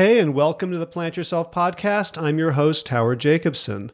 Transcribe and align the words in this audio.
Hey, 0.00 0.18
and 0.18 0.32
welcome 0.32 0.72
to 0.72 0.78
the 0.78 0.86
Plant 0.86 1.18
Yourself 1.18 1.52
podcast. 1.52 2.16
I'm 2.16 2.38
your 2.38 2.52
host, 2.52 2.88
Howard 2.88 3.20
Jacobson. 3.20 3.92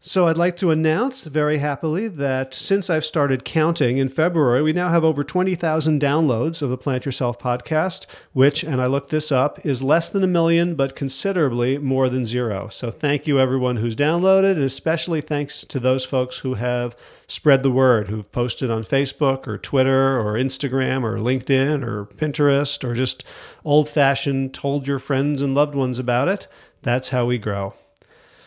So, 0.00 0.28
I'd 0.28 0.36
like 0.36 0.56
to 0.58 0.70
announce 0.70 1.24
very 1.24 1.58
happily 1.58 2.06
that 2.06 2.54
since 2.54 2.88
I've 2.88 3.04
started 3.04 3.44
counting 3.44 3.98
in 3.98 4.08
February, 4.08 4.62
we 4.62 4.72
now 4.72 4.90
have 4.90 5.02
over 5.02 5.24
20,000 5.24 6.00
downloads 6.00 6.62
of 6.62 6.70
the 6.70 6.78
Plant 6.78 7.04
Yourself 7.04 7.36
podcast, 7.36 8.06
which, 8.32 8.62
and 8.62 8.80
I 8.80 8.86
looked 8.86 9.10
this 9.10 9.32
up, 9.32 9.66
is 9.66 9.82
less 9.82 10.08
than 10.08 10.22
a 10.22 10.28
million, 10.28 10.76
but 10.76 10.94
considerably 10.94 11.78
more 11.78 12.08
than 12.08 12.24
zero. 12.24 12.68
So, 12.68 12.92
thank 12.92 13.26
you 13.26 13.40
everyone 13.40 13.78
who's 13.78 13.96
downloaded, 13.96 14.52
and 14.52 14.62
especially 14.62 15.20
thanks 15.20 15.64
to 15.64 15.80
those 15.80 16.04
folks 16.04 16.38
who 16.38 16.54
have 16.54 16.94
spread 17.26 17.64
the 17.64 17.72
word, 17.72 18.06
who've 18.06 18.30
posted 18.30 18.70
on 18.70 18.84
Facebook 18.84 19.48
or 19.48 19.58
Twitter 19.58 20.16
or 20.16 20.34
Instagram 20.34 21.02
or 21.02 21.18
LinkedIn 21.18 21.84
or 21.84 22.06
Pinterest 22.06 22.84
or 22.84 22.94
just 22.94 23.24
old 23.64 23.88
fashioned 23.88 24.54
told 24.54 24.86
your 24.86 25.00
friends 25.00 25.42
and 25.42 25.56
loved 25.56 25.74
ones 25.74 25.98
about 25.98 26.28
it. 26.28 26.46
That's 26.82 27.08
how 27.08 27.26
we 27.26 27.36
grow. 27.36 27.74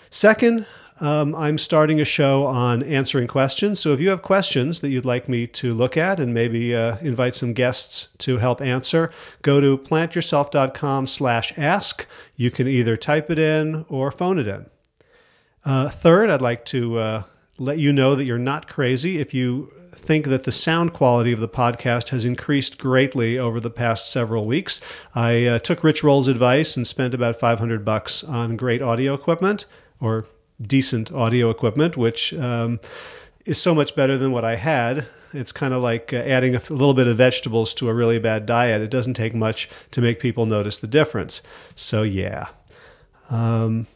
Second, 0.09 0.65
um, 1.01 1.33
I'm 1.35 1.57
starting 1.57 1.99
a 1.99 2.05
show 2.05 2.45
on 2.45 2.83
answering 2.83 3.27
questions. 3.27 3.79
So 3.79 3.91
if 3.91 3.99
you 3.99 4.09
have 4.09 4.21
questions 4.21 4.81
that 4.81 4.89
you'd 4.89 5.03
like 5.03 5.27
me 5.27 5.47
to 5.47 5.73
look 5.73 5.97
at 5.97 6.19
and 6.19 6.33
maybe 6.33 6.75
uh, 6.75 6.97
invite 6.99 7.35
some 7.35 7.53
guests 7.53 8.09
to 8.19 8.37
help 8.37 8.61
answer, 8.61 9.11
go 9.41 9.59
to 9.59 9.79
plantyourself.com 9.79 11.07
slash 11.07 11.57
ask. 11.57 12.05
You 12.35 12.51
can 12.51 12.67
either 12.67 12.95
type 12.95 13.31
it 13.31 13.39
in 13.39 13.83
or 13.89 14.11
phone 14.11 14.37
it 14.37 14.47
in. 14.47 14.67
Uh, 15.65 15.89
third, 15.89 16.29
I'd 16.29 16.41
like 16.41 16.65
to 16.65 16.97
uh, 16.99 17.23
let 17.57 17.79
you 17.79 17.91
know 17.91 18.13
that 18.13 18.25
you're 18.25 18.37
not 18.37 18.67
crazy 18.67 19.19
if 19.19 19.33
you 19.33 19.73
think 19.93 20.27
that 20.27 20.43
the 20.43 20.51
sound 20.51 20.93
quality 20.93 21.31
of 21.31 21.39
the 21.39 21.49
podcast 21.49 22.09
has 22.09 22.25
increased 22.25 22.77
greatly 22.77 23.37
over 23.39 23.59
the 23.59 23.69
past 23.69 24.11
several 24.11 24.45
weeks. 24.45 24.81
I 25.15 25.45
uh, 25.45 25.59
took 25.59 25.83
Rich 25.83 26.03
Roll's 26.03 26.27
advice 26.27 26.75
and 26.77 26.85
spent 26.85 27.13
about 27.13 27.35
500 27.35 27.83
bucks 27.83 28.23
on 28.23 28.55
great 28.55 28.81
audio 28.81 29.13
equipment 29.13 29.65
or 29.99 30.25
decent 30.61 31.11
audio 31.11 31.49
equipment, 31.49 31.97
which 31.97 32.33
um, 32.33 32.79
is 33.45 33.61
so 33.61 33.73
much 33.73 33.95
better 33.95 34.17
than 34.17 34.31
what 34.31 34.45
I 34.45 34.55
had. 34.55 35.05
It's 35.33 35.51
kind 35.51 35.73
of 35.73 35.81
like 35.81 36.13
uh, 36.13 36.17
adding 36.17 36.55
a 36.55 36.59
little 36.69 36.93
bit 36.93 37.07
of 37.07 37.17
vegetables 37.17 37.73
to 37.75 37.89
a 37.89 37.93
really 37.93 38.19
bad 38.19 38.45
diet. 38.45 38.81
It 38.81 38.91
doesn't 38.91 39.13
take 39.13 39.33
much 39.33 39.69
to 39.91 40.01
make 40.01 40.19
people 40.19 40.45
notice 40.45 40.77
the 40.77 40.87
difference. 40.87 41.41
So, 41.75 42.03
yeah. 42.03 42.49
Um, 43.29 43.87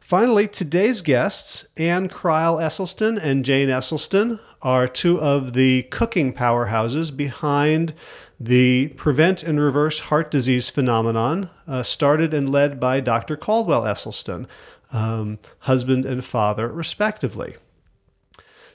finally, 0.00 0.48
today's 0.48 1.02
guests, 1.02 1.68
Ann 1.76 2.08
Crile 2.08 2.56
Esselstyn 2.56 3.22
and 3.22 3.44
Jane 3.44 3.68
Esselstyn, 3.68 4.40
are 4.62 4.88
two 4.88 5.20
of 5.20 5.52
the 5.52 5.82
cooking 5.84 6.32
powerhouses 6.32 7.14
behind 7.14 7.94
the 8.40 8.88
prevent 8.96 9.42
and 9.42 9.60
reverse 9.60 10.00
heart 10.00 10.30
disease 10.30 10.68
phenomenon, 10.68 11.50
uh, 11.66 11.82
started 11.82 12.32
and 12.32 12.50
led 12.50 12.78
by 12.78 13.00
Dr. 13.00 13.36
Caldwell 13.36 13.82
Esselstyn, 13.82 14.46
um, 14.92 15.38
husband 15.60 16.04
and 16.04 16.24
father, 16.24 16.68
respectively. 16.68 17.56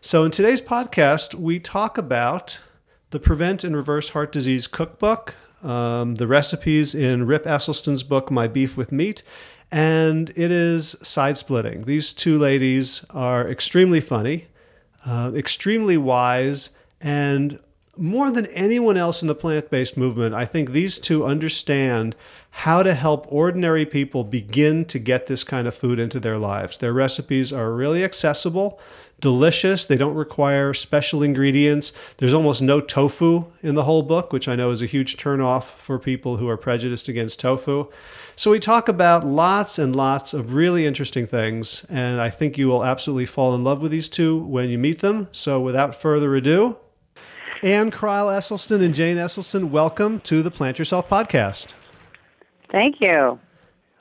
So, 0.02 0.24
in 0.24 0.32
today's 0.32 0.62
podcast, 0.62 1.34
we 1.34 1.60
talk 1.60 1.98
about 1.98 2.60
the 3.12 3.20
Prevent 3.20 3.64
and 3.64 3.76
Reverse 3.76 4.10
Heart 4.10 4.32
Disease 4.32 4.68
Cookbook, 4.68 5.36
um, 5.64 6.16
the 6.16 6.28
recipes 6.28 6.94
in 6.94 7.26
Rip 7.26 7.46
Esselstyn's 7.46 8.04
book, 8.04 8.30
My 8.30 8.48
Beef 8.48 8.76
with 8.76 8.92
Meat, 8.92 9.24
and 9.72 10.30
it 10.32 10.52
is 10.52 10.96
side 11.02 11.38
splitting. 11.38 11.84
These 11.84 12.14
two 12.14 12.38
ladies 12.38 13.06
are 13.12 13.50
extremely 13.50 14.02
funny, 14.02 14.48
uh, 15.06 15.32
extremely 15.34 15.96
wise, 15.98 16.72
and 17.00 17.60
more 17.96 18.32
than 18.32 18.46
anyone 18.48 18.98
else 18.98 19.22
in 19.22 19.28
the 19.28 19.36
plant 19.36 19.70
based 19.70 19.98
movement, 19.98 20.34
I 20.36 20.46
think 20.46 20.72
these 20.72 21.00
two 21.00 21.26
understand 21.26 22.16
how 22.58 22.84
to 22.84 22.94
help 22.94 23.26
ordinary 23.30 23.84
people 23.84 24.24
begin 24.24 24.86
to 24.86 25.00
get 25.00 25.26
this 25.26 25.44
kind 25.44 25.68
of 25.68 25.74
food 25.74 25.98
into 25.98 26.20
their 26.20 26.38
lives. 26.38 26.78
Their 26.78 26.94
recipes 26.94 27.52
are 27.52 27.74
really 27.74 28.04
accessible, 28.04 28.80
delicious, 29.20 29.86
they 29.86 29.98
don't 29.98 30.14
require 30.14 30.72
special 30.72 31.24
ingredients. 31.24 31.94
There's 32.18 32.34
almost 32.34 32.62
no 32.62 32.80
tofu 32.80 33.46
in 33.64 33.74
the 33.74 33.86
whole 33.86 34.04
book, 34.04 34.32
which 34.32 34.48
I 34.48 34.56
know 34.56 34.70
is 34.70 34.84
a 34.84 34.86
huge 34.86 35.18
turnoff 35.18 35.64
for 35.64 35.98
people 35.98 36.38
who 36.38 36.48
are 36.48 36.56
prejudiced 36.56 37.10
against 37.10 37.40
tofu. 37.40 37.88
So 38.36 38.52
we 38.52 38.60
talk 38.60 38.88
about 38.88 39.26
lots 39.26 39.80
and 39.80 39.96
lots 39.96 40.32
of 40.36 40.54
really 40.54 40.86
interesting 40.86 41.26
things, 41.26 41.88
and 41.90 42.22
I 42.22 42.30
think 42.30 42.60
you 42.60 42.68
will 42.68 42.86
absolutely 42.86 43.26
fall 43.26 43.56
in 43.56 43.64
love 43.64 43.82
with 43.82 43.92
these 43.92 44.08
two 44.08 44.38
when 44.38 44.70
you 44.70 44.78
meet 44.78 45.00
them. 45.00 45.28
So 45.32 45.60
without 45.60 45.96
further 45.96 46.36
ado, 46.36 46.78
Ann 47.64 47.90
Crile 47.90 48.28
Esselstyn 48.28 48.84
and 48.84 48.94
Jane 48.94 49.18
Esselstyn, 49.18 49.72
welcome 49.72 50.20
to 50.20 50.44
the 50.44 50.52
Plant 50.52 50.78
Yourself 50.78 51.10
podcast. 51.10 51.74
Thank 52.74 52.98
you. 53.00 53.40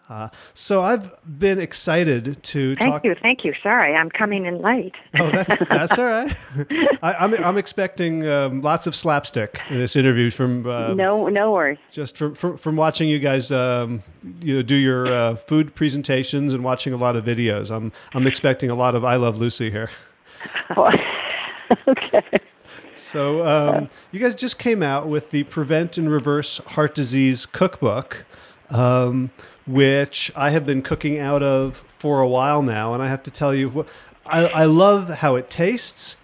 Uh, 0.08 0.28
so 0.52 0.82
I've 0.82 1.12
been 1.38 1.60
excited 1.60 2.42
to 2.42 2.76
thank 2.76 2.92
talk. 2.92 3.04
you, 3.04 3.14
thank 3.22 3.44
you. 3.44 3.54
Sorry, 3.62 3.94
I'm 3.94 4.10
coming 4.10 4.44
in 4.46 4.60
late. 4.60 4.94
oh, 5.18 5.30
that's, 5.30 5.62
that's 5.70 5.98
all 5.98 6.06
right. 6.06 6.36
I, 7.02 7.24
am 7.24 7.34
I'm, 7.34 7.44
I'm 7.44 7.58
expecting 7.58 8.26
um, 8.26 8.62
lots 8.62 8.86
of 8.86 8.96
slapstick 8.96 9.60
in 9.70 9.78
this 9.78 9.94
interview 9.94 10.30
from 10.30 10.66
uh, 10.66 10.92
no 10.94 11.28
no 11.28 11.52
worries. 11.52 11.78
Just 11.90 12.16
from 12.16 12.34
from, 12.34 12.58
from 12.58 12.76
watching 12.76 13.08
you 13.08 13.20
guys, 13.20 13.52
um, 13.52 14.02
you 14.40 14.56
know, 14.56 14.62
do 14.62 14.74
your 14.74 15.06
uh, 15.06 15.36
food 15.36 15.74
presentations 15.74 16.52
and 16.52 16.64
watching 16.64 16.92
a 16.92 16.98
lot 16.98 17.14
of 17.14 17.24
videos. 17.24 17.70
I'm 17.70 17.92
I'm 18.12 18.26
expecting 18.26 18.70
a 18.70 18.74
lot 18.74 18.94
of 18.94 19.04
I 19.04 19.16
Love 19.16 19.38
Lucy 19.38 19.70
here. 19.70 19.90
okay. 21.88 22.40
So, 22.94 23.46
um, 23.46 23.88
you 24.10 24.20
guys 24.20 24.34
just 24.34 24.58
came 24.58 24.82
out 24.82 25.08
with 25.08 25.30
the 25.30 25.44
Prevent 25.44 25.96
and 25.96 26.10
Reverse 26.10 26.58
Heart 26.58 26.94
Disease 26.94 27.46
Cookbook, 27.46 28.24
um, 28.72 29.30
which 29.66 30.32
I 30.34 30.50
have 30.50 30.66
been 30.66 30.82
cooking 30.82 31.18
out 31.18 31.42
of 31.42 31.76
for 31.98 32.20
a 32.20 32.28
while 32.28 32.62
now. 32.62 32.94
And 32.94 33.02
I 33.02 33.08
have 33.08 33.22
to 33.24 33.30
tell 33.30 33.54
you, 33.54 33.86
I, 34.26 34.46
I 34.46 34.64
love 34.64 35.08
how 35.08 35.36
it 35.36 35.50
tastes, 35.50 36.16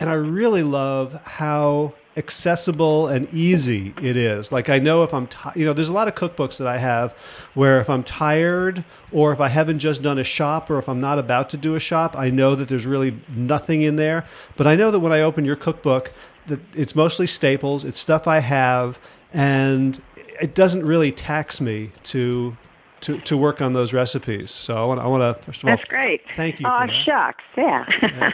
and 0.00 0.08
I 0.08 0.14
really 0.14 0.62
love 0.62 1.20
how 1.24 1.94
accessible 2.16 3.06
and 3.06 3.32
easy 3.32 3.94
it 4.02 4.16
is. 4.16 4.50
Like 4.50 4.68
I 4.68 4.80
know 4.80 5.04
if 5.04 5.14
I'm, 5.14 5.28
t- 5.28 5.38
you 5.54 5.64
know, 5.64 5.72
there's 5.72 5.88
a 5.88 5.92
lot 5.92 6.08
of 6.08 6.16
cookbooks 6.16 6.58
that 6.58 6.66
I 6.66 6.76
have 6.76 7.12
where 7.54 7.80
if 7.80 7.88
I'm 7.88 8.02
tired 8.02 8.84
or 9.12 9.32
if 9.32 9.40
I 9.40 9.46
haven't 9.48 9.78
just 9.78 10.02
done 10.02 10.18
a 10.18 10.24
shop 10.24 10.68
or 10.68 10.78
if 10.78 10.88
I'm 10.88 11.00
not 11.00 11.20
about 11.20 11.48
to 11.50 11.56
do 11.56 11.76
a 11.76 11.80
shop, 11.80 12.16
I 12.16 12.28
know 12.30 12.56
that 12.56 12.68
there's 12.68 12.86
really 12.86 13.16
nothing 13.34 13.82
in 13.82 13.96
there. 13.96 14.26
But 14.56 14.66
I 14.66 14.74
know 14.74 14.90
that 14.90 14.98
when 14.98 15.12
I 15.12 15.20
open 15.20 15.44
your 15.44 15.54
cookbook, 15.54 16.12
that 16.48 16.58
it's 16.74 16.96
mostly 16.96 17.28
staples. 17.28 17.84
It's 17.84 18.00
stuff 18.00 18.26
I 18.26 18.40
have, 18.40 18.98
and 19.32 20.02
it 20.40 20.54
doesn't 20.54 20.84
really 20.84 21.12
tax 21.12 21.60
me 21.60 21.92
to 22.04 22.56
to, 23.00 23.20
to 23.20 23.36
work 23.36 23.60
on 23.60 23.74
those 23.74 23.92
recipes. 23.92 24.50
So 24.50 24.76
I 24.76 24.84
want 24.84 25.00
I 25.00 25.06
want 25.06 25.36
to 25.36 25.42
first 25.44 25.62
of 25.62 25.68
all 25.68 25.76
That's 25.76 25.88
great. 25.88 26.22
Thank 26.36 26.60
you. 26.60 26.66
Oh 26.66 26.86
shucks, 27.04 27.44
yeah. 27.56 27.84
yeah. 28.02 28.32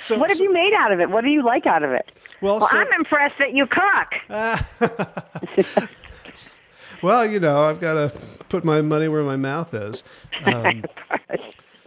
So, 0.00 0.16
what 0.18 0.30
have 0.30 0.38
so, 0.38 0.44
you 0.44 0.52
made 0.52 0.72
out 0.78 0.92
of 0.92 1.00
it? 1.00 1.10
What 1.10 1.24
do 1.24 1.30
you 1.30 1.42
like 1.44 1.66
out 1.66 1.82
of 1.82 1.90
it? 1.90 2.10
Well, 2.40 2.60
well 2.60 2.68
so, 2.68 2.78
I'm 2.78 2.92
impressed 2.92 3.34
that 3.38 3.52
you 3.52 3.66
cook. 3.66 4.12
well, 7.02 7.26
you 7.26 7.40
know, 7.40 7.62
I've 7.62 7.80
got 7.80 7.94
to 7.94 8.12
put 8.48 8.64
my 8.64 8.80
money 8.80 9.08
where 9.08 9.24
my 9.24 9.36
mouth 9.36 9.74
is. 9.74 10.02
Um, 10.44 10.84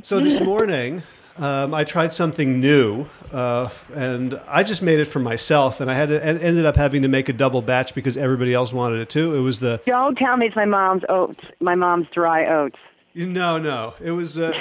so 0.02 0.20
this 0.20 0.42
morning, 0.42 1.04
um, 1.42 1.74
I 1.74 1.84
tried 1.84 2.14
something 2.14 2.60
new, 2.60 3.08
uh, 3.32 3.70
and 3.96 4.40
I 4.48 4.62
just 4.62 4.84
made 4.84 5.00
it 5.00 5.06
for 5.06 5.18
myself, 5.18 5.82
and 5.82 5.90
I 5.90 5.96
had 5.96 6.10
to, 6.10 6.24
and 6.24 6.40
ended 6.40 6.66
up 6.66 6.76
having 6.76 7.02
to 7.02 7.08
make 7.08 7.30
a 7.30 7.34
double 7.34 7.64
batch 7.64 7.96
because 7.96 8.16
everybody 8.16 8.54
else 8.54 8.72
wanted 8.72 9.00
it 9.00 9.10
too. 9.10 9.34
It 9.34 9.40
was 9.40 9.60
the 9.60 9.82
don't 9.88 10.16
tell 10.16 10.38
me 10.38 10.46
it's 10.46 10.56
my 10.56 10.66
mom's 10.66 11.02
oats, 11.10 11.44
my 11.60 11.74
mom's 11.74 12.06
dry 12.14 12.46
oats. 12.46 12.78
No, 13.16 13.58
no, 13.58 13.96
it 14.00 14.12
was. 14.12 14.38
Uh, 14.38 14.54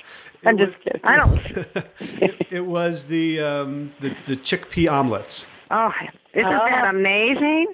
I'm 0.46 0.56
just 0.56 0.74
was, 0.74 0.82
kidding. 0.84 1.00
I 1.02 1.16
don't. 1.16 1.38
it, 2.22 2.46
it, 2.52 2.64
was 2.64 3.06
the, 3.06 3.40
um, 3.40 3.90
the 3.98 4.10
the 4.28 4.36
chickpea 4.36 4.92
omelets. 4.92 5.48
Oh, 5.72 5.92
isn't 6.34 6.46
oh. 6.46 6.66
that 6.70 6.94
amazing? 6.94 7.66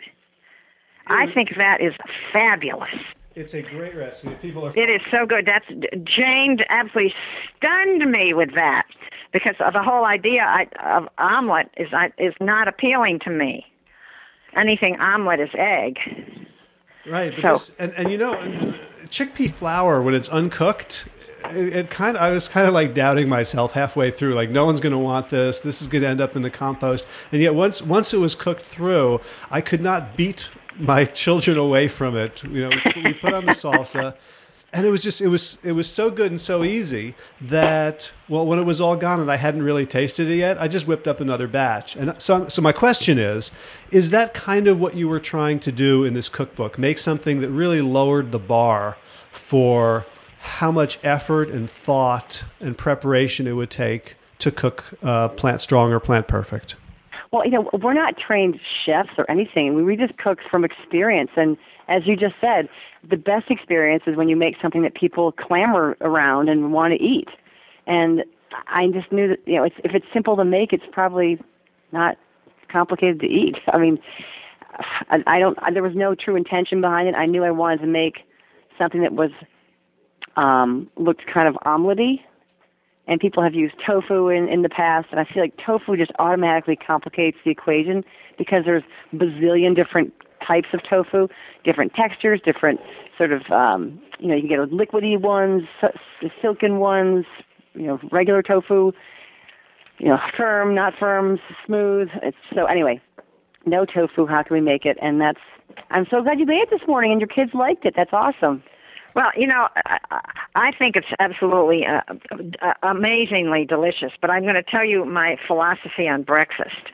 I 1.09 1.31
think 1.33 1.57
that 1.59 1.83
is 1.83 1.93
fabulous. 2.33 2.89
It's 3.35 3.55
a 3.55 3.63
great 3.63 3.97
recipe. 3.97 4.35
People 4.37 4.67
are. 4.67 4.73
It 4.77 4.89
is 4.89 5.01
so 5.11 5.27
good. 5.27 5.47
That's 5.47 5.67
Jane 6.05 6.59
absolutely 6.69 7.15
stunned 7.57 8.11
me 8.11 8.33
with 8.33 8.55
that 8.55 8.87
because 9.33 9.57
the 9.59 9.83
whole 9.83 10.05
idea 10.05 10.45
of 10.85 11.09
omelet 11.19 11.69
is 11.77 11.89
is 12.19 12.35
not 12.41 12.69
appealing 12.69 13.19
to 13.25 13.31
me. 13.31 13.67
Anything 14.57 14.97
omelet 15.01 15.41
is 15.41 15.51
egg. 15.59 15.99
Right, 17.07 17.35
so, 17.41 17.59
and 17.79 17.93
and 17.95 18.11
you 18.11 18.19
know, 18.19 18.35
chickpea 19.09 19.53
flour 19.53 20.01
when 20.01 20.15
it's 20.15 20.29
uncooked 20.29 21.07
it, 21.51 21.75
it, 21.75 21.91
kind 21.91 22.17
of 22.17 22.23
I 22.23 22.31
was 22.31 22.49
kind 22.49 22.67
of 22.67 22.75
like 22.75 22.95
doubting 22.95 23.29
myself 23.29 23.73
halfway 23.73 24.11
through 24.11 24.35
like 24.35 24.51
no 24.51 24.65
one's 24.65 24.81
going 24.81 24.93
to 24.93 24.99
want 24.99 25.31
this 25.31 25.61
this 25.61 25.83
is 25.83 25.89
going 25.89 26.03
to 26.03 26.09
end 26.09 26.21
up 26.21 26.37
in 26.37 26.43
the 26.43 26.51
compost 26.51 27.07
and 27.33 27.41
yet 27.41 27.55
once 27.55 27.83
once 27.83 28.15
it 28.15 28.19
was 28.19 28.35
cooked 28.35 28.65
through 28.65 29.21
I 29.51 29.61
could 29.61 29.81
not 29.81 30.17
beat 30.17 30.49
my 30.79 31.05
children 31.05 31.57
away 31.57 31.89
from 31.89 32.17
it. 32.17 32.43
You 32.45 32.69
know 32.69 32.77
we 33.05 33.15
put 33.15 33.33
on 33.33 33.45
the 33.45 33.53
salsa 33.65 34.15
and 34.75 34.85
it 34.85 34.91
was 34.91 35.03
just 35.03 35.21
it 35.21 35.29
was 35.29 35.57
it 35.63 35.73
was 35.73 35.89
so 35.89 36.11
good 36.11 36.33
and 36.33 36.41
so 36.41 36.65
easy 36.65 37.15
that 37.41 38.13
well 38.29 38.45
when 38.45 38.59
it 38.59 38.65
was 38.65 38.81
all 38.81 38.97
gone 38.97 39.21
and 39.21 39.31
I 39.31 39.37
hadn't 39.37 39.63
really 39.63 39.87
tasted 39.87 40.29
it 40.29 40.37
yet 40.37 40.61
I 40.61 40.67
just 40.67 40.89
whipped 40.89 41.07
up 41.07 41.21
another 41.21 41.47
batch. 41.47 41.95
And 41.95 42.21
so 42.21 42.49
so 42.49 42.61
my 42.61 42.73
question 42.73 43.17
is 43.19 43.53
is 43.93 44.11
that 44.11 44.35
kind 44.35 44.67
of 44.67 44.81
what 44.81 44.97
you 44.97 45.09
were 45.09 45.21
trying 45.21 45.61
to 45.61 45.73
do 45.73 46.05
in 46.05 46.15
this 46.15 46.29
cookbook? 46.29 46.77
Make 46.77 46.99
something 46.99 47.41
that 47.41 47.51
really 47.51 47.81
lowered 47.81 48.33
the 48.33 48.41
bar 48.41 48.99
for 49.31 50.07
how 50.41 50.73
much 50.73 50.99
effort 51.05 51.49
and 51.49 51.71
thought 51.71 52.45
and 52.61 52.77
preparation 52.77 53.47
it 53.47 53.53
would 53.53 53.71
take 53.71 54.17
to 54.41 54.51
cook 54.51 54.85
uh, 55.03 55.29
plant 55.29 55.61
strong 55.61 55.93
or 55.93 56.01
plant 56.01 56.27
perfect 56.27 56.75
well 57.35 57.45
you 57.45 57.51
know 57.51 57.69
we're 57.83 57.93
not 57.93 58.15
trained 58.17 58.59
chefs 58.87 59.11
or 59.19 59.31
anything 59.31 59.85
we 59.85 59.97
just 59.97 60.17
cook 60.17 60.39
from 60.51 60.65
experience 60.65 61.31
and 61.37 61.57
as 61.89 62.07
you 62.07 62.17
just 62.17 62.35
said 62.41 62.69
the 63.11 63.17
best 63.17 63.51
experience 63.51 64.05
is 64.07 64.17
when 64.17 64.29
you 64.29 64.37
make 64.37 64.57
something 64.61 64.83
that 64.83 64.95
people 64.95 65.33
clamor 65.33 65.97
around 66.01 66.49
and 66.49 66.73
want 66.73 66.95
to 66.95 67.03
eat. 67.03 67.29
And 67.87 68.25
I 68.67 68.87
just 68.93 69.11
knew 69.13 69.29
that 69.29 69.39
you 69.47 69.57
know 69.57 69.65
it's, 69.65 69.77
if 69.85 69.95
it's 69.95 70.07
simple 70.13 70.37
to 70.37 70.45
make, 70.45 70.73
it's 70.73 70.85
probably 70.93 71.41
not 71.93 72.17
complicated 72.71 73.21
to 73.21 73.27
eat. 73.27 73.57
I 73.73 73.79
mean, 73.79 73.99
I, 75.11 75.19
I 75.27 75.39
don't. 75.39 75.59
There 75.73 75.83
was 75.83 75.95
no 75.95 76.15
true 76.15 76.37
intention 76.37 76.81
behind 76.81 77.09
it. 77.09 77.15
I 77.15 77.27
knew 77.27 77.45
I 77.45 77.51
wanted 77.51 77.81
to 77.81 77.87
make 77.87 78.19
something 78.79 79.03
that 79.03 79.13
was 79.13 79.31
um, 80.37 80.91
looked 80.97 81.23
kind 81.33 81.49
of 81.49 81.55
omelety. 81.67 82.21
And 83.07 83.21
people 83.21 83.43
have 83.43 83.55
used 83.55 83.75
tofu 83.87 84.29
in, 84.29 84.49
in 84.49 84.63
the 84.63 84.69
past, 84.71 85.09
and 85.11 85.21
I 85.21 85.25
feel 85.25 85.43
like 85.43 85.55
tofu 85.65 85.97
just 85.97 86.13
automatically 86.19 86.75
complicates 86.77 87.37
the 87.45 87.51
equation 87.51 88.03
because 88.39 88.63
there's 88.65 88.83
bazillion 89.15 89.77
different 89.77 90.13
types 90.47 90.69
of 90.73 90.81
tofu, 90.89 91.29
different 91.65 91.93
textures, 91.95 92.41
different 92.45 92.81
sort 93.19 93.33
of, 93.33 93.43
um, 93.51 94.01
you 94.19 94.29
know, 94.29 94.35
you 94.35 94.41
can 94.41 94.49
get 94.49 94.59
liquidy 94.71 95.21
ones, 95.21 95.63
silken 96.41 96.79
ones, 96.79 97.27
you 97.75 97.87
know, 97.87 97.99
regular 98.11 98.43
tofu, 98.43 98.93
you 99.99 100.09
know, 100.09 100.19
firm, 100.37 100.75
not 100.75 100.95
firm, 100.99 101.39
smooth. 101.67 102.09
It's 102.23 102.37
so 102.55 102.67
anyway, 102.67 103.01
no 103.67 103.85
tofu. 103.85 104.27
How 104.27 104.43
can 104.43 104.55
we 104.55 104.61
make 104.61 104.85
it? 104.85 104.99
And 105.01 105.21
that's. 105.21 105.41
I'm 105.91 106.07
so 106.11 106.23
glad 106.23 106.39
you 106.39 106.47
made 106.47 106.61
it 106.61 106.71
this 106.71 106.87
morning, 106.87 107.13
and 107.13 107.21
your 107.21 107.29
kids 107.29 107.51
liked 107.55 107.85
it. 107.85 107.95
That's 107.97 108.13
awesome. 108.13 108.63
Well, 109.15 109.31
you 109.37 109.47
know, 109.47 109.69
I, 109.77 110.21
I 110.55 110.73
think 110.77 110.97
it's 110.97 111.07
absolutely 111.19 111.87
uh, 111.87 112.01
uh, 112.61 112.73
amazingly 112.83 113.65
delicious. 113.65 114.13
But 114.21 114.31
I'm 114.31 114.43
going 114.43 114.55
to 114.55 114.63
tell 114.63 114.85
you 114.85 115.05
my 115.05 115.37
philosophy 115.47 116.09
on 116.09 116.23
breakfast 116.23 116.91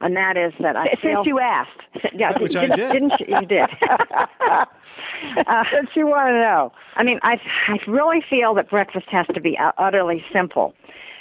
and 0.00 0.16
that 0.16 0.36
is 0.36 0.52
that 0.60 0.76
I 0.76 0.88
since 0.90 1.00
feel, 1.02 1.22
you 1.26 1.40
asked, 1.40 1.80
yeah, 2.14 2.38
which 2.38 2.52
did, 2.52 2.72
I 2.72 2.74
did. 2.74 2.92
Didn't 2.92 3.12
you? 3.20 3.26
You 3.40 3.46
did. 3.46 3.60
uh, 5.46 5.64
since 5.72 5.90
you 5.94 6.06
want 6.06 6.28
to 6.28 6.32
know, 6.32 6.72
I 6.96 7.02
mean, 7.02 7.18
I 7.22 7.40
I 7.68 7.78
really 7.88 8.22
feel 8.28 8.54
that 8.54 8.70
breakfast 8.70 9.06
has 9.10 9.26
to 9.34 9.40
be 9.40 9.58
utterly 9.78 10.24
simple, 10.32 10.74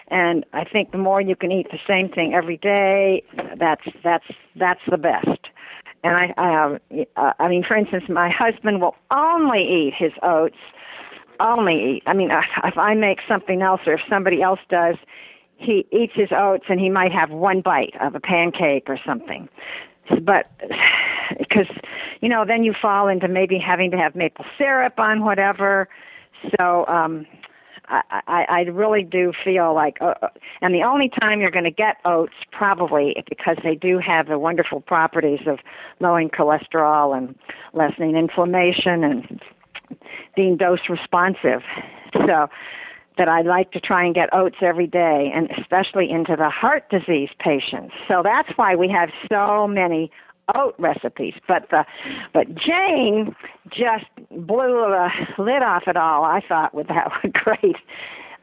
and 0.09 0.45
I 0.53 0.63
think 0.65 0.91
the 0.91 0.97
more 0.97 1.21
you 1.21 1.35
can 1.35 1.51
eat 1.51 1.67
the 1.71 1.79
same 1.87 2.09
thing 2.09 2.33
every 2.33 2.57
day, 2.57 3.23
that's 3.57 3.85
that's 4.03 4.27
that's 4.55 4.81
the 4.89 4.97
best. 4.97 5.47
And 6.05 6.15
I, 6.15 6.33
I, 6.37 6.77
uh, 7.17 7.33
I 7.39 7.47
mean, 7.47 7.63
for 7.67 7.75
instance, 7.75 8.03
my 8.07 8.29
husband 8.29 8.79
will 8.79 8.95
only 9.11 9.61
eat 9.61 9.93
his 9.97 10.11
oats 10.21 10.57
only 11.39 11.97
eat. 11.97 12.03
I 12.05 12.13
mean, 12.13 12.29
if 12.63 12.77
I 12.77 12.93
make 12.93 13.19
something 13.27 13.61
else 13.61 13.81
or 13.85 13.93
if 13.93 14.01
somebody 14.09 14.41
else 14.41 14.59
does, 14.69 14.95
he 15.57 15.85
eats 15.91 16.13
his 16.15 16.29
oats 16.31 16.65
and 16.69 16.79
he 16.79 16.89
might 16.89 17.11
have 17.11 17.29
one 17.29 17.61
bite 17.61 17.93
of 18.01 18.15
a 18.15 18.19
pancake 18.19 18.85
or 18.87 18.99
something. 19.05 19.49
But 20.21 20.51
because 21.39 21.67
you 22.21 22.29
know, 22.29 22.45
then 22.45 22.63
you 22.63 22.73
fall 22.79 23.07
into 23.07 23.27
maybe 23.27 23.57
having 23.57 23.91
to 23.91 23.97
have 23.97 24.15
maple 24.15 24.45
syrup 24.57 24.99
on 24.99 25.23
whatever. 25.23 25.87
So 26.57 26.85
um 26.87 27.25
I, 27.87 28.21
I, 28.27 28.45
I 28.49 28.59
really 28.61 29.03
do 29.03 29.31
feel 29.43 29.73
like, 29.73 29.97
uh, 30.01 30.13
uh 30.21 30.29
and 30.61 30.73
the 30.73 30.83
only 30.83 31.09
time 31.09 31.41
you're 31.41 31.51
going 31.51 31.65
to 31.65 31.71
get 31.71 31.97
oats 32.05 32.33
probably 32.51 33.23
because 33.29 33.57
they 33.63 33.75
do 33.75 33.99
have 33.99 34.27
the 34.27 34.39
wonderful 34.39 34.81
properties 34.81 35.41
of 35.47 35.59
lowering 35.99 36.29
cholesterol 36.29 37.15
and 37.17 37.35
lessening 37.73 38.15
inflammation 38.15 39.03
and 39.03 39.41
being 40.35 40.57
dose 40.57 40.89
responsive. 40.89 41.61
So 42.13 42.47
that 43.17 43.29
I 43.29 43.41
like 43.41 43.71
to 43.71 43.79
try 43.79 44.03
and 44.03 44.13
get 44.13 44.33
oats 44.33 44.57
every 44.61 44.87
day, 44.87 45.31
and 45.33 45.49
especially 45.57 46.09
into 46.09 46.35
the 46.35 46.49
heart 46.49 46.89
disease 46.89 47.29
patients. 47.39 47.93
So 48.07 48.21
that's 48.23 48.49
why 48.57 48.75
we 48.75 48.89
have 48.89 49.09
so 49.29 49.67
many 49.67 50.11
oat 50.53 50.75
recipes. 50.77 51.33
But 51.47 51.69
the 51.69 51.85
but 52.33 52.53
Jane 52.55 53.35
just 53.69 54.05
blew 54.29 54.85
the 54.89 55.09
lid 55.37 55.63
off 55.63 55.83
it 55.87 55.97
all. 55.97 56.23
I 56.23 56.41
thought 56.47 56.73
with 56.73 56.87
that 56.87 57.11
great 57.33 57.77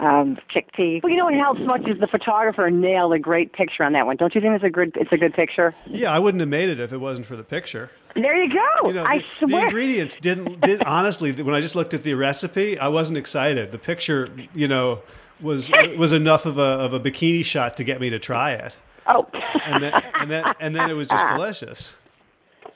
um, 0.02 0.36
chickpea. 0.54 1.02
Well, 1.02 1.10
you 1.10 1.16
know 1.16 1.26
what 1.26 1.34
helps 1.34 1.60
much 1.60 1.86
is 1.86 2.00
the 2.00 2.06
photographer 2.06 2.70
nailed 2.70 3.12
a 3.14 3.18
great 3.18 3.52
picture 3.52 3.84
on 3.84 3.92
that 3.92 4.06
one. 4.06 4.16
Don't 4.16 4.34
you 4.34 4.40
think 4.40 4.54
it's 4.54 4.64
a 4.64 4.70
good 4.70 4.92
it's 4.96 5.12
a 5.12 5.16
good 5.16 5.34
picture? 5.34 5.74
Yeah, 5.86 6.12
I 6.12 6.18
wouldn't 6.18 6.40
have 6.40 6.48
made 6.48 6.68
it 6.68 6.80
if 6.80 6.92
it 6.92 6.98
wasn't 6.98 7.26
for 7.26 7.36
the 7.36 7.44
picture. 7.44 7.90
There 8.14 8.36
you 8.36 8.52
go. 8.52 8.88
You 8.88 8.94
know, 8.94 9.04
I 9.04 9.18
the, 9.18 9.24
swear. 9.46 9.60
the 9.60 9.66
ingredients 9.66 10.16
didn't 10.16 10.60
did 10.60 10.82
honestly 10.86 11.32
when 11.32 11.54
I 11.54 11.60
just 11.60 11.76
looked 11.76 11.94
at 11.94 12.02
the 12.02 12.14
recipe, 12.14 12.78
I 12.78 12.88
wasn't 12.88 13.18
excited. 13.18 13.72
The 13.72 13.78
picture, 13.78 14.30
you 14.54 14.68
know, 14.68 15.02
was 15.40 15.70
was 15.96 16.12
enough 16.12 16.46
of 16.46 16.58
a 16.58 16.62
of 16.62 16.92
a 16.92 17.00
bikini 17.00 17.44
shot 17.44 17.76
to 17.76 17.84
get 17.84 18.00
me 18.00 18.10
to 18.10 18.18
try 18.18 18.52
it. 18.52 18.76
Oh. 19.06 19.26
and 19.64 19.82
then 19.82 19.92
and 20.14 20.30
then 20.30 20.44
and 20.60 20.76
then 20.76 20.90
it 20.90 20.94
was 20.94 21.08
just 21.08 21.26
delicious. 21.36 21.94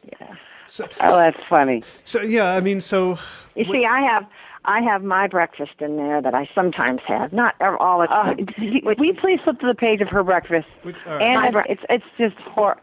Yeah. 0.04 0.34
So, 0.68 0.88
oh, 1.00 1.16
that's 1.16 1.38
funny. 1.48 1.82
So 2.04 2.22
yeah, 2.22 2.54
I 2.54 2.60
mean, 2.60 2.80
so 2.80 3.18
you 3.54 3.64
see, 3.64 3.84
I 3.84 4.00
have 4.00 4.26
I 4.64 4.80
have 4.80 5.02
my 5.02 5.28
breakfast 5.28 5.72
in 5.78 5.96
there 5.96 6.20
that 6.20 6.34
I 6.34 6.48
sometimes 6.54 7.00
have, 7.06 7.32
not 7.32 7.54
all 7.60 8.00
the 8.00 8.08
time. 8.08 8.46
Uh, 8.58 8.80
will 8.82 9.06
you 9.06 9.14
please 9.14 9.38
flip 9.44 9.60
to 9.60 9.66
the 9.66 9.74
page 9.74 10.00
of 10.00 10.08
her 10.08 10.24
breakfast? 10.24 10.66
Which, 10.82 10.96
right. 11.06 11.22
And 11.22 11.56
it's 11.68 11.82
it's 11.88 12.04
just 12.18 12.36
hor. 12.36 12.76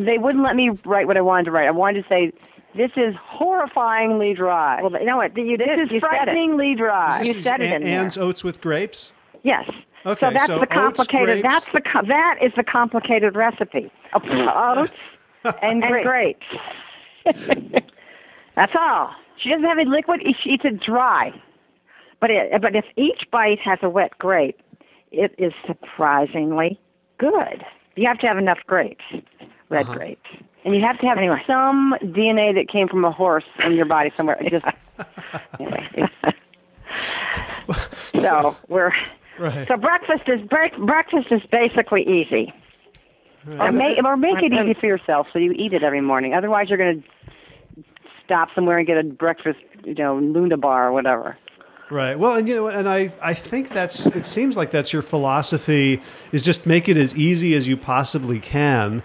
They 0.00 0.18
wouldn't 0.18 0.44
let 0.44 0.56
me 0.56 0.70
write 0.84 1.06
what 1.06 1.16
I 1.16 1.20
wanted 1.20 1.46
to 1.46 1.50
write. 1.50 1.66
I 1.66 1.72
wanted 1.72 2.02
to 2.02 2.08
say 2.08 2.32
this 2.76 2.90
is 2.96 3.14
horrifyingly 3.14 4.36
dry. 4.36 4.82
Well, 4.82 4.92
you 4.92 5.06
know 5.06 5.16
what? 5.16 5.36
You 5.36 5.56
did. 5.56 5.68
This 5.68 5.86
is 5.86 5.92
you 5.92 6.00
frighteningly 6.00 6.74
dry. 6.76 7.22
You 7.22 7.34
said 7.42 7.60
it 7.60 7.72
in 7.72 7.82
there. 7.82 8.00
Ann's 8.00 8.16
oats 8.16 8.44
with 8.44 8.60
grapes. 8.60 9.12
Yes. 9.42 9.68
Okay, 10.06 10.26
so 10.26 10.32
that's 10.32 10.46
so 10.46 10.58
the 10.60 10.66
complicated. 10.66 11.38
Oats, 11.38 11.42
that's 11.42 11.66
the 11.66 11.82
that 12.06 12.38
is 12.42 12.52
the 12.56 12.62
complicated 12.62 13.34
recipe. 13.34 13.90
Oats 14.14 14.92
and, 15.62 15.84
and 15.84 16.04
grapes. 16.04 16.46
that's 18.54 18.72
all. 18.78 19.10
She 19.42 19.50
doesn't 19.50 19.64
have 19.64 19.78
any 19.78 19.90
liquid. 19.90 20.22
She 20.42 20.50
eats 20.50 20.64
it 20.64 20.80
dry. 20.80 21.32
But 22.20 22.30
it, 22.30 22.60
but 22.60 22.74
if 22.74 22.84
each 22.96 23.22
bite 23.30 23.60
has 23.60 23.78
a 23.82 23.88
wet 23.88 24.18
grape, 24.18 24.60
it 25.12 25.34
is 25.38 25.52
surprisingly 25.66 26.80
good. 27.18 27.64
You 27.96 28.06
have 28.06 28.18
to 28.20 28.26
have 28.26 28.38
enough 28.38 28.58
grapes, 28.66 29.04
red 29.68 29.86
uh-huh. 29.86 29.94
grapes, 29.94 30.30
and 30.64 30.74
you 30.74 30.82
have 30.82 30.98
to 31.00 31.06
have 31.06 31.18
anyway. 31.18 31.42
some 31.46 31.94
DNA 32.02 32.54
that 32.54 32.68
came 32.70 32.88
from 32.88 33.04
a 33.04 33.12
horse 33.12 33.44
in 33.64 33.72
your 33.72 33.86
body 33.86 34.12
somewhere. 34.16 34.36
It 34.40 34.50
just 34.50 34.64
anyway. 35.60 36.10
so 38.18 38.56
we're 38.68 38.92
right. 39.38 39.68
so 39.68 39.76
breakfast 39.76 40.22
is 40.26 40.40
break, 40.48 40.76
breakfast 40.78 41.28
is 41.30 41.42
basically 41.50 42.02
easy. 42.02 42.52
Right. 43.44 43.68
Or 43.68 43.72
make 43.72 43.98
or 44.04 44.16
make 44.16 44.42
it 44.42 44.52
easy 44.52 44.74
for 44.78 44.86
yourself 44.86 45.28
so 45.32 45.38
you 45.38 45.52
eat 45.52 45.72
it 45.72 45.82
every 45.82 46.00
morning. 46.00 46.34
Otherwise, 46.34 46.68
you're 46.68 46.76
going 46.76 47.02
to 47.02 47.82
stop 48.24 48.48
somewhere 48.54 48.78
and 48.78 48.86
get 48.86 48.98
a 48.98 49.04
breakfast, 49.04 49.60
you 49.84 49.94
know, 49.94 50.18
Luna 50.18 50.56
bar 50.58 50.88
or 50.88 50.92
whatever. 50.92 51.38
Right. 51.90 52.18
Well, 52.18 52.36
and 52.36 52.46
you 52.46 52.54
know, 52.54 52.66
and 52.66 52.88
I, 52.88 53.12
I 53.22 53.32
think 53.32 53.70
that's 53.70 54.06
it 54.06 54.26
seems 54.26 54.56
like 54.56 54.70
that's 54.70 54.92
your 54.92 55.00
philosophy 55.00 56.02
is 56.32 56.42
just 56.42 56.66
make 56.66 56.88
it 56.88 56.98
as 56.98 57.16
easy 57.16 57.54
as 57.54 57.66
you 57.66 57.78
possibly 57.78 58.38
can. 58.40 59.02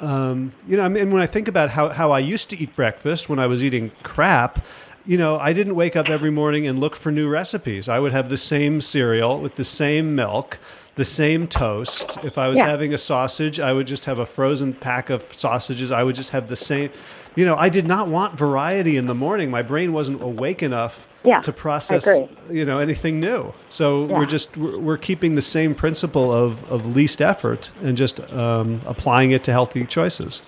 Um, 0.00 0.52
you 0.66 0.76
know, 0.76 0.82
I 0.82 0.88
mean, 0.88 1.10
when 1.10 1.22
I 1.22 1.26
think 1.26 1.46
about 1.46 1.70
how, 1.70 1.90
how 1.90 2.10
I 2.10 2.18
used 2.18 2.50
to 2.50 2.58
eat 2.58 2.74
breakfast 2.74 3.28
when 3.28 3.38
I 3.38 3.46
was 3.46 3.62
eating 3.62 3.92
crap, 4.02 4.64
you 5.04 5.16
know, 5.16 5.38
I 5.38 5.52
didn't 5.52 5.74
wake 5.74 5.96
up 5.96 6.08
every 6.08 6.30
morning 6.30 6.66
and 6.66 6.78
look 6.78 6.96
for 6.96 7.10
new 7.10 7.28
recipes. 7.28 7.88
I 7.88 7.98
would 7.98 8.12
have 8.12 8.28
the 8.28 8.38
same 8.38 8.80
cereal 8.80 9.40
with 9.40 9.56
the 9.56 9.64
same 9.64 10.14
milk, 10.14 10.58
the 10.94 11.04
same 11.04 11.46
toast. 11.46 12.18
If 12.22 12.38
I 12.38 12.48
was 12.48 12.58
yeah. 12.58 12.66
having 12.66 12.94
a 12.94 12.98
sausage, 12.98 13.60
I 13.60 13.72
would 13.72 13.86
just 13.86 14.04
have 14.04 14.18
a 14.18 14.26
frozen 14.26 14.72
pack 14.72 15.10
of 15.10 15.22
sausages. 15.34 15.90
I 15.90 16.02
would 16.02 16.14
just 16.14 16.30
have 16.30 16.48
the 16.48 16.56
same 16.56 16.90
you 17.34 17.46
know, 17.46 17.56
I 17.56 17.68
did 17.68 17.86
not 17.86 18.08
want 18.08 18.38
variety 18.38 18.96
in 18.96 19.06
the 19.06 19.14
morning. 19.14 19.50
My 19.50 19.62
brain 19.62 19.92
wasn't 19.92 20.22
awake 20.22 20.62
enough 20.62 21.08
yeah, 21.24 21.40
to 21.40 21.52
process, 21.52 22.06
you 22.50 22.64
know, 22.64 22.78
anything 22.78 23.20
new. 23.20 23.54
So 23.68 24.06
yeah. 24.06 24.18
we're 24.18 24.26
just 24.26 24.56
we're, 24.56 24.78
we're, 24.78 24.98
keeping 24.98 25.34
the 25.34 25.42
same 25.42 25.74
principle 25.74 26.32
of, 26.32 26.70
of 26.70 26.94
least 26.94 27.22
effort 27.22 27.70
and 27.82 27.96
just 27.96 28.20
um, 28.32 28.80
applying 28.86 29.30
it 29.30 29.44
to 29.44 29.52
healthy 29.52 29.86
choices. 29.86 30.42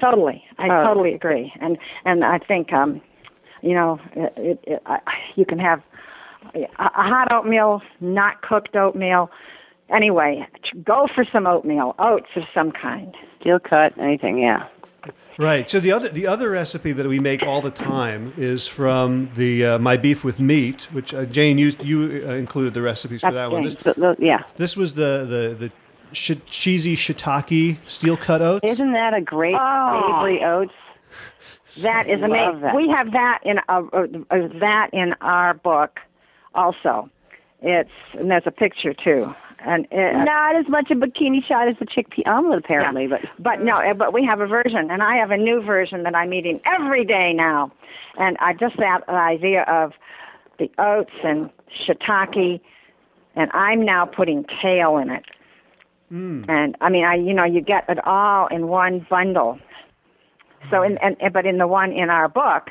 Totally, 0.00 0.42
I 0.56 0.68
uh, 0.68 0.86
totally 0.86 1.14
agree, 1.14 1.52
and 1.60 1.76
and 2.06 2.24
I 2.24 2.38
think 2.38 2.72
um, 2.72 3.02
you 3.62 3.74
know, 3.74 4.00
it, 4.14 4.58
it, 4.64 4.82
I, 4.86 4.98
you 5.36 5.44
can 5.44 5.58
have 5.58 5.82
a, 6.54 6.62
a 6.62 6.68
hot 6.78 7.30
oatmeal, 7.32 7.82
not 8.00 8.42
cooked 8.42 8.74
oatmeal. 8.76 9.30
Anyway, 9.94 10.46
go 10.84 11.08
for 11.14 11.24
some 11.32 11.46
oatmeal, 11.46 11.94
oats 11.98 12.28
of 12.36 12.44
some 12.54 12.70
kind. 12.72 13.14
Steel 13.40 13.58
cut, 13.58 13.96
anything, 13.98 14.38
yeah. 14.38 14.66
Right. 15.38 15.68
So 15.70 15.80
the 15.80 15.92
other 15.92 16.10
the 16.10 16.26
other 16.26 16.50
recipe 16.50 16.92
that 16.92 17.06
we 17.06 17.18
make 17.18 17.42
all 17.42 17.62
the 17.62 17.70
time 17.70 18.34
is 18.36 18.66
from 18.66 19.30
the 19.36 19.64
uh, 19.64 19.78
my 19.78 19.96
beef 19.96 20.22
with 20.22 20.38
meat, 20.38 20.86
which 20.92 21.14
uh, 21.14 21.24
Jane 21.24 21.56
you 21.56 21.72
you 21.80 22.24
uh, 22.28 22.32
included 22.34 22.74
the 22.74 22.82
recipes 22.82 23.22
for 23.22 23.32
that 23.32 23.50
one. 23.50 23.64
This, 23.64 23.74
The- 23.76 23.94
the- 23.94 24.16
yeah. 24.18 24.42
this 24.56 24.76
was 24.76 24.92
the 24.94 25.24
the 25.26 25.56
the 25.68 25.72
sh- 26.12 26.32
cheesy 26.46 26.94
shiitake 26.94 27.78
steel 27.86 28.18
cut 28.18 28.42
oats. 28.42 28.60
Isn't 28.64 28.92
that 28.92 29.14
a 29.14 29.22
great 29.22 29.54
Oh. 29.58 30.02
savory 30.06 30.44
oats? 30.44 30.74
That 31.82 32.08
is 32.08 32.22
amazing. 32.22 32.60
that. 32.60 32.74
We 32.74 32.88
have 32.88 33.12
that 33.12 33.40
in 33.44 33.58
uh, 33.68 33.82
uh, 33.92 34.06
that 34.60 34.90
in 34.92 35.14
our 35.20 35.54
book, 35.54 36.00
also. 36.54 37.10
It's 37.62 37.90
and 38.14 38.30
there's 38.30 38.46
a 38.46 38.50
picture 38.50 38.94
too, 38.94 39.34
and 39.60 39.86
it, 39.90 40.24
Not 40.24 40.56
as 40.56 40.66
much 40.68 40.90
a 40.90 40.94
bikini 40.94 41.44
shot 41.44 41.68
as 41.68 41.76
the 41.78 41.84
chickpea 41.84 42.26
omelet, 42.26 42.60
apparently, 42.60 43.06
but 43.06 43.20
but 43.38 43.60
no, 43.60 43.76
uh, 43.76 43.92
but 43.92 44.14
we 44.14 44.24
have 44.24 44.40
a 44.40 44.46
version, 44.46 44.90
and 44.90 45.02
I 45.02 45.16
have 45.16 45.30
a 45.30 45.36
new 45.36 45.62
version 45.62 46.02
that 46.04 46.14
I'm 46.14 46.32
eating 46.32 46.60
every 46.64 47.04
day 47.04 47.32
now, 47.34 47.70
and 48.18 48.38
I 48.38 48.54
just 48.54 48.76
that 48.78 49.06
idea 49.08 49.62
of 49.64 49.92
the 50.58 50.70
oats 50.78 51.12
and 51.22 51.50
shiitake, 51.86 52.60
and 53.36 53.50
I'm 53.52 53.84
now 53.84 54.06
putting 54.06 54.44
kale 54.44 54.96
in 54.96 55.10
it, 55.10 55.24
and 56.48 56.76
I 56.80 56.88
mean, 56.88 57.04
I 57.04 57.16
you 57.16 57.34
know 57.34 57.44
you 57.44 57.60
get 57.60 57.84
it 57.90 58.04
all 58.06 58.46
in 58.46 58.68
one 58.68 59.06
bundle. 59.10 59.58
So 60.70 60.82
in 60.82 60.98
and 60.98 61.16
and- 61.20 61.32
but 61.32 61.46
in 61.46 61.58
the 61.58 61.66
one 61.66 61.92
in 61.92 62.10
our 62.10 62.28
book, 62.28 62.70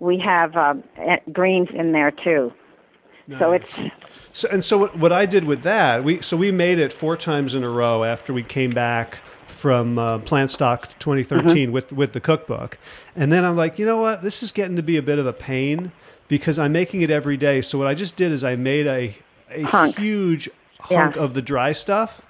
we 0.00 0.18
have 0.18 0.56
um, 0.56 0.82
eh, 0.96 1.16
greens 1.32 1.68
in 1.74 1.92
there 1.92 2.10
too. 2.10 2.52
So 3.38 3.52
it's 3.52 3.80
So, 4.32 4.48
and 4.50 4.64
so 4.64 4.76
what, 4.78 4.98
what 4.98 5.12
I 5.12 5.26
did 5.26 5.44
with 5.44 5.62
that, 5.62 6.04
we 6.04 6.20
so 6.22 6.36
we 6.36 6.50
made 6.52 6.78
it 6.78 6.92
four 6.92 7.16
times 7.16 7.54
in 7.54 7.62
a 7.64 7.68
row 7.70 8.04
after 8.04 8.32
we 8.32 8.42
came 8.42 8.72
back 8.72 9.18
from 9.46 9.96
uh, 9.98 10.18
Plant 10.18 10.50
Stock 10.50 10.88
2013 10.98 11.46
Mm-hmm. 11.68 11.72
with 11.72 11.92
with 11.92 12.12
the 12.12 12.20
cookbook, 12.20 12.78
and 13.16 13.32
then 13.32 13.44
I'm 13.44 13.56
like, 13.56 13.78
you 13.78 13.86
know 13.86 13.98
what, 13.98 14.22
this 14.22 14.42
is 14.42 14.52
getting 14.52 14.76
to 14.76 14.82
be 14.82 14.96
a 14.96 15.02
bit 15.02 15.18
of 15.18 15.26
a 15.26 15.32
pain 15.32 15.92
because 16.28 16.58
I'm 16.58 16.72
making 16.72 17.02
it 17.02 17.10
every 17.10 17.36
day. 17.36 17.62
So 17.62 17.78
what 17.78 17.86
I 17.86 17.94
just 17.94 18.16
did 18.16 18.32
is 18.32 18.42
I 18.44 18.56
made 18.56 18.86
a 18.86 19.14
a 19.50 19.62
Hunk. 19.62 19.98
huge 19.98 20.48
hunk 20.80 21.14
Yeah. 21.16 21.22
of 21.22 21.34
the 21.34 21.42
dry 21.42 21.72
stuff, 21.72 22.22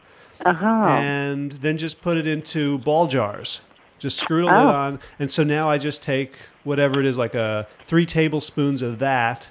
uh-huh. 0.45 0.67
and 1.01 1.53
then 1.53 1.79
just 1.79 2.03
put 2.03 2.17
it 2.19 2.27
into 2.27 2.79
ball 2.79 3.07
jars. 3.07 3.63
Just 4.03 4.19
screw 4.19 4.45
a 4.45 4.47
lid 4.47 4.55
Oh. 4.55 4.69
on, 4.69 5.01
and 5.21 5.31
so 5.31 5.45
now 5.45 5.71
I 5.71 5.79
just 5.79 6.03
take 6.03 6.33
whatever 6.65 6.99
it 6.99 7.07
is, 7.07 7.17
like 7.19 7.35
a 7.37 7.69
three 7.85 8.05
tablespoons 8.05 8.83
of 8.83 8.99
that 8.99 9.49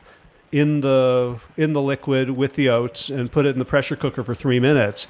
in 0.51 0.81
the 0.81 1.39
in 1.55 1.71
the 1.71 1.81
liquid 1.81 2.31
with 2.31 2.55
the 2.55 2.67
oats, 2.69 3.09
and 3.09 3.31
put 3.31 3.45
it 3.45 3.49
in 3.49 3.59
the 3.59 3.65
pressure 3.65 3.95
cooker 3.95 4.23
for 4.23 4.35
three 4.35 4.59
minutes. 4.59 5.07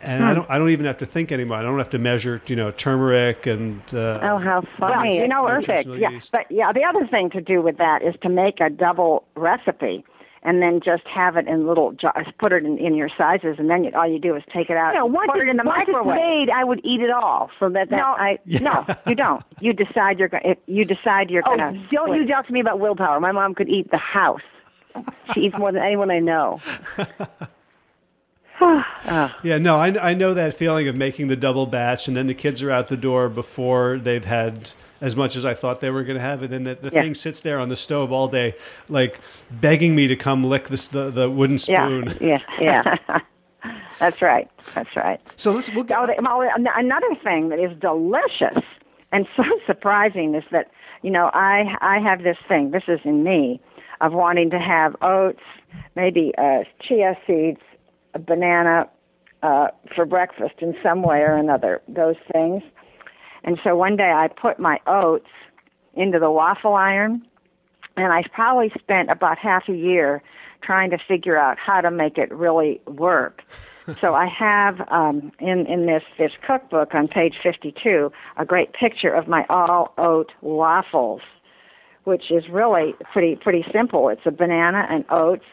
And 0.00 0.22
Hmm. 0.22 0.28
I 0.30 0.34
don't 0.34 0.50
I 0.50 0.58
don't 0.58 0.70
even 0.70 0.86
have 0.86 0.96
to 0.98 1.06
think 1.06 1.30
anymore. 1.32 1.58
I 1.58 1.62
don't 1.62 1.76
have 1.76 1.90
to 1.90 1.98
measure, 1.98 2.40
you 2.46 2.56
know, 2.56 2.70
turmeric 2.70 3.46
and 3.46 3.82
uh, 3.92 4.20
oh, 4.22 4.38
how 4.38 4.62
Well, 4.80 5.04
you 5.04 5.28
know, 5.28 5.44
Perfect. 5.46 5.86
Yeah, 5.88 6.10
yeast. 6.10 6.32
but 6.32 6.50
yeah, 6.50 6.72
the 6.72 6.84
other 6.84 7.06
thing 7.06 7.28
to 7.30 7.42
do 7.42 7.60
with 7.60 7.76
that 7.76 8.02
is 8.02 8.14
to 8.22 8.30
make 8.30 8.58
a 8.60 8.70
double 8.70 9.24
recipe, 9.34 10.02
and 10.42 10.62
then 10.62 10.80
just 10.84 11.02
have 11.06 11.36
it 11.36 11.46
in 11.48 11.66
little 11.66 11.92
jars. 11.92 12.26
Put 12.38 12.52
it 12.52 12.64
in, 12.64 12.78
in 12.78 12.94
your 12.94 13.08
sizes, 13.16 13.56
and 13.58 13.68
then 13.68 13.84
you, 13.84 13.90
all 13.94 14.06
you 14.08 14.18
do 14.18 14.34
is 14.36 14.42
take 14.52 14.70
it 14.70 14.76
out, 14.76 14.94
No, 14.94 15.04
and 15.06 15.14
once, 15.14 15.30
put 15.32 15.40
it 15.42 15.48
in 15.48 15.56
the 15.56 15.64
once 15.64 15.86
microwave. 15.88 16.16
it's 16.16 16.22
made, 16.48 16.50
I 16.50 16.64
would 16.64 16.80
eat 16.84 17.00
it 17.00 17.10
all. 17.10 17.50
So 17.58 17.68
that, 17.70 17.90
that 17.90 17.96
no, 17.96 18.04
I 18.04 18.38
no, 18.46 18.86
you 19.06 19.14
don't. 19.14 19.42
You 19.60 19.72
decide 19.72 20.18
you're 20.18 20.28
going. 20.28 20.56
You 20.66 20.84
decide 20.84 21.30
you're 21.30 21.42
Oh, 21.46 21.56
going 21.56 21.74
to. 21.74 21.88
don't 21.90 22.14
you 22.14 22.26
talk 22.26 22.46
to 22.46 22.52
me 22.52 22.60
about 22.60 22.78
willpower. 22.80 23.18
My 23.20 23.32
mom 23.32 23.54
could 23.54 23.68
eat 23.68 23.90
the 23.90 23.98
house. 23.98 24.40
She 25.34 25.40
eats 25.42 25.58
more 25.58 25.70
than 25.72 25.82
anyone 25.82 26.10
I 26.10 26.18
know. 26.18 26.60
yeah, 29.42 29.58
no, 29.58 29.76
I, 29.76 30.10
I 30.10 30.14
know 30.14 30.34
that 30.34 30.54
feeling 30.54 30.88
of 30.88 30.96
making 30.96 31.28
the 31.28 31.36
double 31.36 31.66
batch, 31.66 32.08
and 32.08 32.16
then 32.16 32.26
the 32.26 32.34
kids 32.34 32.62
are 32.62 32.70
out 32.70 32.88
the 32.88 32.96
door 32.96 33.28
before 33.28 33.98
they've 33.98 34.24
had 34.24 34.70
as 35.00 35.14
much 35.14 35.36
as 35.36 35.44
I 35.46 35.54
thought 35.54 35.80
they 35.80 35.90
were 35.90 36.02
going 36.02 36.16
to 36.16 36.22
have, 36.22 36.42
and 36.42 36.52
then 36.52 36.64
the, 36.64 36.74
the 36.74 36.90
Yeah. 36.92 37.02
thing 37.02 37.14
sits 37.14 37.40
there 37.42 37.58
on 37.60 37.68
the 37.68 37.76
stove 37.76 38.10
all 38.10 38.26
day, 38.28 38.54
like 38.88 39.20
begging 39.50 39.94
me 39.94 40.08
to 40.08 40.16
come 40.16 40.42
lick 40.44 40.68
this 40.68 40.88
the, 40.88 41.10
the 41.10 41.30
wooden 41.30 41.58
spoon. 41.58 42.16
Yeah, 42.20 42.40
Yeah. 42.60 42.96
That's 43.98 44.22
right. 44.22 44.48
That's 44.74 44.94
right. 44.94 45.20
So 45.34 45.50
let's 45.52 45.70
we'll 45.70 45.80
Oh, 45.80 45.84
go. 45.84 46.06
they- 46.06 46.16
well, 46.22 46.42
an- 46.42 46.68
another 46.76 47.14
thing 47.24 47.48
that 47.48 47.58
is 47.58 47.76
delicious 47.80 48.62
and 49.10 49.26
so 49.36 49.42
surprising 49.66 50.34
is 50.34 50.44
that 50.52 50.70
you 51.02 51.10
know 51.10 51.30
I 51.34 51.76
I 51.80 51.98
have 51.98 52.22
this 52.22 52.36
thing. 52.48 52.70
This 52.70 52.84
is 52.88 53.00
in 53.04 53.24
me 53.24 53.60
of 54.00 54.12
wanting 54.12 54.50
to 54.50 54.58
have 54.60 54.94
oats, 55.02 55.42
maybe 55.96 56.32
uh, 56.38 56.62
chia 56.80 57.16
seeds, 57.26 57.60
a 58.18 58.20
banana 58.20 58.88
uh, 59.42 59.68
for 59.94 60.04
breakfast 60.04 60.54
in 60.58 60.74
some 60.82 61.02
way 61.02 61.18
or 61.18 61.36
another. 61.36 61.80
Those 61.88 62.16
things. 62.32 62.62
And 63.44 63.58
so 63.62 63.76
one 63.76 63.96
day 63.96 64.10
I 64.10 64.28
put 64.28 64.58
my 64.58 64.78
oats 64.86 65.30
into 65.94 66.18
the 66.18 66.30
waffle 66.30 66.74
iron, 66.74 67.22
and 67.96 68.12
I 68.12 68.22
probably 68.32 68.70
spent 68.78 69.10
about 69.10 69.38
half 69.38 69.68
a 69.68 69.74
year 69.74 70.22
trying 70.62 70.90
to 70.90 70.98
figure 70.98 71.38
out 71.38 71.56
how 71.58 71.80
to 71.80 71.90
make 71.90 72.18
it 72.18 72.32
really 72.32 72.80
work. 72.86 73.42
so 74.00 74.14
I 74.14 74.26
have 74.26 74.80
um, 74.88 75.32
in 75.38 75.66
in 75.66 75.86
this 75.86 76.02
this 76.18 76.32
cookbook 76.46 76.94
on 76.94 77.08
page 77.08 77.34
52 77.42 78.12
a 78.36 78.44
great 78.44 78.72
picture 78.72 79.12
of 79.14 79.28
my 79.28 79.46
all 79.48 79.94
oat 79.98 80.32
waffles, 80.42 81.22
which 82.04 82.30
is 82.30 82.48
really 82.50 82.94
pretty 83.12 83.36
pretty 83.36 83.64
simple. 83.72 84.08
It's 84.08 84.26
a 84.26 84.32
banana 84.32 84.86
and 84.90 85.04
oats 85.10 85.46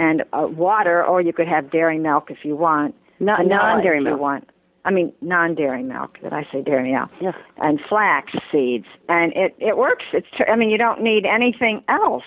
and 0.00 0.22
uh, 0.32 0.46
water, 0.66 1.04
or 1.04 1.20
you 1.20 1.32
could 1.32 1.48
have 1.48 1.70
dairy 1.70 1.98
milk 1.98 2.30
if 2.30 2.38
you 2.44 2.54
want. 2.56 2.94
Not 3.18 3.40
Vanilla 3.42 3.60
non-dairy 3.74 3.98
if 3.98 4.04
milk. 4.04 4.16
You 4.16 4.22
want. 4.22 4.44
I 4.86 4.90
mean 4.90 5.12
non-dairy 5.20 5.82
milk. 5.82 6.18
Did 6.22 6.32
I 6.32 6.44
say 6.50 6.62
dairy 6.62 6.92
milk? 6.92 7.10
Yeah. 7.20 7.32
And 7.58 7.78
flax 7.88 8.32
seeds, 8.50 8.86
and 9.08 9.32
it 9.36 9.54
it 9.58 9.76
works. 9.76 10.04
It's 10.12 10.26
I 10.52 10.56
mean 10.56 10.70
you 10.70 10.78
don't 10.78 11.02
need 11.02 11.26
anything 11.26 11.82
else, 11.88 12.24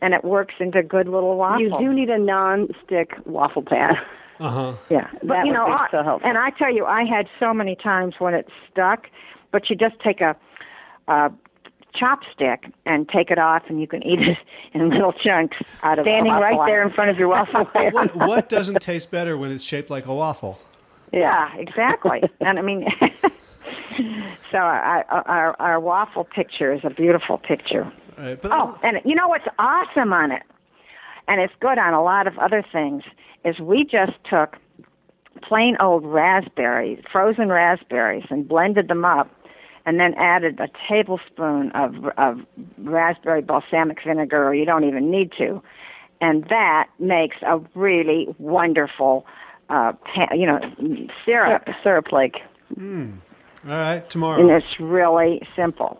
and 0.00 0.14
it 0.14 0.22
works 0.24 0.54
into 0.60 0.82
good 0.82 1.08
little 1.08 1.36
waffles. 1.36 1.60
You 1.62 1.70
do 1.86 1.92
need 1.92 2.08
a 2.10 2.18
non-stick 2.18 3.10
waffle 3.26 3.62
pan. 3.62 3.94
Uh 4.40 4.48
huh. 4.50 4.72
Yeah, 4.90 5.08
but 5.20 5.28
That 5.28 5.46
you 5.46 5.52
would 5.52 5.58
know, 5.58 5.66
be 5.66 5.72
I- 5.72 5.88
so 5.90 6.02
helpful. 6.02 6.28
and 6.28 6.38
I 6.38 6.50
tell 6.50 6.72
you, 6.72 6.84
I 6.86 7.04
had 7.04 7.26
so 7.40 7.52
many 7.52 7.74
times 7.76 8.14
when 8.18 8.34
it 8.34 8.46
stuck, 8.70 9.06
but 9.52 9.68
you 9.70 9.76
just 9.76 9.96
take 10.00 10.20
a, 10.20 10.34
a 11.08 11.30
chopstick 11.94 12.72
and 12.86 13.08
take 13.08 13.30
it 13.30 13.38
off, 13.38 13.62
and 13.68 13.80
you 13.80 13.86
can 13.86 14.02
eat 14.06 14.20
it 14.20 14.38
in 14.74 14.90
little 14.90 15.12
chunks 15.12 15.56
out 15.82 15.98
of 15.98 16.04
Standing 16.04 16.32
the 16.32 16.40
right 16.40 16.56
waffle 16.56 16.66
there 16.66 16.82
in 16.82 16.92
front 16.92 17.10
of 17.10 17.18
your 17.18 17.28
waffle 17.28 17.64
pan. 17.74 17.92
What, 17.92 18.14
what 18.16 18.48
doesn't 18.48 18.80
taste 18.80 19.10
better 19.10 19.36
when 19.36 19.50
it's 19.52 19.64
shaped 19.64 19.90
like 19.90 20.06
a 20.06 20.14
waffle? 20.14 20.58
Yeah, 21.12 21.54
exactly. 21.56 22.22
and 22.40 22.58
I 22.58 22.62
mean, 22.62 22.86
so 24.50 24.58
our, 24.58 25.04
our 25.10 25.56
our 25.58 25.80
waffle 25.80 26.24
picture 26.24 26.72
is 26.72 26.80
a 26.84 26.90
beautiful 26.90 27.38
picture. 27.38 27.90
Right, 28.16 28.40
but 28.40 28.50
Oh, 28.52 28.78
and 28.82 29.00
you 29.04 29.14
know 29.14 29.28
what's 29.28 29.46
awesome 29.58 30.12
on 30.12 30.32
it, 30.32 30.42
and 31.28 31.40
it's 31.40 31.52
good 31.60 31.78
on 31.78 31.92
a 31.92 32.02
lot 32.02 32.26
of 32.26 32.38
other 32.38 32.64
things, 32.72 33.02
is 33.44 33.58
we 33.58 33.84
just 33.84 34.12
took 34.28 34.56
plain 35.42 35.76
old 35.80 36.04
raspberries, 36.06 37.02
frozen 37.10 37.48
raspberries, 37.48 38.24
and 38.30 38.46
blended 38.48 38.88
them 38.88 39.04
up, 39.04 39.30
and 39.84 39.98
then 39.98 40.14
added 40.14 40.60
a 40.60 40.68
tablespoon 40.88 41.72
of 41.72 41.94
of 42.18 42.40
raspberry 42.78 43.42
balsamic 43.42 43.98
vinegar, 44.04 44.48
or 44.48 44.54
you 44.54 44.64
don't 44.64 44.84
even 44.84 45.10
need 45.10 45.32
to, 45.38 45.62
and 46.20 46.44
that 46.48 46.88
makes 46.98 47.36
a 47.42 47.60
really 47.74 48.28
wonderful, 48.38 49.26
uh, 49.68 49.92
pa- 50.14 50.34
you 50.34 50.46
know, 50.46 50.60
syrup. 51.24 51.68
Syrup 51.82 52.12
like. 52.12 52.36
all 53.64 53.70
right, 53.70 54.08
tomorrow. 54.08 54.40
And 54.40 54.50
it's 54.50 54.80
really 54.80 55.46
simple. 55.54 55.98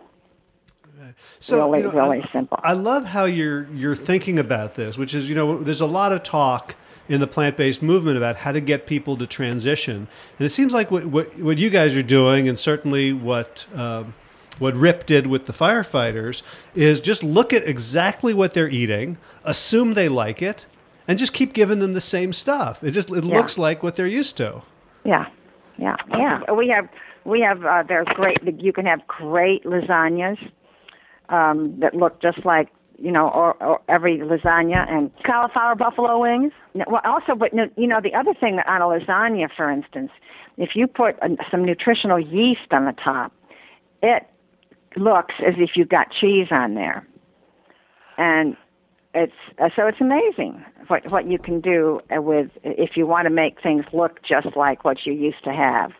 So, 1.39 1.57
really, 1.57 1.79
you 1.79 1.85
know, 1.85 1.91
really 1.91 2.21
I, 2.21 2.31
simple. 2.31 2.59
I 2.63 2.73
love 2.73 3.05
how 3.05 3.25
you're 3.25 3.67
you're 3.73 3.95
thinking 3.95 4.39
about 4.39 4.75
this, 4.75 4.97
which 4.97 5.13
is 5.13 5.27
you 5.27 5.35
know 5.35 5.61
there's 5.61 5.81
a 5.81 5.85
lot 5.85 6.11
of 6.11 6.23
talk 6.23 6.75
in 7.09 7.19
the 7.19 7.27
plant-based 7.27 7.81
movement 7.83 8.17
about 8.17 8.37
how 8.37 8.51
to 8.51 8.61
get 8.61 8.87
people 8.87 9.17
to 9.17 9.27
transition, 9.27 10.07
and 10.37 10.45
it 10.45 10.51
seems 10.51 10.73
like 10.73 10.89
what 10.91 11.05
what, 11.05 11.37
what 11.39 11.57
you 11.57 11.69
guys 11.69 11.95
are 11.97 12.03
doing, 12.03 12.47
and 12.47 12.57
certainly 12.57 13.13
what. 13.13 13.67
Um, 13.75 14.13
what 14.59 14.75
Rip 14.75 15.07
did 15.07 15.25
with 15.25 15.45
the 15.45 15.51
firefighters 15.51 16.43
is 16.75 17.01
just 17.01 17.23
look 17.23 17.53
at 17.53 17.63
exactly 17.67 18.35
what 18.35 18.53
they're 18.53 18.69
eating, 18.69 19.17
assume 19.43 19.95
they 19.95 20.07
like 20.07 20.43
it, 20.43 20.67
and 21.07 21.17
just 21.17 21.33
keep 21.33 21.53
giving 21.53 21.79
them 21.79 21.93
the 21.93 21.99
same 21.99 22.31
stuff. 22.31 22.83
It 22.83 22.91
just 22.91 23.09
it 23.09 23.23
Yeah. 23.23 23.35
looks 23.35 23.57
like 23.57 23.81
what 23.81 23.95
they're 23.95 24.05
used 24.05 24.37
to. 24.37 24.61
Yeah, 25.03 25.25
yeah, 25.79 25.95
yeah. 26.11 26.51
We 26.51 26.67
have 26.67 26.87
we 27.25 27.41
have 27.41 27.65
uh, 27.65 27.81
there's 27.87 28.05
great. 28.13 28.37
You 28.61 28.71
can 28.71 28.85
have 28.85 29.05
great 29.07 29.63
lasagnas 29.63 30.37
um, 31.29 31.79
that 31.79 31.95
look 31.95 32.21
just 32.21 32.45
like 32.45 32.69
you 32.99 33.11
know, 33.11 33.29
or, 33.29 33.61
or 33.63 33.81
every 33.89 34.19
lasagna 34.19 34.89
and 34.89 35.11
Cauliflower 35.25 35.75
buffalo 35.75 36.19
wings. 36.19 36.53
Well, 36.73 37.01
also, 37.03 37.35
but 37.35 37.53
you 37.53 37.87
know, 37.87 38.01
the 38.01 38.13
other 38.13 38.33
thing 38.33 38.55
that 38.57 38.67
on 38.67 38.81
a 38.81 38.85
lasagna, 38.85 39.49
for 39.55 39.69
instance, 39.69 40.11
if 40.57 40.75
you 40.75 40.87
put 40.87 41.21
uh, 41.21 41.29
some 41.49 41.65
nutritional 41.65 42.19
yeast 42.19 42.71
on 42.71 42.85
the 42.85 42.93
top, 42.93 43.33
it 44.01 44.27
looks 44.95 45.35
as 45.45 45.55
if 45.57 45.71
you've 45.75 45.89
got 45.89 46.11
cheese 46.11 46.47
on 46.51 46.75
there, 46.75 47.07
and 48.17 48.55
it's 49.13 49.33
uh, 49.59 49.69
so 49.75 49.87
it's 49.87 50.01
amazing 50.01 50.63
what 50.87 51.09
what 51.11 51.27
you 51.27 51.39
can 51.39 51.61
do 51.61 52.01
uh, 52.15 52.21
with 52.21 52.49
if 52.63 52.95
you 52.95 53.07
want 53.07 53.25
to 53.25 53.29
make 53.31 53.61
things 53.61 53.85
look 53.93 54.21
just 54.23 54.55
like 54.55 54.83
what 54.83 55.05
you 55.05 55.13
used 55.13 55.43
to 55.43 55.53
have. 55.53 55.91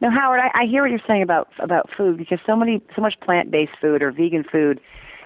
Now, 0.00 0.10
Howard, 0.10 0.40
I, 0.40 0.62
I 0.62 0.66
hear 0.66 0.82
what 0.82 0.90
you're 0.90 1.00
saying 1.06 1.22
about 1.22 1.48
about 1.58 1.90
food 1.96 2.18
because 2.18 2.38
so 2.46 2.54
many 2.54 2.82
so 2.94 3.02
much 3.02 3.18
plant 3.20 3.50
based 3.50 3.72
food 3.80 4.02
or 4.02 4.12
vegan 4.12 4.44
food 4.44 4.80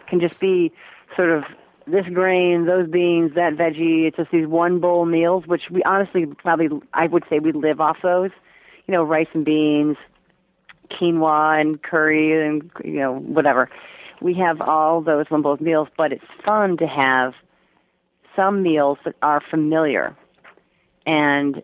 can 0.07 0.21
just 0.21 0.41
be 0.41 0.73
sort 1.17 1.31
of 1.31 1.45
this 1.87 2.07
grain, 2.13 2.67
those 2.67 2.89
beans, 2.89 3.35
that 3.35 3.55
veggie. 3.55 4.07
It's 4.07 4.17
just 4.17 4.31
these 4.31 4.47
one 4.47 4.81
bowl 4.81 5.07
meals, 5.07 5.47
which 5.47 5.63
we 5.71 5.83
honestly 5.85 6.27
probably 6.27 6.69
I 6.93 7.07
would 7.07 7.25
say 7.29 7.39
we 7.39 7.53
live 7.53 7.81
off 7.81 7.99
those. 8.03 8.31
You 8.87 8.93
know, 8.95 9.05
rice 9.05 9.29
and 9.35 9.45
beans, 9.45 9.97
quinoa 10.91 11.61
and 11.61 11.83
curry 11.83 12.47
and 12.47 12.71
you 12.85 12.95
know 12.95 13.15
whatever. 13.15 13.71
We 14.21 14.35
have 14.35 14.61
all 14.61 15.01
those 15.01 15.27
one 15.29 15.43
bowl 15.43 15.57
meals, 15.61 15.89
but 15.97 16.13
it's 16.13 16.25
fun 16.45 16.77
to 16.79 16.87
have 16.87 17.35
some 18.37 18.63
meals 18.63 18.99
that 19.05 19.15
are 19.23 19.41
familiar 19.51 20.17
and 21.07 21.63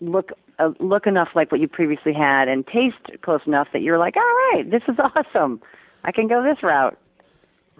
look 0.00 0.32
uh, 0.58 0.70
look 0.80 1.06
enough 1.06 1.28
like 1.34 1.52
what 1.52 1.60
you 1.60 1.68
previously 1.68 2.12
had 2.12 2.48
and 2.48 2.66
taste 2.66 3.20
close 3.22 3.40
enough 3.46 3.68
that 3.72 3.82
you're 3.82 3.98
like, 3.98 4.16
all 4.16 4.22
right, 4.52 4.70
this 4.70 4.82
is 4.88 4.96
awesome. 5.14 5.60
I 6.04 6.12
can 6.12 6.28
go 6.28 6.42
this 6.42 6.62
route 6.62 6.98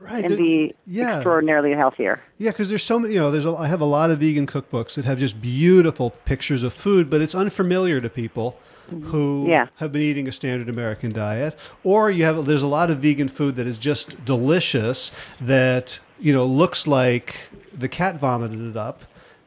right 0.01 0.25
and 0.25 0.37
be 0.37 0.75
yeah 0.87 1.17
extraordinarily 1.17 1.73
healthier. 1.73 2.21
Yeah, 2.37 2.51
because 2.51 2.69
there's 2.69 2.85
so 2.85 2.99
many. 2.99 3.15
You 3.15 3.21
know, 3.21 3.31
there's 3.31 3.47
a, 3.47 3.55
I 3.55 3.67
have 3.69 3.81
a 3.81 3.87
lot 3.87 4.11
of 4.11 4.19
vegan 4.19 4.47
cookbooks 4.47 4.95
that 4.95 5.05
have 5.05 5.19
just 5.19 5.41
beautiful 5.41 6.11
pictures 6.25 6.63
of 6.63 6.73
food, 6.73 7.11
but 7.11 7.21
it's 7.21 7.35
unfamiliar 7.35 8.01
to 8.01 8.09
people 8.09 8.59
mm-hmm. 8.91 9.09
who 9.11 9.47
Yeah. 9.49 9.69
have 9.77 9.93
been 9.93 10.03
eating 10.03 10.29
a 10.29 10.33
standard 10.33 10.69
American 10.69 11.13
diet. 11.13 11.59
Or 11.85 12.11
you 12.11 12.25
have 12.25 12.45
there's 12.47 12.63
a 12.63 12.69
lot 12.69 12.91
of 12.91 12.99
vegan 12.99 13.29
food 13.29 13.57
that 13.57 13.67
is 13.67 13.79
just 13.79 14.25
delicious 14.25 15.13
that 15.41 16.01
you 16.19 16.33
know 16.33 16.47
looks 16.47 16.87
like 16.87 17.41
the 17.73 17.89
cat 17.89 18.19
vomited 18.19 18.61
it 18.61 18.77
up. 18.77 19.03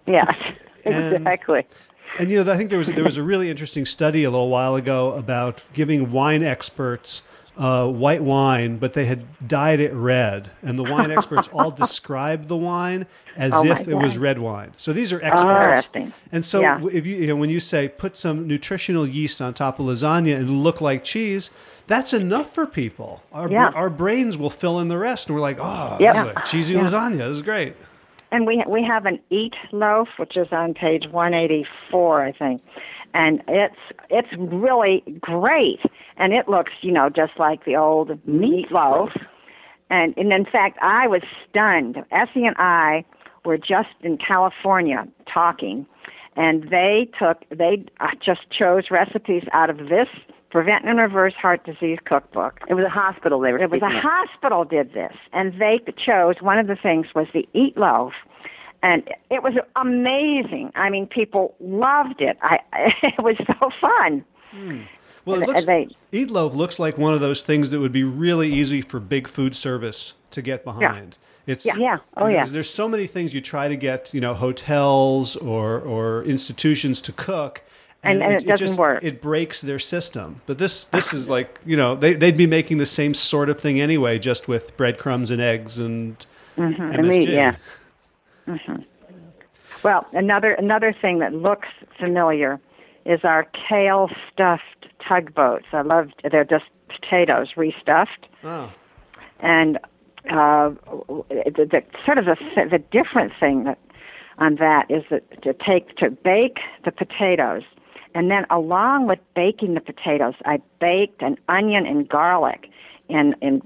Yeah, 0.06 0.34
And- 0.86 1.16
exactly. 1.16 1.66
And 2.20 2.30
you 2.30 2.44
know, 2.44 2.52
I 2.52 2.58
think 2.58 2.70
there 2.70 2.78
was 2.78 2.88
there 2.88 3.06
was 3.06 3.16
a 3.16 3.24
really 3.24 3.50
interesting 3.50 3.86
study 3.86 4.26
a 4.26 4.30
little 4.30 4.50
while 4.50 4.76
ago 4.76 5.14
about 5.14 5.64
giving 5.72 6.12
wine 6.12 6.44
experts 6.44 7.22
uh, 7.62 7.88
white 7.88 8.24
wine, 8.24 8.78
but 8.78 8.94
they 8.94 9.06
had 9.06 9.24
dyed 9.48 9.80
it 9.80 9.94
red, 9.94 10.50
and 10.64 10.80
the 10.80 10.84
wine 10.84 11.12
experts 11.12 11.48
all 11.54 11.70
described 11.86 12.48
the 12.48 12.58
wine 12.58 13.06
as 13.38 13.52
Oh 13.54 13.64
if 13.66 13.88
it 13.88 13.94
was 13.94 14.18
red 14.18 14.40
wine. 14.40 14.72
So 14.78 14.92
these 14.94 15.14
are 15.14 15.22
experts. 15.24 15.86
Interesting. 15.86 16.14
And 16.32 16.44
so 16.44 16.62
Yeah. 16.62 16.82
if 16.92 17.06
you, 17.06 17.18
you 17.18 17.28
know 17.28 17.36
when 17.36 17.52
you 17.52 17.60
say 17.60 17.88
put 17.88 18.18
some 18.18 18.48
nutritional 18.48 19.06
yeast 19.06 19.42
on 19.44 19.54
top 19.54 19.80
of 19.80 19.86
lasagna 19.86 20.36
and 20.38 20.64
look 20.64 20.82
like 20.82 21.04
cheese, 21.04 21.52
that's 21.86 22.14
enough 22.14 22.52
for 22.56 22.66
people. 22.66 23.22
Our 23.32 23.48
Yeah. 23.48 23.70
our 23.76 23.92
brains 23.92 24.40
will 24.40 24.50
fill 24.50 24.80
in 24.80 24.88
the 24.88 24.98
rest, 24.98 25.28
and 25.28 25.36
we're 25.36 25.42
like, 25.42 25.60
oh, 25.62 25.98
Yep. 26.00 26.14
this 26.14 26.22
is 26.24 26.28
like 26.36 26.46
cheesy 26.46 26.76
lasagna. 26.76 27.18
This 27.20 27.38
is 27.38 27.42
great. 27.44 27.76
And 28.32 28.48
we 28.48 28.64
we 28.68 28.84
have 28.84 29.06
an 29.06 29.20
eat 29.30 29.54
loaf, 29.72 30.08
which 30.18 30.36
is 30.36 30.48
on 30.52 30.74
page 30.74 31.04
184, 31.12 32.24
I 32.26 32.32
think, 32.32 32.62
and 33.14 33.42
it's 33.48 33.76
it's 34.10 34.30
really 34.38 35.04
great, 35.20 35.80
and 36.18 36.34
it 36.34 36.48
looks 36.48 36.74
you 36.82 36.92
know 36.92 37.10
just 37.10 37.34
like 37.38 37.66
the 37.66 37.76
old 37.76 38.12
meat 38.28 38.72
loaf, 38.72 39.12
and 39.90 40.14
and 40.18 40.34
in 40.34 40.46
fact 40.46 40.78
I 40.82 41.08
was 41.08 41.22
stunned. 41.50 42.04
Essie 42.12 42.46
and 42.46 42.56
I 42.58 43.06
were 43.46 43.58
just 43.58 43.90
in 44.02 44.18
California 44.18 45.08
talking, 45.32 45.86
and 46.36 46.70
they 46.70 47.10
took 47.18 47.44
they 47.50 47.86
uh, 48.00 48.08
just 48.24 48.50
chose 48.52 48.86
recipes 48.92 49.44
out 49.54 49.70
of 49.70 49.78
this 49.90 50.08
prevent 50.52 50.86
and 50.86 51.00
reverse 51.00 51.34
heart 51.34 51.64
disease 51.66 51.98
cookbook 52.06 52.60
It 52.70 52.74
was 52.74 52.86
a 52.86 52.90
hospital 52.90 53.40
they 53.40 53.54
were. 53.54 53.60
it 53.60 53.72
was 53.72 53.82
a 53.82 53.86
of. 53.86 54.04
hospital 54.04 54.66
did 54.66 54.94
this, 54.94 55.14
and 55.34 55.54
they 55.60 55.80
chose 55.98 56.36
one 56.42 56.60
of 56.60 56.68
the 56.68 56.76
things 56.76 57.08
was 57.16 57.28
the 57.34 57.48
eat 57.54 57.78
loaf, 57.78 58.14
and 58.84 59.08
it 59.30 59.44
was 59.44 59.54
amazing. 59.76 60.72
I 60.76 60.90
mean, 60.90 61.08
people 61.08 61.56
loved 61.60 62.22
it. 62.22 62.38
I 62.42 62.60
it 63.04 63.22
was 63.22 63.38
so 63.38 63.70
fun. 63.80 64.26
Hmm. 64.52 64.82
Well, 65.26 65.42
it 65.42 65.48
looks, 65.48 65.66
they- 65.66 65.96
Eat 66.12 66.32
Loaf 66.32 66.54
looks 66.56 66.80
like 66.80 66.98
one 66.98 67.14
of 67.14 67.22
those 67.22 67.42
things 67.42 67.70
that 67.72 67.80
would 67.80 67.92
be 67.92 68.04
really 68.04 68.52
easy 68.52 68.82
for 68.82 69.00
big 69.00 69.28
food 69.28 69.56
service 69.56 70.16
to 70.32 70.42
get 70.42 70.64
behind. 70.64 71.18
It's 71.46 71.66
Yeah. 71.66 71.76
Yeah. 71.78 71.98
Oh, 72.18 72.26
you 72.26 72.34
know, 72.34 72.40
yeah. 72.40 72.46
There's 72.46 72.70
so 72.70 72.88
many 72.88 73.08
things 73.08 73.34
you 73.34 73.42
try 73.42 73.68
to 73.68 73.76
get, 73.76 74.14
you 74.14 74.22
know, 74.22 74.34
hotels 74.34 75.36
or 75.36 75.80
or 75.80 76.24
institutions 76.24 77.02
to 77.02 77.12
cook. 77.12 77.64
And- 78.04 78.24
and 78.24 78.34
it 78.34 78.48
doesn't 78.48 78.68
just, 78.68 78.80
work. 78.80 79.04
It 79.04 79.22
breaks 79.22 79.62
their 79.62 79.78
system. 79.78 80.42
But 80.48 80.58
this 80.58 80.86
this 80.86 81.14
is 81.14 81.30
like 81.30 81.60
you 81.66 81.78
know 81.78 81.96
they 81.96 82.14
they'd 82.14 82.38
be 82.38 82.48
making 82.48 82.80
the 82.80 82.86
same 82.88 83.14
sort 83.14 83.48
of 83.50 83.60
thing 83.60 83.80
anyway, 83.80 84.18
just 84.18 84.48
with 84.48 84.76
breadcrumbs 84.76 85.30
and 85.30 85.40
eggs 85.40 85.78
and 85.78 86.26
mm-hmm. 86.58 86.82
MSG. 86.82 86.98
And 86.98 87.08
meat, 87.08 87.30
yeah. 87.30 87.56
Well, 89.84 90.06
another 90.14 90.50
another 90.50 90.94
thing 90.94 91.20
that 91.20 91.34
looks 91.34 91.70
familiar 92.00 92.60
is 93.06 93.22
our 93.24 93.48
kale 93.68 94.10
stuffed 94.32 94.88
tugboats. 95.08 95.66
I 95.74 95.82
love 95.82 96.10
they're 96.30 96.44
just 96.44 96.66
potatoes 96.88 97.50
restuffed. 97.56 98.28
Oh. 98.44 98.72
and 99.40 99.78
uh, 100.30 100.70
the, 101.30 101.68
the 101.70 101.84
sort 102.06 102.18
of 102.18 102.26
the, 102.26 102.38
the 102.70 102.80
different 102.92 103.34
thing 103.40 103.64
that 103.64 103.80
on 104.38 104.56
that 104.56 104.90
is 104.90 105.04
that 105.10 105.42
to 105.44 105.54
take 105.54 105.96
to 105.98 106.10
bake 106.10 106.60
the 106.86 106.92
potatoes, 106.92 107.64
and 108.14 108.30
then 108.30 108.46
along 108.50 109.08
with 109.08 109.20
baking 109.36 109.74
the 109.74 109.82
potatoes, 109.82 110.36
I 110.46 110.60
baked 110.80 111.22
an 111.22 111.38
onion 111.50 111.86
and 111.86 112.08
garlic 112.08 112.70
in 113.10 113.36
in 113.42 113.62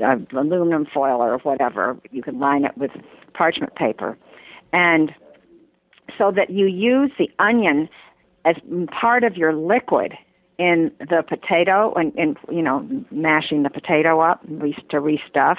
uh, 0.00 0.16
aluminum 0.38 0.86
foil 0.86 1.20
or 1.20 1.38
whatever. 1.38 1.98
You 2.10 2.22
can 2.22 2.38
line 2.38 2.64
it 2.64 2.76
with 2.76 2.90
parchment 3.34 3.74
paper, 3.74 4.16
and 4.72 5.12
so 6.18 6.30
that 6.30 6.50
you 6.50 6.66
use 6.66 7.10
the 7.18 7.30
onion 7.38 7.88
as 8.44 8.56
part 8.90 9.24
of 9.24 9.36
your 9.36 9.52
liquid 9.54 10.14
in 10.58 10.92
the 10.98 11.22
potato 11.26 11.92
and, 11.94 12.14
and 12.16 12.36
you 12.50 12.62
know 12.62 12.86
mashing 13.10 13.62
the 13.62 13.70
potato 13.70 14.20
up 14.20 14.40
re- 14.48 14.76
to 14.90 14.98
restuff 14.98 15.56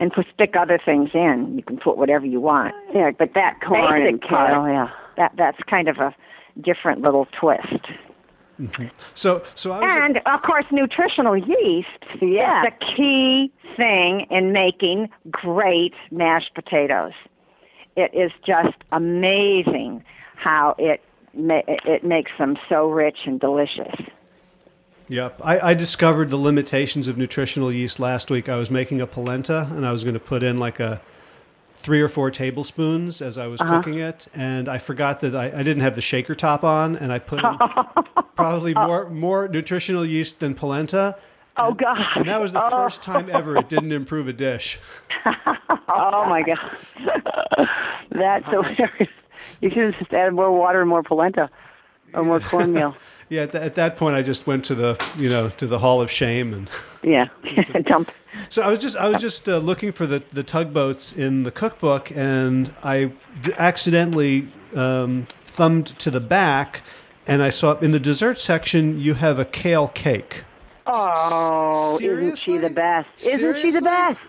and 0.00 0.12
put 0.12 0.26
stick 0.34 0.54
other 0.58 0.78
things 0.82 1.10
in 1.14 1.52
you 1.54 1.62
can 1.62 1.76
put 1.78 1.96
whatever 1.96 2.24
you 2.26 2.40
want 2.40 2.74
Yeah, 2.94 3.10
but 3.16 3.34
that 3.34 3.60
corn 3.66 4.02
basic 4.02 4.12
and 4.12 4.22
kale, 4.22 4.66
yeah. 4.68 4.88
that 5.16 5.32
that's 5.36 5.58
kind 5.68 5.88
of 5.88 5.98
a 5.98 6.14
different 6.60 7.02
little 7.02 7.26
twist 7.38 7.86
Mm-hmm. 8.60 8.86
So 9.14 9.42
so 9.54 9.72
I 9.72 9.80
was 9.80 9.90
and 9.90 10.16
of 10.26 10.42
course 10.42 10.64
nutritional 10.72 11.36
yeast 11.36 11.88
Yeah. 12.22 12.62
is 12.64 12.72
the 12.72 12.86
key 12.96 13.52
thing 13.76 14.26
in 14.30 14.52
making 14.52 15.08
great 15.30 15.92
mashed 16.10 16.54
potatoes 16.54 17.12
it 17.96 18.10
is 18.14 18.30
just 18.46 18.76
amazing 18.92 20.02
how 20.36 20.74
it 20.78 21.02
ma- 21.34 21.62
it 21.66 22.02
makes 22.04 22.30
them 22.38 22.56
so 22.68 22.88
rich 22.88 23.18
and 23.26 23.38
delicious 23.40 23.94
Yep. 25.08 25.40
I, 25.44 25.70
I 25.70 25.74
discovered 25.74 26.30
the 26.30 26.36
limitations 26.36 27.06
of 27.06 27.16
nutritional 27.16 27.70
yeast 27.72 28.00
last 28.00 28.28
week. 28.28 28.48
I 28.48 28.56
was 28.56 28.72
making 28.72 29.00
a 29.00 29.06
polenta 29.06 29.68
and 29.70 29.86
I 29.86 29.92
was 29.92 30.02
going 30.02 30.14
to 30.14 30.20
put 30.20 30.42
in 30.42 30.58
like 30.58 30.80
a 30.80 31.00
three 31.76 32.00
or 32.00 32.08
four 32.08 32.30
tablespoons 32.30 33.22
as 33.22 33.38
I 33.38 33.46
was 33.46 33.60
uh-huh. 33.60 33.76
cooking 33.76 33.98
it. 33.98 34.26
And 34.34 34.68
I 34.68 34.78
forgot 34.78 35.20
that 35.20 35.34
I, 35.34 35.46
I 35.46 35.62
didn't 35.62 35.80
have 35.80 35.94
the 35.94 36.02
shaker 36.02 36.34
top 36.34 36.64
on 36.64 36.96
and 36.96 37.12
I 37.12 37.18
put 37.18 37.42
probably 38.36 38.74
more, 38.74 39.08
more 39.10 39.48
nutritional 39.48 40.04
yeast 40.04 40.40
than 40.40 40.54
polenta. 40.54 41.16
Oh 41.56 41.72
God. 41.72 41.98
And 42.16 42.28
that 42.28 42.40
was 42.40 42.52
the 42.52 42.64
oh. 42.64 42.70
first 42.70 43.02
time 43.02 43.30
ever 43.30 43.56
it 43.56 43.68
didn't 43.68 43.92
improve 43.92 44.28
a 44.28 44.32
dish. 44.32 44.78
Oh 45.88 46.26
my 46.28 46.42
God. 46.42 46.58
That's 48.10 48.44
so 48.46 48.60
uh-huh. 48.60 48.86
weird. 48.98 49.08
You 49.60 49.70
should 49.70 49.84
have 49.84 49.98
just 49.98 50.12
added 50.12 50.34
more 50.34 50.50
water 50.50 50.80
and 50.80 50.88
more 50.88 51.02
polenta 51.02 51.48
or 52.12 52.24
more 52.24 52.40
cornmeal. 52.40 52.94
Yeah, 53.28 53.42
at, 53.42 53.52
th- 53.52 53.64
at 53.64 53.74
that 53.74 53.96
point 53.96 54.14
I 54.14 54.22
just 54.22 54.46
went 54.46 54.64
to 54.66 54.74
the, 54.74 54.96
you 55.18 55.28
know, 55.28 55.48
to 55.50 55.66
the 55.66 55.78
hall 55.80 56.00
of 56.00 56.10
shame 56.10 56.52
and 56.54 56.70
Yeah. 57.02 57.26
dump 57.86 58.10
So 58.48 58.62
I 58.62 58.68
was 58.68 58.78
just 58.78 58.96
I 58.96 59.08
was 59.08 59.20
just 59.20 59.48
uh, 59.48 59.58
looking 59.58 59.92
for 59.92 60.06
the, 60.06 60.22
the 60.32 60.42
tugboats 60.42 61.12
in 61.12 61.42
the 61.44 61.50
cookbook, 61.50 62.10
and 62.14 62.72
I 62.84 63.12
accidentally 63.58 64.48
um, 64.74 65.26
thumbed 65.44 65.86
to 66.00 66.10
the 66.10 66.20
back, 66.20 66.82
and 67.26 67.42
I 67.42 67.48
saw 67.50 67.78
in 67.78 67.92
the 67.92 67.98
dessert 68.00 68.38
section 68.38 69.00
you 69.00 69.14
have 69.14 69.38
a 69.38 69.44
kale 69.44 69.88
cake. 69.88 70.44
Oh, 70.86 71.98
isn't 72.00 72.36
she 72.38 72.58
the 72.58 72.70
best? 72.70 73.08
Isn't 73.26 73.60
she 73.60 73.70
the 73.70 73.82
best? 73.82 74.20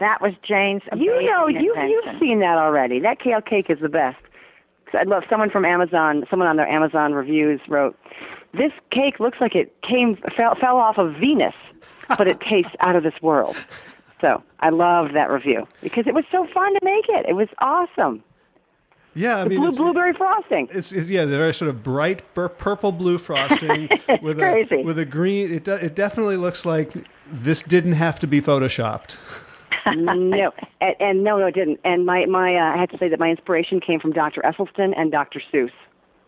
that 0.00 0.20
was 0.20 0.32
Jane's 0.42 0.82
You 0.96 1.22
know, 1.22 1.46
you 1.48 1.70
invention. 1.72 1.88
you've 1.90 2.20
seen 2.20 2.40
that 2.40 2.58
already. 2.58 3.00
That 3.00 3.18
kale 3.18 3.40
cake 3.40 3.66
is 3.70 3.78
the 3.80 3.88
best. 3.88 4.18
I 4.92 5.02
love 5.04 5.24
someone 5.28 5.50
from 5.50 5.64
Amazon. 5.64 6.24
Someone 6.30 6.48
on 6.48 6.56
their 6.56 6.68
Amazon 6.68 7.12
reviews 7.12 7.60
wrote, 7.68 7.96
"This 8.52 8.72
cake 8.90 9.20
looks 9.20 9.38
like 9.40 9.54
it 9.54 9.74
came 9.82 10.16
fell, 10.36 10.54
fell 10.56 10.76
off 10.76 10.98
of 10.98 11.14
Venus, 11.14 11.54
but 12.16 12.26
it 12.28 12.40
tastes 12.52 12.74
out 12.80 12.96
of 12.96 13.02
this 13.02 13.20
world." 13.22 13.56
So 14.20 14.42
I 14.60 14.70
love 14.70 15.12
that 15.12 15.30
review 15.30 15.66
because 15.82 16.06
it 16.06 16.14
was 16.14 16.24
so 16.32 16.46
fun 16.54 16.72
to 16.74 16.80
make 16.82 17.04
it. 17.08 17.26
It 17.28 17.34
was 17.34 17.48
awesome. 17.58 18.22
Yeah, 19.14 19.38
I 19.38 19.44
The 19.44 19.50
mean 19.50 19.60
blue 19.60 19.72
blueberry 19.72 20.12
frosting. 20.12 20.68
it's, 20.70 20.92
it's 20.92 21.08
yeah, 21.08 21.24
the 21.24 21.36
very 21.38 21.54
sort 21.54 21.70
of 21.70 21.82
bright 21.82 22.22
bur- 22.34 22.50
purple 22.50 22.92
blue 22.92 23.16
frosting 23.18 23.88
with 24.22 24.38
crazy. 24.38 24.80
a 24.80 24.82
with 24.84 24.98
a 24.98 25.04
green. 25.06 25.52
It 25.52 25.66
it 25.68 25.94
definitely 25.94 26.36
looks 26.36 26.64
like 26.66 26.92
this 27.26 27.62
didn't 27.62 27.94
have 27.94 28.18
to 28.20 28.26
be 28.26 28.40
photoshopped. 28.42 29.16
no, 29.94 30.52
and, 30.80 30.96
and 31.00 31.24
no, 31.24 31.38
no, 31.38 31.46
it 31.46 31.54
didn't. 31.54 31.80
And 31.84 32.04
my 32.04 32.26
my 32.26 32.56
uh, 32.56 32.74
I 32.74 32.76
have 32.78 32.90
to 32.90 32.98
say 32.98 33.08
that 33.08 33.18
my 33.18 33.28
inspiration 33.30 33.80
came 33.80 34.00
from 34.00 34.12
Dr. 34.12 34.42
Esselstyn 34.42 34.92
and 34.96 35.10
Dr. 35.12 35.40
Seuss. 35.52 35.70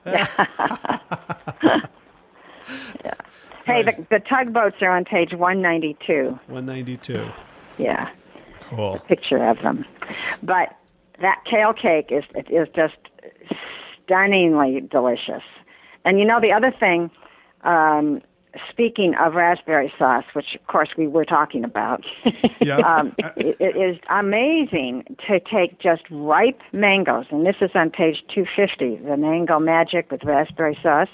yeah. 3.05 3.15
Hey, 3.65 3.83
the, 3.83 4.07
the 4.11 4.21
tugboats 4.21 4.77
are 4.81 4.91
on 4.91 5.05
page 5.05 5.33
192. 5.33 6.39
192. 6.47 7.29
Yeah, 7.77 8.11
Cool. 8.65 8.99
picture 9.07 9.45
of 9.47 9.59
them. 9.63 9.85
But 10.43 10.75
that 11.21 11.43
kale 11.49 11.73
cake 11.73 12.11
is 12.11 12.25
is 12.51 12.69
just 12.75 12.97
stunningly 14.05 14.81
delicious. 14.81 15.43
And 16.05 16.19
you 16.19 16.25
know 16.25 16.41
the 16.41 16.53
other 16.53 16.73
thing, 16.79 17.11
um, 17.63 18.23
speaking 18.71 19.15
of 19.15 19.35
raspberry 19.35 19.93
sauce, 19.99 20.25
which 20.33 20.55
of 20.55 20.67
course 20.67 20.89
we 20.97 21.07
were 21.07 21.25
talking 21.25 21.65
about, 21.65 22.05
um, 22.85 23.15
it, 23.37 23.57
it 23.61 23.77
is 23.77 23.99
amazing 24.09 25.17
to 25.27 25.41
take 25.41 25.79
just 25.79 26.03
ripe 26.11 26.61
mangoes, 26.73 27.27
and 27.31 27.45
this 27.47 27.57
is 27.61 27.71
on 27.75 27.91
page 27.91 28.23
250, 28.35 29.05
the 29.07 29.17
mango 29.17 29.59
magic 29.59 30.11
with 30.11 30.25
raspberry 30.25 30.79
sauce. 30.83 31.09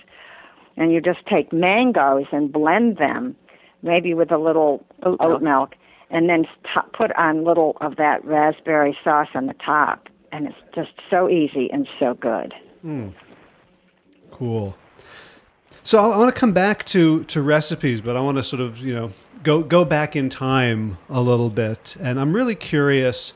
And 0.77 0.93
you 0.93 1.01
just 1.01 1.25
take 1.27 1.53
mangoes 1.53 2.27
and 2.33 2.53
blend 2.53 2.97
them, 2.97 3.37
maybe 3.83 4.15
with 4.15 4.31
a 4.33 4.39
little 4.39 4.85
Oat 5.03 5.19
oat 5.21 5.43
milk. 5.43 5.75
and 6.11 6.29
then 6.29 6.45
t- 6.45 6.81
put 6.93 7.13
on 7.17 7.45
little 7.45 7.77
of 7.81 7.97
that 7.97 8.25
raspberry 8.25 8.97
sauce 9.05 9.29
on 9.35 9.47
the 9.47 9.55
top. 9.55 10.09
And 10.33 10.47
it's 10.47 10.57
just 10.75 10.91
so 11.11 11.29
easy 11.29 11.71
and 11.73 11.89
so 11.99 12.15
good. 12.15 12.53
Cool. 14.33 14.77
So 15.85 16.11
I 16.11 16.17
want 16.19 16.35
to 16.35 16.39
come 16.39 16.53
back 16.53 16.85
to 16.87 17.25
to 17.25 17.43
recipes, 17.43 18.01
but 18.01 18.17
I 18.17 18.21
want 18.21 18.37
to 18.39 18.43
sort 18.43 18.61
of 18.61 18.79
you 18.79 18.95
know 18.95 19.13
go 19.43 19.63
go 19.63 19.85
back 19.85 20.17
in 20.17 20.29
time 20.29 20.99
a 21.09 21.21
little 21.21 21.51
bit, 21.51 21.97
and 22.01 22.19
I'm 22.19 22.35
really 22.35 22.55
curious 22.55 23.33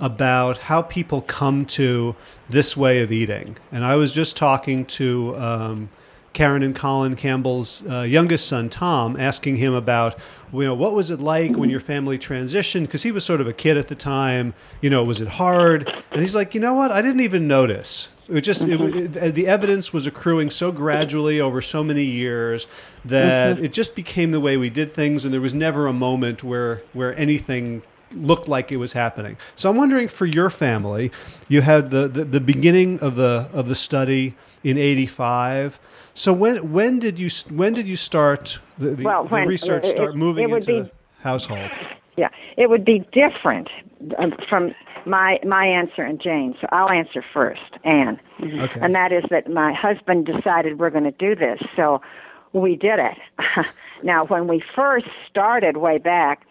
about 0.00 0.56
how 0.56 0.82
people 0.82 1.20
come 1.20 1.66
to 1.66 2.16
this 2.48 2.76
way 2.76 3.00
of 3.02 3.12
eating. 3.12 3.56
And 3.70 3.84
I 3.84 3.96
was 3.96 4.12
just 4.12 4.36
talking 4.36 4.86
to 4.86 5.36
um, 5.36 5.90
Karen 6.32 6.62
and 6.62 6.76
Colin 6.76 7.16
Campbell's 7.16 7.82
uh, 7.88 8.02
youngest 8.02 8.46
son, 8.46 8.70
Tom, 8.70 9.16
asking 9.18 9.56
him 9.56 9.74
about, 9.74 10.16
you 10.52 10.64
know, 10.64 10.74
what 10.74 10.94
was 10.94 11.10
it 11.10 11.20
like 11.20 11.56
when 11.56 11.70
your 11.70 11.80
family 11.80 12.18
transitioned? 12.18 12.82
Because 12.82 13.02
he 13.02 13.10
was 13.10 13.24
sort 13.24 13.40
of 13.40 13.48
a 13.48 13.52
kid 13.52 13.76
at 13.76 13.88
the 13.88 13.96
time. 13.96 14.54
You 14.80 14.90
know, 14.90 15.02
was 15.02 15.20
it 15.20 15.28
hard? 15.28 15.92
And 16.12 16.20
he's 16.20 16.36
like, 16.36 16.54
you 16.54 16.60
know 16.60 16.74
what? 16.74 16.92
I 16.92 17.02
didn't 17.02 17.20
even 17.20 17.48
notice. 17.48 18.10
It 18.28 18.42
just 18.42 18.62
it, 18.62 18.80
it, 18.80 19.34
the 19.34 19.48
evidence 19.48 19.92
was 19.92 20.06
accruing 20.06 20.50
so 20.50 20.70
gradually 20.70 21.40
over 21.40 21.60
so 21.60 21.82
many 21.82 22.04
years 22.04 22.68
that 23.04 23.58
it 23.58 23.72
just 23.72 23.96
became 23.96 24.30
the 24.30 24.38
way 24.38 24.56
we 24.56 24.70
did 24.70 24.92
things, 24.92 25.24
and 25.24 25.34
there 25.34 25.40
was 25.40 25.52
never 25.52 25.88
a 25.88 25.92
moment 25.92 26.44
where 26.44 26.82
where 26.92 27.16
anything 27.18 27.82
looked 28.14 28.46
like 28.46 28.70
it 28.70 28.76
was 28.76 28.92
happening. 28.92 29.36
So 29.56 29.68
I'm 29.68 29.76
wondering 29.76 30.06
for 30.06 30.26
your 30.26 30.50
family, 30.50 31.10
you 31.48 31.60
had 31.62 31.90
the, 31.90 32.08
the, 32.08 32.24
the 32.24 32.40
beginning 32.40 33.00
of 33.00 33.16
the 33.16 33.48
of 33.52 33.66
the 33.68 33.74
study 33.74 34.36
in 34.62 34.78
'85. 34.78 35.80
So 36.20 36.34
when 36.34 36.70
when 36.70 36.98
did 36.98 37.18
you 37.18 37.30
when 37.50 37.72
did 37.72 37.88
you 37.88 37.96
start 37.96 38.58
the, 38.76 38.90
the, 38.90 39.04
Well, 39.04 39.24
the 39.26 39.40
research 39.46 39.86
start 39.86 40.10
it- 40.10 40.16
moving 40.16 40.50
it 40.50 40.54
into 40.68 40.84
be- 40.84 40.90
household? 41.22 41.70
Yeah, 42.18 42.28
it 42.58 42.68
would 42.68 42.84
be 42.84 42.98
different 43.10 43.70
um, 44.18 44.34
from 44.46 44.74
my 45.06 45.38
my 45.46 45.64
answer 45.64 46.02
and 46.02 46.20
Jane. 46.20 46.54
So 46.60 46.66
I'll 46.72 46.90
answer 46.90 47.24
first, 47.32 47.72
Ann. 47.84 48.20
Okay. 48.42 48.80
And 48.82 48.94
that 48.94 49.12
is 49.12 49.24
that 49.30 49.48
my 49.50 49.72
husband 49.72 50.26
decided 50.26 50.78
we're 50.78 50.90
going 50.90 51.04
to 51.04 51.10
do 51.10 51.34
this, 51.34 51.58
so 51.74 52.02
we 52.52 52.76
did 52.76 52.98
it. 52.98 53.16
now, 54.02 54.26
when 54.26 54.46
we 54.46 54.62
first 54.76 55.06
started 55.30 55.78
way 55.78 55.96
back, 55.96 56.44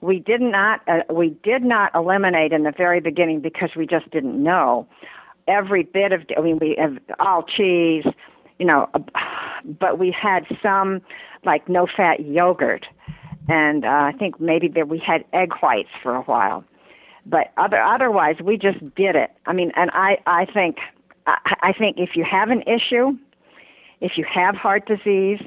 we 0.00 0.18
did 0.18 0.40
not 0.40 0.80
uh, 0.88 1.00
we 1.12 1.36
did 1.42 1.62
not 1.62 1.94
eliminate 1.94 2.54
in 2.54 2.62
the 2.62 2.72
very 2.74 3.00
beginning 3.00 3.40
because 3.40 3.68
we 3.76 3.86
just 3.86 4.10
didn't 4.10 4.42
know 4.42 4.88
every 5.46 5.82
bit 5.82 6.12
of. 6.12 6.22
I 6.38 6.40
mean, 6.40 6.58
we 6.58 6.74
have 6.78 6.96
all 7.18 7.42
cheese, 7.42 8.06
you 8.60 8.66
know, 8.66 8.88
but 9.64 9.98
we 9.98 10.12
had 10.12 10.44
some 10.62 11.00
like 11.44 11.68
no 11.68 11.86
fat 11.96 12.20
yogurt, 12.20 12.84
and 13.48 13.86
uh, 13.86 13.88
I 13.88 14.12
think 14.18 14.38
maybe 14.38 14.68
that 14.68 14.86
we 14.86 15.02
had 15.04 15.24
egg 15.32 15.54
whites 15.62 15.88
for 16.02 16.14
a 16.14 16.20
while. 16.22 16.62
But 17.24 17.52
other 17.56 17.80
otherwise 17.80 18.36
we 18.44 18.58
just 18.58 18.78
did 18.94 19.16
it. 19.16 19.30
I 19.46 19.54
mean 19.54 19.72
and 19.76 19.90
i 19.94 20.18
i 20.26 20.44
think 20.44 20.76
i 21.26 21.36
i 21.62 21.72
think 21.72 21.96
if 21.98 22.10
you 22.14 22.24
have 22.30 22.50
an 22.50 22.62
issue 22.62 23.16
if 24.00 24.12
you 24.16 24.24
have 24.32 24.54
heart 24.54 24.86
disease 24.86 25.40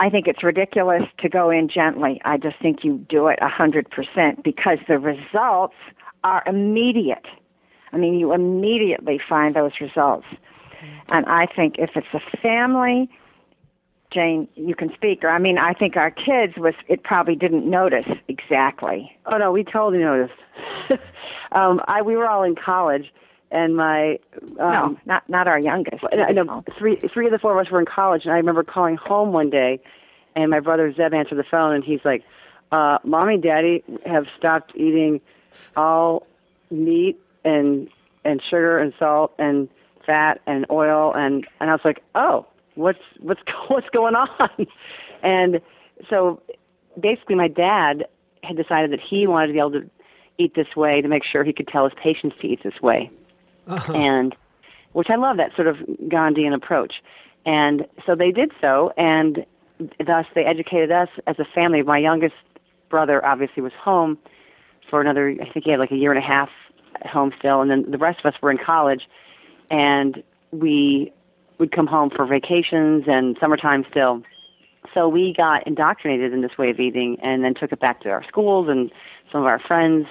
i 0.00 0.10
think 0.10 0.26
it's 0.26 0.42
ridiculous 0.42 1.02
to 1.18 1.28
go 1.28 1.50
in 1.50 1.68
gently. 1.68 2.20
I 2.24 2.36
just 2.38 2.56
think 2.60 2.84
you 2.84 3.04
do 3.08 3.28
it 3.28 3.38
a 3.42 3.48
hundred 3.48 3.90
percent 3.90 4.42
because 4.44 4.78
the 4.88 4.98
results 4.98 5.74
are 6.24 6.42
immediate. 6.46 7.26
I 7.92 7.96
mean 7.96 8.14
you 8.14 8.32
immediately 8.32 9.20
find 9.28 9.54
those 9.54 9.72
results 9.80 10.26
and 11.08 11.26
i 11.26 11.46
think 11.46 11.76
if 11.78 11.90
it's 11.94 12.06
a 12.12 12.36
family 12.38 13.08
Jane, 14.12 14.48
you 14.54 14.74
can 14.74 14.92
speak. 14.94 15.24
Or 15.24 15.28
I 15.28 15.38
mean, 15.38 15.58
I 15.58 15.72
think 15.72 15.96
our 15.96 16.10
kids 16.10 16.54
was 16.56 16.74
it 16.88 17.02
probably 17.02 17.34
didn't 17.34 17.68
notice 17.68 18.06
exactly. 18.28 19.14
Oh 19.26 19.36
no, 19.36 19.52
we 19.52 19.64
totally 19.64 19.98
noticed. 19.98 20.38
um, 21.52 21.80
I 21.88 22.02
we 22.02 22.16
were 22.16 22.28
all 22.28 22.42
in 22.42 22.54
college, 22.54 23.12
and 23.50 23.76
my 23.76 24.18
um, 24.58 24.72
no, 24.72 24.96
not 25.06 25.28
not 25.28 25.48
our 25.48 25.58
youngest. 25.58 26.04
I 26.12 26.32
know 26.32 26.64
three 26.78 26.96
three 27.12 27.26
of 27.26 27.32
the 27.32 27.38
four 27.38 27.58
of 27.58 27.66
us 27.66 27.70
were 27.70 27.80
in 27.80 27.86
college, 27.86 28.22
and 28.24 28.32
I 28.32 28.36
remember 28.36 28.62
calling 28.62 28.96
home 28.96 29.32
one 29.32 29.50
day, 29.50 29.80
and 30.34 30.50
my 30.50 30.60
brother 30.60 30.92
Zeb 30.92 31.12
answered 31.12 31.38
the 31.38 31.44
phone, 31.44 31.74
and 31.74 31.84
he's 31.84 32.04
like, 32.04 32.22
uh, 32.72 32.98
"Mommy 33.04 33.34
and 33.34 33.42
Daddy 33.42 33.82
have 34.06 34.26
stopped 34.38 34.72
eating 34.76 35.20
all 35.76 36.26
meat 36.70 37.18
and 37.44 37.88
and 38.24 38.42
sugar 38.42 38.78
and 38.78 38.92
salt 38.98 39.34
and 39.38 39.68
fat 40.06 40.40
and 40.46 40.64
oil," 40.70 41.12
and 41.14 41.46
and 41.60 41.70
I 41.70 41.72
was 41.72 41.82
like, 41.84 42.02
"Oh, 42.14 42.46
what's 42.74 42.98
what's 43.20 43.40
what's 43.68 43.88
going 43.90 44.14
on?" 44.14 44.66
and 45.22 45.60
so 46.08 46.40
basically, 46.98 47.34
my 47.34 47.48
dad 47.48 48.06
had 48.42 48.56
decided 48.56 48.92
that 48.92 49.00
he 49.00 49.26
wanted 49.26 49.48
to 49.48 49.52
be 49.52 49.58
able 49.58 49.72
to 49.72 49.90
eat 50.38 50.54
this 50.54 50.76
way 50.76 51.00
to 51.00 51.08
make 51.08 51.24
sure 51.24 51.42
he 51.42 51.52
could 51.52 51.66
tell 51.66 51.84
his 51.84 51.94
patients 52.00 52.36
to 52.40 52.46
eat 52.46 52.62
this 52.62 52.80
way 52.82 53.10
uh-huh. 53.66 53.92
and 53.94 54.36
which 54.92 55.08
I 55.10 55.16
love 55.16 55.36
that 55.36 55.54
sort 55.54 55.68
of 55.68 55.76
Gandhian 56.08 56.54
approach. 56.54 56.94
And 57.44 57.86
so 58.06 58.14
they 58.14 58.30
did 58.30 58.50
so, 58.60 58.92
and 58.96 59.44
thus 60.04 60.26
they 60.34 60.44
educated 60.44 60.90
us 60.90 61.08
as 61.26 61.38
a 61.38 61.44
family. 61.44 61.82
My 61.82 61.98
youngest 61.98 62.34
brother 62.88 63.24
obviously 63.24 63.62
was 63.62 63.72
home 63.78 64.18
for 64.88 65.00
another, 65.00 65.34
I 65.40 65.50
think 65.52 65.64
he 65.64 65.70
had 65.70 65.80
like 65.80 65.90
a 65.90 65.96
year 65.96 66.12
and 66.12 66.22
a 66.22 66.26
half 66.26 66.48
at 67.00 67.06
home 67.06 67.32
still, 67.38 67.60
and 67.60 67.70
then 67.70 67.90
the 67.90 67.98
rest 67.98 68.20
of 68.24 68.32
us 68.32 68.40
were 68.40 68.50
in 68.50 68.58
college, 68.58 69.02
and 69.70 70.22
we 70.50 71.12
would 71.58 71.72
come 71.72 71.86
home 71.86 72.10
for 72.10 72.26
vacations 72.26 73.04
and 73.06 73.36
summertime 73.40 73.84
still. 73.90 74.22
So 74.94 75.08
we 75.08 75.34
got 75.36 75.66
indoctrinated 75.66 76.32
in 76.32 76.42
this 76.42 76.56
way 76.58 76.70
of 76.70 76.78
eating, 76.78 77.18
and 77.22 77.44
then 77.44 77.54
took 77.54 77.72
it 77.72 77.80
back 77.80 78.00
to 78.02 78.10
our 78.10 78.24
schools, 78.28 78.68
and 78.68 78.90
some 79.32 79.42
of 79.42 79.50
our 79.50 79.58
friends 79.58 80.06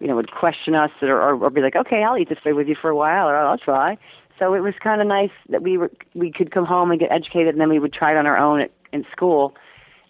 you 0.00 0.08
know, 0.08 0.16
would 0.16 0.30
question 0.30 0.74
us 0.74 0.90
or, 1.00 1.20
or, 1.20 1.44
or 1.44 1.50
be 1.50 1.60
like, 1.60 1.76
okay, 1.76 2.02
I'll 2.02 2.18
eat 2.18 2.28
this 2.28 2.44
way 2.44 2.52
with 2.52 2.68
you 2.68 2.76
for 2.80 2.90
a 2.90 2.96
while, 2.96 3.28
or 3.28 3.36
I'll 3.36 3.58
try. 3.58 3.96
So 4.38 4.54
it 4.54 4.60
was 4.60 4.74
kind 4.82 5.00
of 5.00 5.06
nice 5.06 5.30
that 5.48 5.62
we 5.62 5.78
were 5.78 5.90
we 6.14 6.32
could 6.32 6.50
come 6.50 6.64
home 6.64 6.90
and 6.90 6.98
get 6.98 7.12
educated, 7.12 7.54
and 7.54 7.60
then 7.60 7.68
we 7.68 7.78
would 7.78 7.92
try 7.92 8.10
it 8.10 8.16
on 8.16 8.26
our 8.26 8.36
own 8.36 8.60
at, 8.60 8.70
in 8.92 9.06
school. 9.12 9.54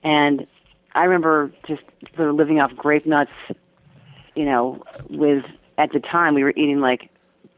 And 0.02 0.46
I 0.94 1.04
remember 1.04 1.52
just 1.68 1.82
sort 2.16 2.30
of 2.30 2.36
living 2.36 2.60
off 2.60 2.74
grape 2.74 3.06
nuts, 3.06 3.30
you 4.34 4.44
know, 4.44 4.82
with 5.10 5.44
at 5.76 5.92
the 5.92 6.00
time 6.00 6.34
we 6.34 6.42
were 6.42 6.54
eating 6.56 6.80
like 6.80 7.10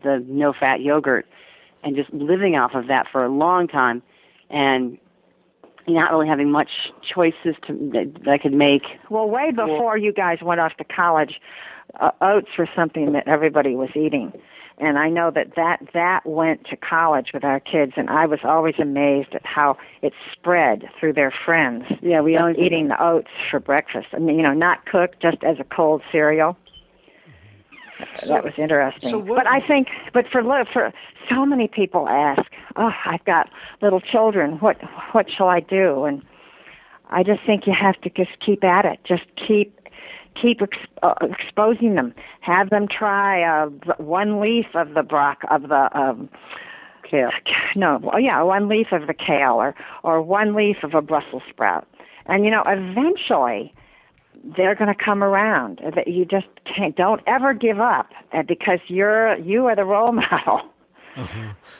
the 0.06 0.24
no 0.26 0.52
fat 0.58 0.80
yogurt, 0.80 1.26
and 1.82 1.96
just 1.96 2.12
living 2.12 2.54
off 2.54 2.72
of 2.74 2.86
that 2.86 3.06
for 3.10 3.24
a 3.24 3.28
long 3.28 3.68
time, 3.68 4.02
and 4.48 4.98
not 5.88 6.10
really 6.10 6.28
having 6.28 6.50
much 6.50 6.70
choices 7.14 7.54
to 7.66 7.72
that, 7.92 8.28
I 8.28 8.38
could 8.38 8.52
make. 8.52 8.82
Well, 9.10 9.28
way 9.28 9.50
before 9.50 9.96
you 9.96 10.12
guys 10.12 10.38
went 10.42 10.60
off 10.60 10.72
to 10.78 10.84
college, 10.84 11.40
uh, 12.00 12.10
oats 12.20 12.48
were 12.58 12.68
something 12.74 13.12
that 13.12 13.28
everybody 13.28 13.76
was 13.76 13.90
eating. 13.94 14.32
And 14.78 14.98
I 14.98 15.08
know 15.08 15.30
that, 15.30 15.54
that 15.56 15.78
that 15.94 16.20
went 16.26 16.66
to 16.66 16.76
college 16.76 17.28
with 17.32 17.44
our 17.44 17.60
kids, 17.60 17.92
and 17.96 18.10
I 18.10 18.26
was 18.26 18.40
always 18.44 18.74
amazed 18.78 19.34
at 19.34 19.40
how 19.44 19.78
it 20.02 20.12
spread 20.32 20.84
through 21.00 21.14
their 21.14 21.32
friends. 21.46 21.84
Yeah, 22.02 22.20
we 22.20 22.36
always 22.36 22.58
eating 22.58 22.88
the 22.88 23.02
oats 23.02 23.30
for 23.50 23.58
breakfast. 23.58 24.08
I 24.12 24.18
mean, 24.18 24.36
you 24.36 24.42
know, 24.42 24.52
not 24.52 24.84
cooked, 24.84 25.22
just 25.22 25.38
as 25.44 25.56
a 25.60 25.64
cold 25.64 26.02
cereal. 26.12 26.58
That 28.28 28.44
was 28.44 28.54
interesting. 28.58 29.10
so 29.10 29.18
what- 29.18 29.44
but 29.44 29.52
I 29.52 29.60
think, 29.66 29.88
but 30.12 30.26
for 30.28 30.42
for 30.72 30.92
so 31.28 31.44
many 31.46 31.68
people 31.68 32.08
ask, 32.08 32.42
oh, 32.76 32.92
I've 33.04 33.24
got 33.24 33.48
little 33.82 34.00
children. 34.00 34.52
What 34.58 34.76
what 35.12 35.26
shall 35.30 35.48
I 35.48 35.60
do? 35.60 36.04
And 36.04 36.22
I 37.10 37.22
just 37.22 37.40
think 37.46 37.66
you 37.66 37.72
have 37.72 38.00
to 38.02 38.10
just 38.10 38.38
keep 38.44 38.64
at 38.64 38.84
it. 38.84 39.00
Just 39.04 39.24
keep 39.46 39.72
keep 40.40 40.60
ex- 40.60 40.76
uh, 41.02 41.14
exposing 41.22 41.94
them. 41.94 42.14
Have 42.40 42.70
them 42.70 42.86
try 42.88 43.42
uh, 43.42 43.66
one 43.98 44.40
leaf 44.40 44.66
of 44.74 44.94
the 44.94 45.02
brock 45.02 45.38
of 45.50 45.62
the 45.68 45.88
um, 45.98 46.28
kale. 47.10 47.30
no, 47.74 47.98
well, 48.02 48.20
yeah, 48.20 48.42
one 48.42 48.68
leaf 48.68 48.88
of 48.92 49.06
the 49.06 49.14
kale 49.14 49.54
or 49.54 49.74
or 50.02 50.20
one 50.20 50.54
leaf 50.54 50.76
of 50.82 50.94
a 50.94 51.00
Brussels 51.02 51.42
sprout. 51.48 51.86
And 52.26 52.44
you 52.44 52.50
know, 52.50 52.62
eventually 52.66 53.72
they're 54.56 54.74
going 54.74 54.94
to 54.94 55.04
come 55.04 55.22
around. 55.22 55.80
That 55.94 56.08
you 56.08 56.24
just 56.24 56.46
can't. 56.64 56.96
Don't 56.96 57.22
ever 57.26 57.54
give 57.54 57.80
up 57.80 58.10
uh, 58.32 58.42
because 58.42 58.80
you're 58.88 59.36
you 59.38 59.66
are 59.66 59.76
the 59.76 59.84
role 59.84 60.12
model. 60.12 60.62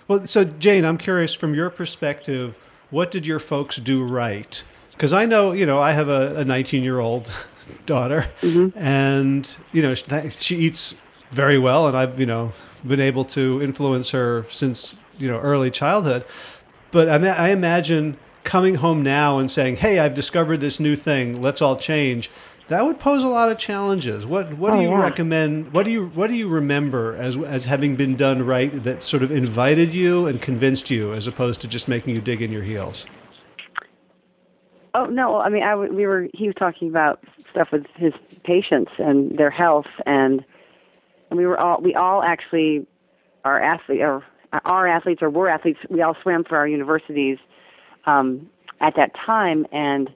Well, 0.09 0.26
so 0.26 0.44
Jane, 0.44 0.85
I'm 0.85 0.98
curious 0.98 1.35
from 1.35 1.55
your 1.55 1.68
perspective, 1.68 2.59
what 2.90 3.11
did 3.11 3.26
your 3.26 3.38
folks 3.38 3.76
do 3.76 4.02
right? 4.02 4.62
Because 4.92 5.12
I 5.12 5.26
know, 5.26 5.52
you 5.52 5.66
know, 5.66 5.79
I 5.79 5.92
have 5.92 6.09
a 6.09 6.44
19 6.44 6.83
year 6.83 7.00
old 7.00 7.31
daughter, 7.87 8.26
mm-hmm. 8.40 8.76
and 8.79 9.57
you 9.72 9.83
know, 9.83 9.94
she, 9.94 10.31
she 10.31 10.57
eats 10.57 10.94
very 11.31 11.59
well, 11.59 11.87
and 11.87 11.96
I've 11.96 12.18
you 12.18 12.26
know 12.26 12.52
been 12.87 13.00
able 13.00 13.24
to 13.24 13.62
influence 13.62 14.11
her 14.11 14.46
since 14.50 14.96
you 15.18 15.29
know 15.29 15.38
early 15.38 15.70
childhood. 15.70 16.24
But 16.90 17.09
I, 17.09 17.16
I 17.16 17.48
imagine 17.50 18.16
coming 18.44 18.76
home 18.76 19.02
now 19.02 19.38
and 19.38 19.50
saying, 19.50 19.76
"Hey, 19.76 19.98
I've 19.98 20.14
discovered 20.14 20.61
this 20.61 20.81
new 20.81 20.96
thing. 20.96 21.40
Let's 21.40 21.61
all 21.61 21.76
change." 21.76 22.31
That 22.68 22.85
would 22.85 22.98
pose 22.98 23.22
a 23.22 23.29
lot 23.29 23.50
of 23.50 23.59
challenges. 23.59 24.26
What 24.26 24.57
what 24.59 24.72
oh, 24.72 24.76
do 24.76 24.83
you 24.83 24.90
yeah. 24.90 25.00
recommend? 25.00 25.72
What 25.72 25.85
do 25.85 25.92
you 25.92 26.07
what 26.07 26.29
do 26.29 26.35
you 26.35 26.48
remember 26.48 27.16
as 27.16 27.37
as 27.37 27.66
having 27.66 27.94
been 27.94 28.16
done 28.16 28.44
right 28.44 28.72
that 28.83 29.05
sort 29.05 29.22
of 29.22 29.31
invited 29.31 29.94
you 29.94 30.26
and 30.26 30.42
convinced 30.42 30.90
you, 30.90 31.12
as 31.12 31.26
opposed 31.26 31.61
to 31.61 31.68
just 31.68 31.87
making 31.87 32.14
you 32.14 32.20
dig 32.20 32.42
in 32.42 32.50
your 32.50 32.62
heels? 32.62 33.07
Oh 34.94 35.05
no! 35.05 35.38
I 35.38 35.48
mean, 35.48 35.62
I 35.62 35.76
we 35.76 36.07
were 36.07 36.26
he 36.35 36.46
was 36.46 36.57
talking 36.59 36.88
about 36.88 37.22
stuff 37.52 37.68
with 37.70 37.87
his 37.96 38.12
patients 38.44 38.90
and 38.98 39.38
their 39.38 39.50
health, 39.50 39.87
and, 40.05 40.44
and 41.31 41.38
we 41.38 41.46
were 41.46 41.59
all 41.59 41.81
we 41.81 41.94
all 41.94 42.22
actually 42.22 42.87
are 43.44 43.62
athletes 43.62 44.02
or 44.02 44.24
are 44.64 44.88
athletes 44.88 45.22
or 45.22 45.31
were 45.31 45.48
athletes. 45.48 45.79
We 45.88 46.02
all 46.02 46.16
swam 46.22 46.44
for 46.44 46.57
our 46.57 46.66
universities 46.66 47.38
um, 48.07 48.50
at 48.81 48.94
that 48.96 49.12
time, 49.24 49.66
and 49.70 50.11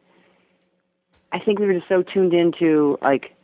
I 1.33 1.38
think 1.38 1.59
we 1.59 1.66
were 1.66 1.75
just 1.75 1.88
so 1.88 2.03
tuned 2.03 2.35
into 2.35 2.99
like 3.03 3.35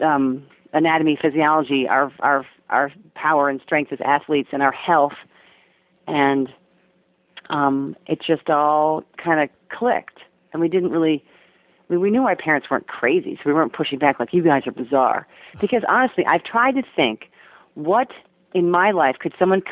um, 0.00 0.46
anatomy, 0.72 1.18
physiology, 1.20 1.86
our 1.88 2.12
our 2.20 2.46
our 2.68 2.92
power 3.14 3.48
and 3.48 3.60
strength 3.62 3.92
as 3.92 3.98
athletes, 4.04 4.48
and 4.52 4.62
our 4.62 4.72
health, 4.72 5.14
and 6.06 6.48
um, 7.48 7.96
it 8.06 8.20
just 8.26 8.48
all 8.50 9.04
kind 9.22 9.40
of 9.40 9.48
clicked, 9.70 10.18
and 10.52 10.60
we 10.60 10.68
didn't 10.68 10.90
really. 10.90 11.24
I 11.88 11.92
mean, 11.92 12.00
we 12.00 12.10
knew 12.10 12.24
our 12.24 12.34
parents 12.34 12.68
weren't 12.68 12.88
crazy, 12.88 13.36
so 13.36 13.42
we 13.46 13.52
weren't 13.52 13.72
pushing 13.72 14.00
back 14.00 14.18
like 14.18 14.32
you 14.32 14.42
guys 14.42 14.66
are 14.66 14.72
bizarre. 14.72 15.28
Because 15.60 15.82
honestly, 15.88 16.26
I've 16.26 16.42
tried 16.42 16.72
to 16.72 16.82
think, 16.96 17.30
what 17.74 18.08
in 18.54 18.70
my 18.70 18.90
life 18.90 19.16
could 19.20 19.32
someone 19.38 19.62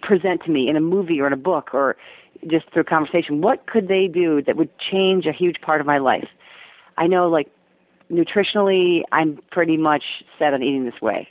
present 0.00 0.42
to 0.44 0.50
me 0.50 0.68
in 0.68 0.76
a 0.76 0.80
movie 0.80 1.20
or 1.20 1.26
in 1.26 1.32
a 1.32 1.36
book 1.38 1.74
or 1.74 1.96
just 2.46 2.70
through 2.72 2.84
conversation, 2.84 3.40
what 3.40 3.66
could 3.66 3.88
they 3.88 4.06
do 4.06 4.42
that 4.42 4.56
would 4.56 4.70
change 4.78 5.26
a 5.26 5.32
huge 5.32 5.60
part 5.60 5.80
of 5.80 5.86
my 5.86 5.98
life? 5.98 6.28
I 6.96 7.06
know, 7.06 7.28
like, 7.28 7.48
nutritionally, 8.10 9.02
I'm 9.12 9.38
pretty 9.50 9.76
much 9.76 10.04
set 10.38 10.54
on 10.54 10.62
eating 10.62 10.84
this 10.84 11.00
way. 11.00 11.28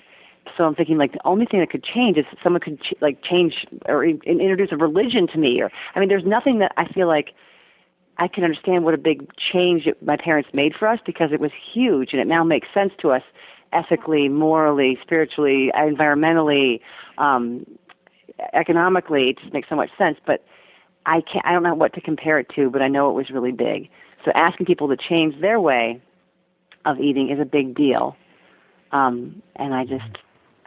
So 0.56 0.64
I'm 0.64 0.76
thinking, 0.76 0.98
like, 0.98 1.14
the 1.14 1.26
only 1.26 1.46
thing 1.46 1.60
that 1.60 1.70
could 1.70 1.84
change 1.84 2.18
is 2.18 2.26
someone 2.42 2.62
could, 2.62 2.82
ch- 2.82 2.94
like, 3.02 3.22
change 3.24 3.66
or 3.86 4.06
introduce 4.06 4.72
a 4.72 4.78
religion 4.78 5.28
to 5.28 5.38
me. 5.38 5.62
Or, 5.62 5.72
I 5.96 6.00
mean, 6.00 6.10
there's 6.10 6.26
nothing 6.26 6.60
that 6.60 6.72
I 6.78 6.88
feel 6.88 7.08
like 7.08 7.34
I 8.18 8.28
can 8.28 8.44
understand 8.44 8.84
what 8.84 8.94
a 8.94 8.98
big 8.98 9.30
change 9.36 9.88
my 10.02 10.18
parents 10.18 10.50
made 10.54 10.74
for 10.76 10.88
us 10.88 11.00
because 11.06 11.32
it 11.32 11.40
was 11.40 11.52
huge 11.74 12.14
and 12.14 12.22
it 12.22 12.28
now 12.28 12.44
makes 12.44 12.68
sense 12.74 12.92
to 13.02 13.12
us 13.12 13.22
ethically, 13.74 14.30
morally, 14.30 14.98
spiritually, 15.02 15.72
environmentally, 15.76 16.80
um, 17.18 17.66
economically. 18.54 19.30
It 19.30 19.40
just 19.40 19.54
makes 19.54 19.70
so 19.70 19.76
much 19.76 19.90
sense. 19.98 20.18
But 20.26 20.44
I 21.08 21.22
can't. 21.22 21.46
I 21.46 21.54
don't 21.54 21.64
know 21.64 21.74
what 21.74 21.94
to 21.94 22.02
compare 22.02 22.38
it 22.38 22.50
to, 22.56 22.70
but 22.70 22.84
I 22.84 22.90
know 22.90 23.10
it 23.10 23.14
was 23.14 23.32
really 23.32 23.54
big. 23.54 23.90
So 24.26 24.32
asking 24.36 24.66
people 24.66 24.90
to 24.90 24.98
change 24.98 25.40
their 25.42 25.60
way 25.60 26.02
of 26.86 27.00
eating 27.00 27.30
is 27.30 27.40
a 27.40 27.46
big 27.46 27.76
deal. 27.76 28.18
Um, 28.92 29.42
and 29.56 29.74
I 29.74 29.86
just, 29.86 30.18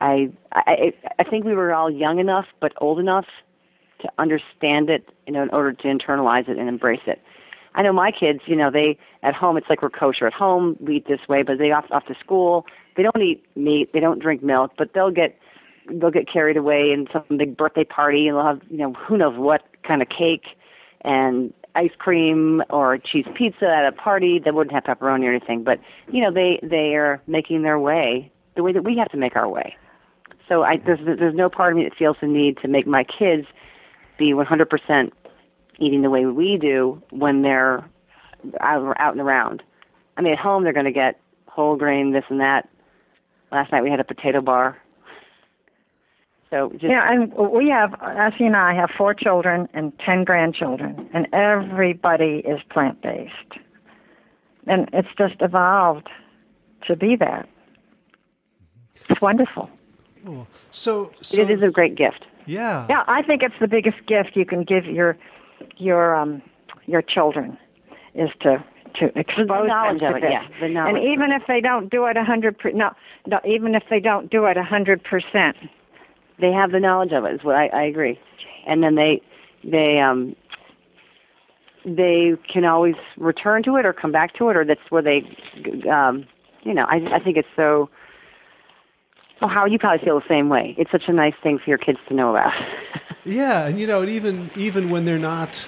I, 0.01 0.31
I, 0.53 0.95
I 1.19 1.25
think 1.25 1.45
we 1.45 1.55
were 1.55 1.75
all 1.75 1.91
young 1.91 2.19
enough, 2.19 2.47
but 2.59 2.73
old 2.81 2.99
enough 2.99 3.27
to 4.01 4.11
understand 4.19 4.89
it, 4.89 5.09
you 5.27 5.33
know, 5.33 5.43
in 5.43 5.51
order 5.51 5.73
to 5.73 5.83
internalize 5.85 6.49
it 6.49 6.57
and 6.59 6.69
embrace 6.69 7.01
it. 7.07 7.21
I 7.75 7.83
know 7.83 7.93
my 7.93 8.11
kids, 8.11 8.41
you 8.47 8.57
know, 8.57 8.71
they 8.71 8.99
at 9.23 9.35
home 9.35 9.57
it's 9.57 9.69
like 9.69 9.83
we're 9.83 9.91
kosher 9.91 10.27
at 10.27 10.33
home, 10.33 10.77
we 10.81 10.97
eat 10.97 11.07
this 11.07 11.21
way, 11.29 11.43
but 11.43 11.59
they 11.59 11.71
off 11.71 11.85
off 11.91 12.07
to 12.07 12.15
school, 12.19 12.67
they 12.97 13.03
don't 13.03 13.23
eat 13.23 13.45
meat, 13.57 13.93
they 13.93 14.01
don't 14.01 14.21
drink 14.21 14.43
milk, 14.43 14.73
but 14.77 14.93
they'll 14.95 15.13
get 15.13 15.39
they'll 15.89 16.11
get 16.11 16.31
carried 16.31 16.57
away 16.57 16.93
in 16.93 17.07
some 17.13 17.37
big 17.37 17.57
birthday 17.57 17.85
party 17.85 18.29
and 18.29 18.37
they'll 18.37 18.47
have 18.47 18.61
you 18.71 18.79
know 18.79 18.93
who 18.93 19.17
knows 19.17 19.37
what 19.37 19.63
kind 19.83 20.03
of 20.03 20.09
cake 20.09 20.45
and 21.03 21.53
ice 21.75 21.91
cream 21.99 22.63
or 22.71 22.99
cheese 22.99 23.27
pizza 23.35 23.67
at 23.67 23.87
a 23.87 23.93
party 23.93 24.41
that 24.45 24.55
wouldn't 24.55 24.75
have 24.75 24.85
pepperoni 24.85 25.25
or 25.25 25.31
anything. 25.31 25.65
But 25.65 25.81
you 26.13 26.23
know 26.23 26.33
they 26.33 26.61
they 26.63 26.95
are 26.95 27.23
making 27.27 27.63
their 27.63 27.79
way 27.79 28.31
the 28.57 28.63
way 28.63 28.73
that 28.73 28.83
we 28.83 28.97
have 28.99 29.09
to 29.11 29.17
make 29.17 29.37
our 29.37 29.49
way. 29.49 29.77
So 30.49 30.63
i 30.63 30.77
there's 30.85 31.01
there's 31.05 31.35
no 31.35 31.49
part 31.49 31.73
of 31.73 31.79
me 31.79 31.85
that 31.85 31.97
feels 31.97 32.17
the 32.21 32.27
need 32.27 32.59
to 32.59 32.69
make 32.69 32.87
my 32.87 33.05
kids 33.05 33.47
be 34.19 34.33
100% 34.33 35.11
eating 35.79 36.03
the 36.03 36.11
way 36.11 36.27
we 36.27 36.59
do 36.61 37.03
when 37.11 37.41
they're 37.41 37.89
out, 38.61 38.97
out 39.01 39.13
and 39.13 39.21
around. 39.21 39.63
I 40.17 40.23
mean 40.23 40.33
at 40.33 40.39
home 40.39 40.65
they're 40.65 40.73
going 40.73 40.87
to 40.87 40.93
get 40.93 41.21
whole 41.47 41.77
grain 41.77 42.13
this 42.13 42.25
and 42.29 42.41
that. 42.41 42.69
Last 43.51 43.73
night 43.73 43.83
we 43.83 43.91
had 43.91 44.01
a 44.01 44.05
potato 44.05 44.41
bar 44.41 44.77
so 46.51 46.71
just 46.73 46.85
yeah, 46.85 47.07
and 47.09 47.33
we 47.35 47.69
have 47.69 47.95
Essie 48.03 48.45
and 48.45 48.57
I 48.57 48.75
have 48.75 48.91
four 48.97 49.15
children 49.15 49.69
and 49.73 49.93
ten 50.05 50.25
grandchildren, 50.25 51.09
and 51.15 51.29
everybody 51.33 52.43
is 52.45 52.61
plant 52.71 53.01
based, 53.03 53.33
and 54.67 54.89
it's 54.93 55.09
just 55.17 55.37
evolved 55.41 56.09
to 56.87 56.97
be 56.97 57.17
that. 57.17 57.49
It's 59.09 59.21
wonderful. 59.21 59.71
Cool. 60.25 60.47
So, 60.71 61.13
so 61.23 61.41
it 61.41 61.51
is 61.51 61.63
a 61.63 61.71
great 61.71 61.95
gift. 61.95 62.27
Yeah. 62.47 62.87
Yeah, 62.89 63.05
I 63.07 63.23
think 63.23 63.43
it's 63.43 63.55
the 63.61 63.69
biggest 63.69 64.05
gift 64.07 64.31
you 64.35 64.45
can 64.45 64.65
give 64.65 64.87
your 64.87 65.17
your 65.77 66.15
um 66.17 66.43
your 66.87 67.03
children 67.03 67.57
is 68.15 68.31
to 68.41 68.63
to 68.97 69.07
expose 69.19 69.47
the 69.47 69.65
knowledge 69.67 70.01
them 70.01 70.13
to 70.13 70.17
of 70.17 70.17
it, 70.17 70.21
this. 70.23 70.31
yeah, 70.33 70.61
the 70.61 70.69
knowledge. 70.69 70.97
And 70.97 71.05
even 71.05 71.31
if 71.31 71.43
they 71.47 71.61
don't 71.61 71.91
do 71.91 72.07
it 72.07 72.17
a 72.17 72.25
hundred 72.25 72.59
per 72.59 72.71
no, 72.73 72.91
no, 73.27 73.39
even 73.45 73.75
if 73.75 73.85
they 73.89 74.01
don't 74.01 74.31
do 74.31 74.47
it 74.47 74.57
a 74.57 74.65
hundred 74.65 75.05
percent, 75.05 75.57
they 76.41 76.53
have 76.53 76.73
the 76.73 76.81
knowledge 76.81 77.13
of 77.13 77.25
it. 77.25 77.35
Is 77.35 77.45
what 77.45 77.57
I, 77.57 77.67
I 77.67 77.83
agree. 77.85 78.19
And 78.67 78.83
then 78.83 78.95
they 78.95 79.23
they 79.65 80.01
um 80.01 80.35
they 81.85 82.33
can 82.53 82.65
always 82.65 82.95
return 83.17 83.63
to 83.65 83.77
it 83.77 83.87
or 83.87 83.93
come 83.93 84.13
back 84.13 84.35
to 84.35 84.49
it, 84.51 84.57
or 84.57 84.65
that's 84.65 84.81
where 84.91 85.03
they 85.03 85.23
um 85.91 86.27
you 86.63 86.75
know 86.75 86.85
I 86.89 87.17
I 87.17 87.21
think 87.21 87.37
it's 87.37 87.49
so. 87.57 87.91
Well, 89.41 89.49
how 89.49 89.65
you 89.65 89.79
probably 89.79 90.05
feel 90.05 90.21
the 90.21 90.29
same 90.29 90.51
way. 90.51 90.75
It's 90.77 90.91
such 90.91 91.05
a 91.09 91.15
nice 91.15 91.33
thing 91.43 91.59
for 91.59 91.71
your 91.71 91.79
kids 91.79 91.99
to 92.09 92.15
know 92.15 92.29
about. 92.29 92.53
yeah, 93.25 93.67
and 93.67 93.81
you 93.81 93.87
know, 93.87 94.05
even 94.05 94.51
even 94.55 94.91
when 94.91 95.07
they're 95.07 95.19
not, 95.19 95.67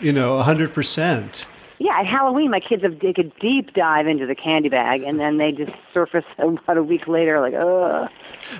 you 0.00 0.12
know, 0.12 0.36
a 0.36 0.44
hundred 0.44 0.72
percent, 0.72 1.48
yeah, 1.78 2.00
at 2.00 2.06
Halloween, 2.06 2.50
my 2.50 2.60
kids 2.60 2.82
have 2.82 2.98
take 2.98 3.18
a 3.18 3.22
deep 3.40 3.72
dive 3.72 4.06
into 4.08 4.26
the 4.26 4.34
candy 4.34 4.68
bag, 4.68 5.02
and 5.02 5.18
then 5.20 5.38
they 5.38 5.52
just 5.52 5.72
surface 5.94 6.24
about 6.38 6.76
a 6.76 6.82
week 6.82 7.06
later, 7.06 7.40
like, 7.40 7.54
ugh. 7.54 8.10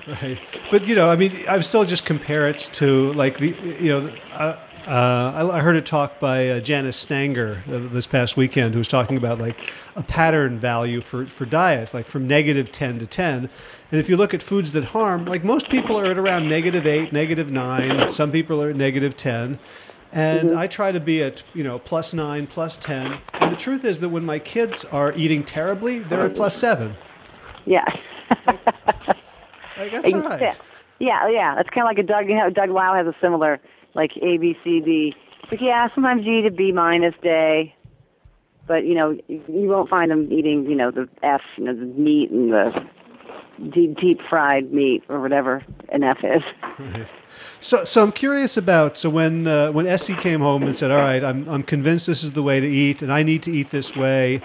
Right, 0.07 0.39
but 0.71 0.87
you 0.87 0.95
know, 0.95 1.09
I 1.09 1.15
mean, 1.15 1.35
I 1.49 1.59
still 1.61 1.83
just 1.83 2.05
compare 2.05 2.47
it 2.47 2.59
to 2.73 3.11
like 3.13 3.39
the, 3.39 3.49
you 3.79 3.89
know, 3.89 4.13
uh, 4.33 4.57
uh, 4.87 5.51
I 5.53 5.59
heard 5.59 5.75
a 5.75 5.81
talk 5.81 6.19
by 6.19 6.47
uh, 6.47 6.59
Janice 6.61 6.97
Stanger 6.97 7.63
uh, 7.67 7.79
this 7.91 8.07
past 8.07 8.37
weekend, 8.37 8.73
who 8.73 8.79
was 8.79 8.87
talking 8.87 9.17
about 9.17 9.37
like 9.37 9.59
a 9.95 10.01
pattern 10.01 10.57
value 10.57 11.01
for 11.01 11.27
for 11.27 11.45
diet, 11.45 11.93
like 11.93 12.05
from 12.05 12.27
negative 12.27 12.71
ten 12.71 12.97
to 12.99 13.05
ten. 13.05 13.49
And 13.91 13.99
if 13.99 14.09
you 14.09 14.17
look 14.17 14.33
at 14.33 14.41
foods 14.41 14.71
that 14.71 14.85
harm, 14.85 15.25
like 15.25 15.43
most 15.43 15.69
people 15.69 15.99
are 15.99 16.05
at 16.05 16.17
around 16.17 16.47
negative 16.47 16.87
eight, 16.87 17.13
negative 17.13 17.51
nine. 17.51 18.09
Some 18.09 18.31
people 18.31 18.63
are 18.63 18.69
at 18.69 18.75
negative 18.77 19.15
ten 19.15 19.59
and 20.11 20.49
mm-hmm. 20.49 20.57
I 20.57 20.67
try 20.67 20.91
to 20.91 20.99
be 20.99 21.21
at 21.23 21.43
you 21.53 21.63
know 21.63 21.79
plus 21.79 22.13
nine, 22.13 22.47
plus 22.47 22.77
ten. 22.77 23.19
And 23.33 23.51
the 23.51 23.55
truth 23.55 23.85
is 23.85 23.99
that 23.99 24.09
when 24.09 24.25
my 24.25 24.39
kids 24.39 24.85
are 24.85 25.13
eating 25.13 25.43
terribly, 25.43 25.99
they're 25.99 26.25
at 26.25 26.35
plus 26.35 26.55
seven. 26.55 26.95
Yeah. 27.65 27.85
like, 28.47 28.65
like, 29.77 29.91
that's 29.91 30.13
right. 30.13 30.57
Yeah, 30.99 31.29
yeah. 31.29 31.59
It's 31.59 31.69
kind 31.69 31.85
of 31.85 31.89
like 31.89 31.99
a 31.99 32.03
Doug. 32.03 32.27
You 32.27 32.35
know, 32.35 32.49
Doug 32.49 32.69
Lisle 32.69 32.95
has 32.95 33.07
a 33.07 33.15
similar 33.21 33.59
like 33.93 34.11
A, 34.17 34.37
B, 34.37 34.57
C, 34.63 34.81
D. 34.81 35.15
Like 35.51 35.61
yeah, 35.61 35.87
sometimes 35.93 36.25
you 36.25 36.39
eat 36.39 36.45
a 36.45 36.51
B 36.51 36.71
minus 36.71 37.15
day, 37.21 37.75
but 38.67 38.85
you 38.85 38.95
know 38.95 39.17
you 39.27 39.67
won't 39.67 39.89
find 39.89 40.11
them 40.11 40.31
eating 40.31 40.65
you 40.65 40.75
know 40.75 40.91
the 40.91 41.07
F, 41.23 41.41
you 41.57 41.65
know 41.65 41.73
the 41.73 41.85
meat 41.85 42.31
and 42.31 42.51
the 42.51 42.71
deep 43.73 43.97
deep 43.99 44.19
fried 44.29 44.71
meat 44.71 45.03
or 45.09 45.19
whatever 45.21 45.63
an 45.89 46.03
F 46.03 46.17
is. 46.23 46.41
Right. 46.79 47.07
So, 47.61 47.85
so 47.85 48.03
I'm 48.03 48.11
curious 48.11 48.57
about 48.57 48.97
so 48.97 49.09
when 49.09 49.45
uh, 49.47 49.71
when 49.71 49.85
Essie 49.85 50.15
came 50.15 50.39
home 50.41 50.63
and 50.63 50.75
said, 50.77 50.91
"All 50.91 50.97
right, 50.97 51.23
I'm 51.23 51.47
I'm 51.47 51.63
convinced 51.63 52.07
this 52.07 52.23
is 52.23 52.31
the 52.33 52.43
way 52.43 52.59
to 52.59 52.67
eat, 52.67 53.01
and 53.01 53.13
I 53.13 53.23
need 53.23 53.43
to 53.43 53.51
eat 53.51 53.69
this 53.69 53.95
way 53.95 54.41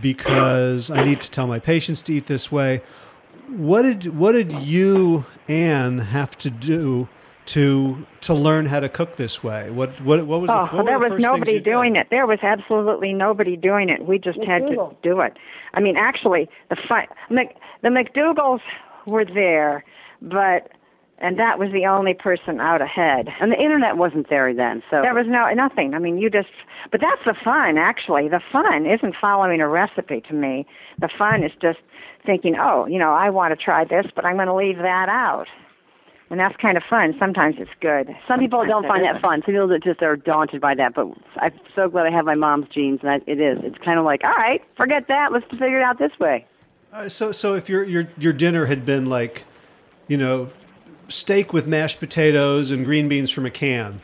because 0.00 0.90
I 0.90 1.02
need 1.02 1.20
to 1.22 1.30
tell 1.30 1.46
my 1.46 1.58
patients 1.58 2.02
to 2.02 2.12
eat 2.12 2.26
this 2.26 2.52
way." 2.52 2.82
What 3.48 3.82
did 3.82 4.16
what 4.16 4.32
did 4.32 4.52
you 4.52 5.24
Ann 5.48 5.98
have 5.98 6.36
to 6.38 6.50
do 6.50 7.08
to 7.46 8.04
to 8.22 8.34
learn 8.34 8.66
how 8.66 8.80
to 8.80 8.88
cook 8.88 9.16
this 9.16 9.42
way? 9.42 9.70
What 9.70 10.00
what 10.00 10.26
what 10.26 10.40
was? 10.40 10.50
Oh, 10.50 10.66
the, 10.70 10.76
what 10.76 10.86
there 10.86 10.98
the 10.98 11.14
was 11.14 11.22
nobody 11.22 11.60
doing 11.60 11.94
did? 11.94 12.00
it. 12.00 12.06
There 12.10 12.26
was 12.26 12.40
absolutely 12.42 13.12
nobody 13.12 13.56
doing 13.56 13.88
it. 13.88 14.06
We 14.06 14.18
just 14.18 14.38
had 14.44 14.66
to 14.66 14.94
do 15.02 15.20
it. 15.20 15.36
I 15.74 15.80
mean, 15.80 15.96
actually, 15.96 16.48
the 16.70 16.76
fi- 16.88 17.08
Mc, 17.30 17.54
the 17.82 17.88
McDougalls 17.88 18.60
were 19.06 19.24
there, 19.24 19.84
but 20.20 20.70
and 21.18 21.38
that 21.38 21.58
was 21.58 21.72
the 21.72 21.86
only 21.86 22.12
person 22.12 22.60
out 22.60 22.82
ahead. 22.82 23.28
And 23.40 23.50
the 23.50 23.56
internet 23.56 23.96
wasn't 23.96 24.28
there 24.28 24.52
then, 24.52 24.82
so 24.90 25.00
There 25.00 25.14
was 25.14 25.26
no 25.26 25.48
nothing. 25.54 25.94
I 25.94 25.98
mean, 25.98 26.18
you 26.18 26.28
just. 26.28 26.48
But 26.90 27.00
that's 27.00 27.24
the 27.24 27.34
fun, 27.42 27.78
actually. 27.78 28.28
The 28.28 28.40
fun 28.52 28.86
isn't 28.86 29.14
following 29.20 29.60
a 29.60 29.68
recipe 29.68 30.20
to 30.28 30.34
me. 30.34 30.66
The 30.98 31.08
fun 31.08 31.42
is 31.42 31.52
just 31.60 31.78
thinking, 32.24 32.56
oh, 32.60 32.86
you 32.86 32.98
know, 32.98 33.12
I 33.12 33.30
want 33.30 33.58
to 33.58 33.62
try 33.62 33.84
this, 33.84 34.06
but 34.14 34.24
I'm 34.24 34.36
going 34.36 34.48
to 34.48 34.54
leave 34.54 34.78
that 34.78 35.08
out. 35.08 35.46
And 36.28 36.40
that's 36.40 36.56
kind 36.56 36.76
of 36.76 36.82
fun. 36.88 37.14
Sometimes 37.18 37.54
it's 37.58 37.70
good. 37.80 38.08
Some 38.26 38.40
people 38.40 38.58
Sometimes 38.60 38.82
don't 38.82 38.88
find 38.88 39.04
that 39.04 39.22
fun. 39.22 39.42
Some 39.46 39.54
people 39.54 39.68
that 39.68 39.82
just 39.82 40.02
are 40.02 40.16
daunted 40.16 40.60
by 40.60 40.74
that. 40.74 40.94
But 40.94 41.06
I'm 41.36 41.52
so 41.74 41.88
glad 41.88 42.06
I 42.06 42.10
have 42.10 42.24
my 42.24 42.34
mom's 42.34 42.68
genes, 42.68 43.00
and 43.02 43.10
I, 43.10 43.16
it 43.26 43.40
is. 43.40 43.58
It's 43.62 43.78
kind 43.84 43.98
of 43.98 44.04
like, 44.04 44.22
all 44.24 44.34
right, 44.34 44.60
forget 44.76 45.06
that. 45.08 45.32
Let's 45.32 45.46
figure 45.50 45.78
it 45.78 45.84
out 45.84 45.98
this 45.98 46.12
way. 46.18 46.44
Uh, 46.96 47.10
so, 47.10 47.30
so 47.30 47.54
if 47.54 47.68
your 47.68 47.84
your 47.84 48.08
your 48.16 48.32
dinner 48.32 48.64
had 48.64 48.86
been 48.86 49.04
like, 49.04 49.44
you 50.08 50.16
know, 50.16 50.48
steak 51.08 51.52
with 51.52 51.66
mashed 51.66 52.00
potatoes 52.00 52.70
and 52.70 52.86
green 52.86 53.06
beans 53.06 53.30
from 53.30 53.44
a 53.44 53.50
can, 53.50 54.00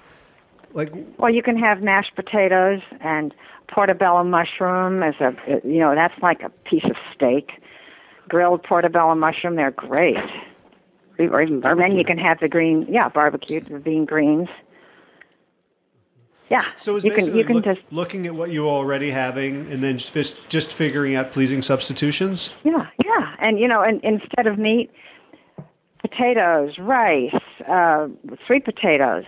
like 0.75 0.93
Well, 1.17 1.33
you 1.33 1.43
can 1.43 1.57
have 1.57 1.81
mashed 1.81 2.15
potatoes 2.15 2.83
and 3.01 3.35
portobello 3.67 4.23
mushroom 4.25 5.03
as 5.03 5.15
a, 5.21 5.35
you 5.65 5.79
know, 5.79 5.95
that's 5.95 6.13
like 6.21 6.43
a 6.43 6.51
piece 6.69 6.85
of 6.85 6.97
steak. 7.15 7.53
Grilled 8.29 8.63
portobello 8.63 9.15
mushroom, 9.15 9.57
they're 9.57 9.71
great. 9.71 10.17
Or 11.19 11.41
even 11.41 11.65
And 11.65 11.81
then 11.81 11.97
you 11.97 12.05
can 12.05 12.19
have 12.19 12.41
the 12.41 12.49
green, 12.49 12.87
yeah, 12.91 13.09
barbecued, 13.09 13.69
the 13.69 13.79
bean 13.79 14.05
greens. 14.05 14.49
Yeah, 16.53 16.65
so 16.77 16.97
it's 16.97 17.05
you 17.05 17.11
can 17.11 17.19
basically 17.21 17.39
you 17.41 17.45
can 17.47 17.57
look- 17.57 17.65
just 17.65 17.81
looking 17.91 18.27
at 18.27 18.35
what 18.35 18.51
you 18.51 18.63
were 18.65 18.69
already 18.71 19.11
having 19.11 19.71
and 19.73 19.83
then 19.83 19.97
just 19.99 20.39
just 20.49 20.73
figuring 20.73 21.15
out 21.15 21.33
pleasing 21.33 21.63
substitutions. 21.63 22.51
yeah 22.65 22.87
yeah, 23.05 23.35
and 23.41 23.59
you 23.59 23.67
know, 23.69 23.81
and 23.81 24.01
instead 24.05 24.47
of 24.47 24.59
meat, 24.59 24.91
potatoes, 26.01 26.79
rice, 26.79 27.35
uh, 27.69 28.09
sweet 28.47 28.65
potatoes, 28.65 29.25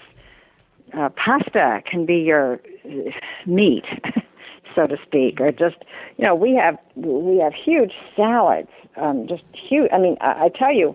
uh, 0.96 1.08
pasta 1.10 1.82
can 1.90 2.04
be 2.06 2.16
your 2.16 2.60
uh, 2.84 3.10
meat, 3.46 3.84
so 4.74 4.86
to 4.86 4.96
speak, 5.06 5.40
or 5.40 5.50
just 5.52 5.76
you 6.18 6.24
know, 6.26 6.34
we 6.34 6.54
have 6.54 6.76
we 6.96 7.38
have 7.38 7.52
huge 7.54 7.92
salads, 8.16 8.68
um, 8.96 9.26
just 9.28 9.42
huge. 9.68 9.90
I 9.92 9.98
mean, 9.98 10.16
I, 10.20 10.44
I 10.44 10.48
tell 10.48 10.72
you. 10.72 10.94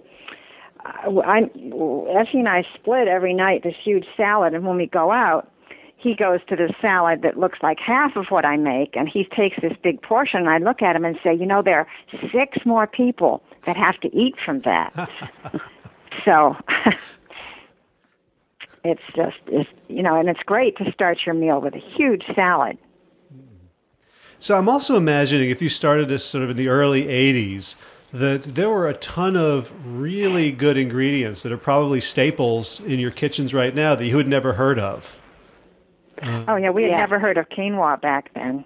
I- 0.86 1.08
I'm 1.26 1.46
Essie 2.18 2.40
and 2.40 2.48
I 2.48 2.64
split 2.74 3.10
every 3.10 3.34
night 3.34 3.64
this 3.64 3.76
huge 3.84 4.06
salad, 4.16 4.54
and 4.54 4.66
when 4.66 4.78
we 4.78 4.86
go 4.88 5.12
out, 5.12 5.52
he 6.00 6.16
goes 6.16 6.40
to 6.48 6.56
the 6.56 6.74
salad 6.82 7.22
that 7.24 7.38
looks 7.38 7.60
like 7.62 7.78
half 7.80 8.16
of 8.16 8.28
what 8.30 8.46
I 8.46 8.56
make, 8.56 8.96
and 8.96 9.10
he 9.10 9.26
takes 9.26 9.58
this 9.62 9.74
big 9.84 10.02
portion. 10.02 10.40
And 10.40 10.50
I 10.50 10.58
look 10.58 10.82
at 10.82 10.96
him 10.96 11.04
and 11.04 11.20
say, 11.24 11.36
you 11.36 11.46
know, 11.46 11.62
there 11.62 11.80
are 11.80 11.88
six 12.32 12.66
more 12.66 12.88
people 12.88 13.44
that 13.66 13.76
have 13.76 14.00
to 14.02 14.16
eat 14.16 14.36
from 14.44 14.62
that. 14.62 15.10
so 16.26 16.56
it's 18.84 19.02
just, 19.16 19.38
it's, 19.48 19.70
you 19.90 20.02
know, 20.02 20.18
and 20.18 20.30
it's 20.30 20.42
great 20.46 20.78
to 20.78 20.90
start 20.92 21.20
your 21.26 21.36
meal 21.36 21.60
with 21.60 21.76
a 21.76 21.84
huge 21.98 22.24
salad. 22.34 22.78
So 24.40 24.56
I'm 24.56 24.70
also 24.70 24.96
imagining 24.96 25.50
if 25.50 25.62
you 25.62 25.68
started 25.68 26.08
this 26.08 26.24
sort 26.24 26.46
of 26.46 26.52
in 26.52 26.58
the 26.58 26.70
early 26.70 27.04
80s, 27.06 27.76
that 28.14 28.44
there 28.44 28.70
were 28.70 28.88
a 28.88 28.96
ton 28.96 29.36
of 29.36 29.72
really 29.86 30.52
good 30.54 30.78
ingredients 30.78 31.44
that 31.44 31.52
are 31.52 31.58
probably 31.58 32.00
staples 32.00 32.80
in 32.80 33.00
your 33.00 33.12
kitchens 33.12 33.54
right 33.54 33.76
now 33.76 33.96
that 33.96 34.06
you 34.06 34.18
had 34.18 34.30
never 34.30 34.54
heard 34.54 34.80
of. 34.80 35.19
Oh 36.24 36.56
yeah, 36.56 36.70
we 36.70 36.84
had 36.84 36.92
Yeah. 36.92 36.98
never 36.98 37.20
heard 37.20 37.38
of 37.38 37.48
quinoa 37.50 38.00
back 38.02 38.34
then. 38.34 38.64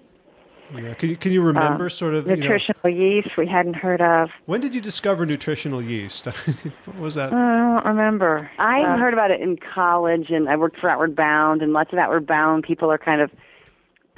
Yeah. 0.74 0.94
Can, 0.94 1.10
you, 1.10 1.16
can 1.16 1.30
you 1.30 1.42
remember 1.42 1.88
sort 1.90 2.14
of, 2.14 2.26
you 2.26 2.36
know, 2.36 2.42
Nutritional 2.42 2.88
yeast 2.88 3.36
we 3.36 3.46
hadn't 3.46 3.74
heard 3.74 4.00
of. 4.00 4.30
when 4.46 4.60
did 4.60 4.74
you 4.74 4.80
discover 4.80 5.24
nutritional 5.26 5.80
yeast? 5.82 6.24
what 6.86 6.96
was 6.98 7.14
that? 7.16 7.32
I 7.32 7.36
don't 7.82 7.84
remember. 7.86 8.50
I 8.58 8.80
Uh, 8.82 8.96
heard 8.96 9.12
about 9.12 9.30
it 9.30 9.40
in 9.40 9.56
college, 9.58 10.30
and 10.30 10.48
I 10.48 10.56
worked 10.56 10.80
for 10.80 10.88
Outward 10.88 11.14
Bound, 11.14 11.60
and 11.62 11.72
lots 11.74 11.92
of 11.92 11.98
Outward 11.98 12.26
Bound 12.26 12.64
people 12.64 12.90
are 12.90 12.98
kind 12.98 13.20
of, 13.20 13.30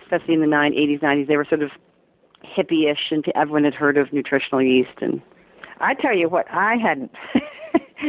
especially 0.02 0.34
in 0.34 0.40
the 0.40 0.46
9, 0.46 0.72
80s, 0.72 1.00
90s, 1.00 1.26
they 1.26 1.36
were 1.36 1.44
sort 1.44 1.62
of 1.62 1.70
hippie-ish, 2.44 3.10
and 3.10 3.24
everyone 3.34 3.64
had 3.64 3.74
heard 3.74 3.98
of 3.98 4.12
nutritional 4.12 4.62
yeast. 4.62 4.96
And 5.02 5.20
I 5.80 5.94
tell 5.94 6.16
you 6.16 6.28
what, 6.28 6.46
I 6.50 6.76
hadn't. 6.76 7.10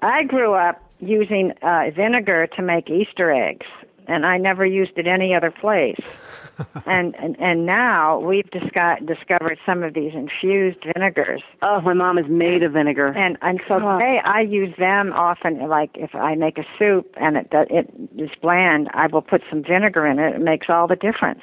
I 0.00 0.22
grew 0.26 0.54
up 0.54 0.80
using 1.00 1.52
uh, 1.62 1.90
vinegar 1.94 2.46
to 2.56 2.62
make 2.62 2.88
Easter 2.88 3.30
eggs, 3.30 3.66
and 4.08 4.26
I 4.26 4.38
never 4.38 4.66
used 4.66 4.92
it 4.96 5.06
any 5.06 5.34
other 5.34 5.50
place. 5.52 6.00
and, 6.86 7.14
and 7.16 7.36
and 7.38 7.66
now 7.66 8.18
we've 8.18 8.50
disco- 8.50 8.96
discovered 9.06 9.58
some 9.64 9.84
of 9.84 9.94
these 9.94 10.12
infused 10.14 10.78
vinegars, 10.92 11.42
oh, 11.62 11.80
my 11.82 11.92
mom 11.94 12.18
is 12.18 12.26
made 12.28 12.62
of 12.64 12.72
vinegar. 12.72 13.08
and 13.16 13.38
and 13.42 13.60
so 13.68 13.74
Oh. 13.80 13.98
today 13.98 14.20
I 14.24 14.40
use 14.40 14.74
them 14.78 15.12
often. 15.12 15.68
Like 15.68 15.90
if 15.94 16.14
I 16.16 16.34
make 16.34 16.58
a 16.58 16.64
soup 16.78 17.14
and 17.20 17.36
it 17.36 17.50
do- 17.50 17.66
it 17.70 17.88
is 18.16 18.30
bland, 18.42 18.88
I 18.92 19.06
will 19.06 19.22
put 19.22 19.42
some 19.48 19.62
vinegar 19.62 20.04
in 20.06 20.18
it. 20.18 20.34
It 20.34 20.40
makes 20.40 20.66
all 20.68 20.88
the 20.88 20.96
difference. 20.96 21.42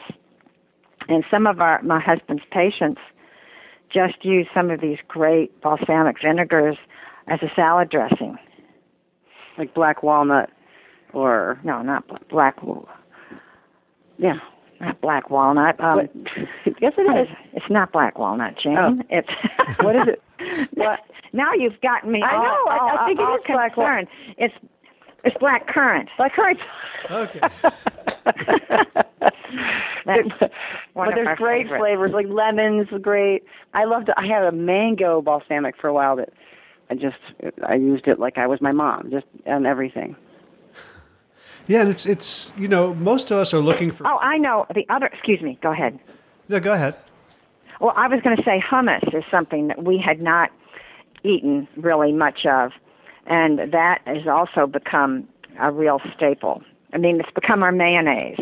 And 1.08 1.24
some 1.32 1.48
of 1.48 1.62
our 1.62 1.82
my 1.84 2.00
husband's 2.02 2.44
patients 2.52 3.00
just 3.94 4.26
use 4.26 4.48
some 4.54 4.70
of 4.72 4.82
these 4.82 4.98
great 5.08 5.62
balsamic 5.62 6.18
vinegars 6.22 6.78
as 7.28 7.40
a 7.42 7.50
salad 7.56 7.90
dressing. 7.90 8.38
like 9.58 9.74
black 9.74 10.04
walnut, 10.04 10.50
or 11.16 11.60
No, 11.64 11.82
not 11.82 12.08
bl- 12.08 12.16
black, 12.30 12.58
yeah. 14.18 14.36
not 14.80 15.00
black 15.02 15.30
walnut. 15.30 15.80
Um, 15.80 15.98
What- 15.98 16.12
yes, 16.82 16.94
it 16.98 17.02
is. 17.02 17.28
is. 17.28 17.30
is- 17.30 17.36
It's 17.54 17.70
not 17.70 17.92
black 17.92 18.20
walnut, 18.20 18.58
Jane. 18.62 18.78
Oh. 18.78 19.02
It's 19.10 19.30
What 19.82 19.96
is 19.96 20.08
it? 20.08 20.22
What? 20.76 21.00
Now 21.34 21.54
you've 21.54 21.80
gotten 21.82 22.12
me. 22.12 22.22
I 22.22 22.36
all- 22.36 22.44
know, 22.44 22.66
I- 22.72 22.98
I 23.04 23.06
think 23.08 23.20
it 23.20 23.24
all 23.26 23.36
is 23.38 23.42
black 23.48 23.74
currant. 23.76 24.10
It's 24.38 24.54
it's 25.24 25.38
black 25.40 25.68
currant. 25.68 26.10
Black 26.18 26.34
currant. 26.34 26.60
Okay. 27.10 27.40
But 30.06 31.14
there's 31.16 31.38
great 31.38 31.64
favorites. 31.66 31.82
flavors, 31.82 32.12
like 32.14 32.28
lemons, 32.28 32.88
great. 33.02 33.44
I 33.74 33.86
loved. 33.86 34.10
I 34.16 34.26
had 34.26 34.44
a 34.44 34.52
mango 34.52 35.22
balsamic 35.22 35.76
for 35.78 35.88
a 35.88 35.94
while 35.94 36.16
that 36.18 36.30
I 36.90 36.96
just 36.96 37.18
I 37.68 37.76
used 37.76 38.08
it 38.08 38.20
like 38.20 38.38
I 38.38 38.48
was 38.48 38.62
my 38.62 38.72
mom, 38.72 39.10
just 39.12 39.26
on 39.48 39.66
everything. 39.66 40.16
Yeah, 41.68 41.82
and 41.82 41.90
it's, 41.90 42.06
it's, 42.06 42.54
you 42.58 42.68
know, 42.68 42.94
most 42.94 43.32
of 43.32 43.38
us 43.38 43.54
are 43.54 43.60
looking 43.60 43.92
for. 43.92 44.06
Oh, 44.08 44.20
I 44.22 44.38
know 44.38 44.66
the 44.74 44.86
other. 44.90 45.08
Excuse 45.08 45.42
me. 45.42 45.58
Go 45.62 45.72
ahead. 45.72 46.00
No, 46.48 46.60
go 46.60 46.74
ahead. 46.74 46.96
Well, 47.82 47.94
I 47.96 48.08
was 48.08 48.22
going 48.22 48.38
to 48.38 48.44
say 48.44 48.62
hummus 48.62 49.14
is 49.14 49.24
something 49.30 49.68
that 49.68 49.84
we 49.84 49.98
had 49.98 50.22
not 50.22 50.52
eaten 51.24 51.68
really 51.76 52.12
much 52.12 52.46
of, 52.46 52.72
and 53.26 53.74
that 53.74 54.02
has 54.06 54.28
also 54.28 54.68
become 54.68 55.28
a 55.60 55.72
real 55.72 56.00
staple. 56.16 56.62
I 56.94 56.98
mean, 56.98 57.20
it's 57.20 57.32
become 57.32 57.64
our 57.64 57.72
mayonnaise, 57.72 58.40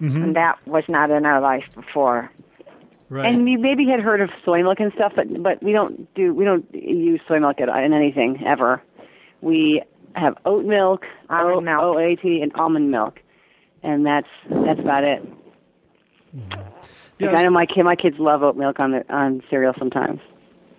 mm-hmm. 0.00 0.22
and 0.22 0.36
that 0.36 0.66
was 0.66 0.84
not 0.88 1.10
in 1.10 1.26
our 1.26 1.40
life 1.40 1.72
before. 1.74 2.30
Right. 3.10 3.32
And 3.32 3.48
you 3.48 3.58
maybe 3.58 3.86
had 3.86 4.00
heard 4.00 4.20
of 4.20 4.30
soy 4.44 4.62
milk 4.62 4.80
and 4.80 4.92
stuff, 4.94 5.12
but 5.14 5.42
but 5.42 5.62
we 5.62 5.72
don't 5.72 6.12
do 6.14 6.34
we 6.34 6.44
don't 6.44 6.66
use 6.74 7.20
soy 7.28 7.38
milk 7.38 7.60
in 7.60 7.92
anything 7.92 8.42
ever. 8.44 8.82
We 9.40 9.82
have 10.14 10.36
oat 10.44 10.64
milk, 10.64 11.04
Almond 11.30 11.56
O- 11.56 11.60
milk. 11.60 11.96
OAT, 11.96 12.24
and 12.42 12.52
almond 12.54 12.90
milk, 12.90 13.20
and 13.82 14.06
that's 14.06 14.28
that's 14.48 14.80
about 14.80 15.04
it. 15.04 15.22
Yeah, 17.18 17.28
Like, 17.28 17.36
I 17.36 17.42
know 17.42 17.50
my 17.50 17.66
kid, 17.66 17.84
my 17.84 17.96
kids 17.96 18.16
love 18.18 18.42
oat 18.42 18.56
milk 18.56 18.80
on 18.80 18.92
the 18.92 19.04
on 19.14 19.42
cereal 19.50 19.74
sometimes. 19.78 20.20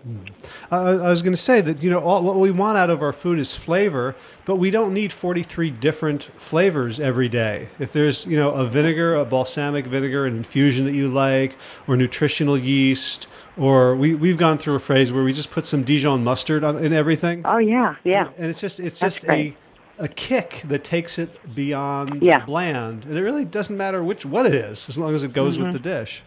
Mm. 0.08 0.30
I, 0.70 0.78
I 0.78 1.10
was 1.10 1.22
going 1.24 1.34
to 1.34 1.38
say 1.38 1.62
that 1.62 1.82
you 1.82 1.90
know 1.90 2.00
all, 2.00 2.22
what 2.22 2.38
we 2.38 2.52
want 2.52 2.78
out 2.78 2.90
of 2.90 3.02
our 3.02 3.14
food 3.14 3.40
is 3.40 3.56
flavor, 3.56 4.16
but 4.46 4.58
we 4.58 4.70
don't 4.70 4.94
need 4.94 5.12
43 5.12 5.72
different 5.72 6.24
flavors 6.38 7.00
every 7.00 7.28
day. 7.28 7.70
If 7.80 7.92
there's 7.92 8.26
you 8.28 8.38
know 8.38 8.52
a 8.52 8.68
vinegar, 8.68 9.16
a 9.16 9.26
balsamic 9.26 9.88
vinegar, 9.88 10.26
an 10.26 10.38
infusion 10.38 10.86
that 10.86 10.94
you 10.94 11.08
like, 11.08 11.56
or 11.88 11.98
nutritional 11.98 12.58
yeast, 12.58 13.28
or 13.58 13.96
we 13.96 14.14
we've 14.14 14.38
gone 14.38 14.58
through 14.58 14.76
a 14.76 14.80
phase 14.80 15.12
where 15.12 15.24
we 15.24 15.34
just 15.34 15.50
put 15.50 15.66
some 15.66 15.84
Dijon 15.84 16.24
mustard 16.24 16.64
on, 16.64 16.84
in 16.84 16.94
everything, 16.94 17.42
Oh 17.46 17.58
yeah, 17.58 17.96
Yeah, 18.04 18.30
and 18.38 18.48
it's 18.48 18.62
just 18.62 18.80
it's 18.80 19.00
That's 19.00 19.16
just 19.16 19.26
great. 19.26 19.56
a 20.00 20.04
a 20.06 20.08
kick 20.10 20.62
that 20.66 20.84
takes 20.84 21.18
it 21.18 21.56
beyond 21.56 22.22
Yeah. 22.22 22.46
bland, 22.46 23.06
and 23.06 23.18
it 23.18 23.22
really 23.22 23.46
doesn't 23.46 23.78
matter 23.78 24.04
which 24.04 24.26
what 24.26 24.46
it 24.46 24.54
is 24.54 24.88
as 24.90 24.98
long 24.98 25.16
as 25.16 25.24
it 25.24 25.34
goes 25.34 25.56
mm-hmm. 25.56 25.72
with 25.72 25.74
the 25.74 25.80
dish. 25.80 26.22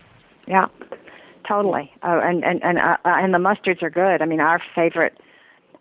yeah, 0.47 0.67
totally. 1.49 1.93
Oh, 2.03 2.21
and 2.21 2.45
and 2.45 2.63
and 2.63 2.79
uh, 2.79 2.97
uh, 3.05 3.15
and 3.17 3.33
the 3.33 3.39
mustards 3.39 3.83
are 3.83 3.91
good. 3.91 4.23
I 4.23 4.27
mean, 4.27 4.41
our 4.41 4.61
favorite. 4.75 5.19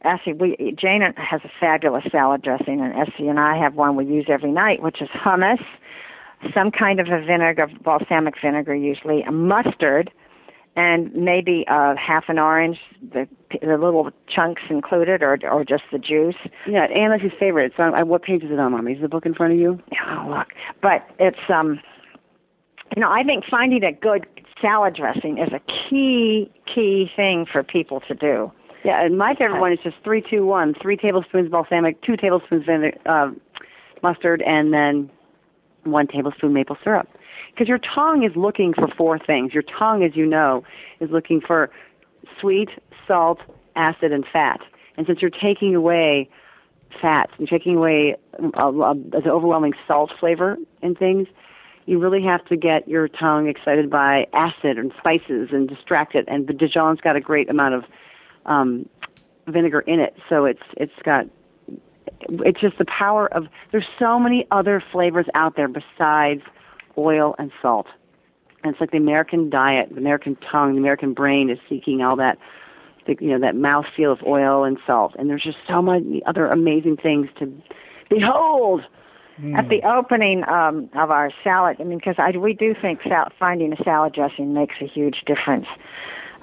Essie, 0.03 0.33
we 0.33 0.75
Jane 0.79 1.01
has 1.17 1.41
a 1.43 1.49
fabulous 1.59 2.03
salad 2.11 2.41
dressing, 2.43 2.81
and 2.81 2.93
Essie 2.93 3.27
and 3.27 3.39
I 3.39 3.57
have 3.57 3.73
one 3.75 3.95
we 3.95 4.05
use 4.05 4.27
every 4.29 4.51
night, 4.51 4.81
which 4.81 5.01
is 5.01 5.09
hummus, 5.09 5.63
some 6.53 6.69
kind 6.71 6.99
of 6.99 7.07
a 7.07 7.19
vinegar, 7.25 7.67
balsamic 7.83 8.35
vinegar 8.39 8.75
usually, 8.75 9.23
a 9.23 9.31
mustard, 9.31 10.11
and 10.75 11.11
maybe 11.15 11.65
uh, 11.67 11.95
half 11.95 12.25
an 12.27 12.37
orange, 12.37 12.77
the 13.01 13.27
the 13.59 13.77
little 13.77 14.11
chunks 14.29 14.61
included, 14.69 15.23
or 15.23 15.39
or 15.49 15.65
just 15.65 15.83
the 15.91 15.97
juice. 15.97 16.35
yeah. 16.67 16.85
And 16.95 17.11
that's 17.11 17.23
his 17.23 17.33
favorite. 17.39 17.73
So 17.75 17.83
uh, 17.83 18.05
what 18.05 18.21
page 18.21 18.43
is 18.43 18.51
it 18.51 18.59
on, 18.59 18.73
mommy? 18.73 18.93
Is 18.93 19.01
the 19.01 19.09
book 19.09 19.25
in 19.25 19.33
front 19.33 19.53
of 19.53 19.59
you? 19.59 19.81
Oh, 20.07 20.27
look. 20.29 20.49
But 20.79 21.09
it's 21.19 21.49
um 21.49 21.79
you 22.95 23.01
know, 23.01 23.11
I 23.11 23.23
think 23.23 23.43
finding 23.49 23.83
a 23.83 23.91
good 23.91 24.25
salad 24.61 24.95
dressing 24.95 25.37
is 25.37 25.49
a 25.53 25.59
key 25.89 26.51
key 26.73 27.09
thing 27.15 27.45
for 27.51 27.63
people 27.63 28.01
to 28.07 28.15
do. 28.15 28.51
Yeah, 28.83 29.03
and 29.03 29.17
my 29.17 29.33
favorite 29.35 29.59
one 29.59 29.73
is 29.73 29.79
just 29.83 29.97
three, 30.03 30.23
two, 30.27 30.45
one. 30.45 30.73
Three 30.81 30.97
tablespoons 30.97 31.49
balsamic, 31.49 32.01
two 32.03 32.15
tablespoons 32.15 32.65
vinegar, 32.65 32.97
uh, 33.05 33.31
mustard, 34.03 34.41
and 34.45 34.73
then 34.73 35.09
one 35.83 36.07
tablespoon 36.07 36.53
maple 36.53 36.77
syrup. 36.83 37.07
Because 37.51 37.67
your 37.67 37.79
tongue 37.79 38.23
is 38.23 38.35
looking 38.35 38.73
for 38.73 38.87
four 38.97 39.17
things. 39.19 39.53
Your 39.53 39.63
tongue, 39.63 40.03
as 40.03 40.15
you 40.15 40.25
know, 40.25 40.63
is 40.99 41.09
looking 41.11 41.41
for 41.41 41.71
sweet, 42.39 42.69
salt, 43.07 43.39
acid, 43.75 44.11
and 44.11 44.25
fat. 44.31 44.59
And 44.95 45.07
since 45.07 45.21
you're 45.21 45.31
taking 45.31 45.75
away 45.75 46.29
fats, 47.01 47.31
you're 47.37 47.47
taking 47.47 47.75
away 47.75 48.15
uh, 48.55 48.69
uh, 48.69 48.93
the 48.93 49.29
overwhelming 49.29 49.73
salt 49.87 50.11
flavor 50.19 50.57
in 50.81 50.95
things, 50.95 51.27
you 51.87 51.97
really 51.97 52.21
have 52.21 52.45
to 52.45 52.57
get 52.57 52.87
your 52.87 53.07
tongue 53.07 53.47
excited 53.47 53.89
by 53.89 54.27
acid 54.33 54.77
and 54.77 54.93
spices 54.99 55.49
and 55.51 55.67
distract 55.67 56.13
it. 56.15 56.25
And 56.27 56.45
the 56.45 56.53
Dijon's 56.53 56.99
got 56.99 57.15
a 57.15 57.21
great 57.21 57.49
amount 57.49 57.73
of 57.73 57.83
um, 58.45 58.87
vinegar 59.47 59.79
in 59.79 59.99
it, 59.99 60.15
so 60.29 60.45
it's 60.45 60.61
it's 60.75 60.93
got 61.03 61.25
it's 62.29 62.59
just 62.59 62.77
the 62.77 62.85
power 62.85 63.27
of 63.33 63.47
there's 63.71 63.87
so 63.97 64.19
many 64.19 64.45
other 64.51 64.83
flavors 64.91 65.25
out 65.33 65.55
there 65.55 65.69
besides 65.69 66.41
oil 66.97 67.35
and 67.39 67.51
salt. 67.61 67.87
And 68.63 68.73
it's 68.73 68.81
like 68.81 68.91
the 68.91 68.97
American 68.97 69.49
diet, 69.49 69.89
the 69.91 69.97
American 69.97 70.35
tongue, 70.51 70.73
the 70.73 70.79
American 70.79 71.13
brain 71.13 71.49
is 71.49 71.59
seeking 71.69 72.01
all 72.01 72.17
that 72.17 72.37
the, 73.05 73.15
you 73.21 73.29
know 73.29 73.39
that 73.39 73.55
mouthfeel 73.55 74.11
of 74.11 74.19
oil 74.27 74.65
and 74.65 74.77
salt. 74.85 75.15
And 75.17 75.29
there's 75.29 75.43
just 75.43 75.59
so 75.67 75.81
many 75.81 76.21
other 76.25 76.47
amazing 76.47 76.97
things 76.97 77.29
to 77.39 77.45
behold. 78.09 78.81
At 79.55 79.69
the 79.69 79.81
opening 79.87 80.43
um, 80.47 80.89
of 80.95 81.11
our 81.11 81.31
salad, 81.43 81.77
I 81.79 81.83
mean, 81.83 81.99
because 81.99 82.15
I, 82.17 82.35
we 82.35 82.53
do 82.53 82.73
think 82.81 83.01
sal- 83.07 83.31
finding 83.37 83.71
a 83.71 83.83
salad 83.83 84.13
dressing 84.13 84.53
makes 84.53 84.75
a 84.81 84.87
huge 84.87 85.23
difference. 85.27 85.67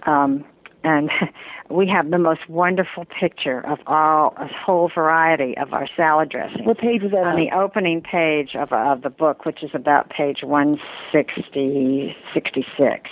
Um, 0.06 0.44
and 0.84 1.10
we 1.70 1.88
have 1.88 2.10
the 2.10 2.18
most 2.18 2.48
wonderful 2.48 3.06
picture 3.06 3.66
of 3.66 3.78
all 3.86 4.34
a 4.36 4.46
whole 4.46 4.90
variety 4.94 5.56
of 5.56 5.72
our 5.72 5.88
salad 5.96 6.28
dressings. 6.28 6.66
What 6.66 6.78
page 6.78 7.02
was 7.02 7.10
that 7.12 7.24
on 7.24 7.34
on? 7.34 7.36
the 7.36 7.50
opening 7.56 8.00
page 8.00 8.54
of, 8.54 8.72
of 8.72 9.02
the 9.02 9.10
book, 9.10 9.44
which 9.44 9.64
is 9.64 9.70
about 9.74 10.10
page 10.10 10.38
160, 10.42 12.16
66. 12.32 13.10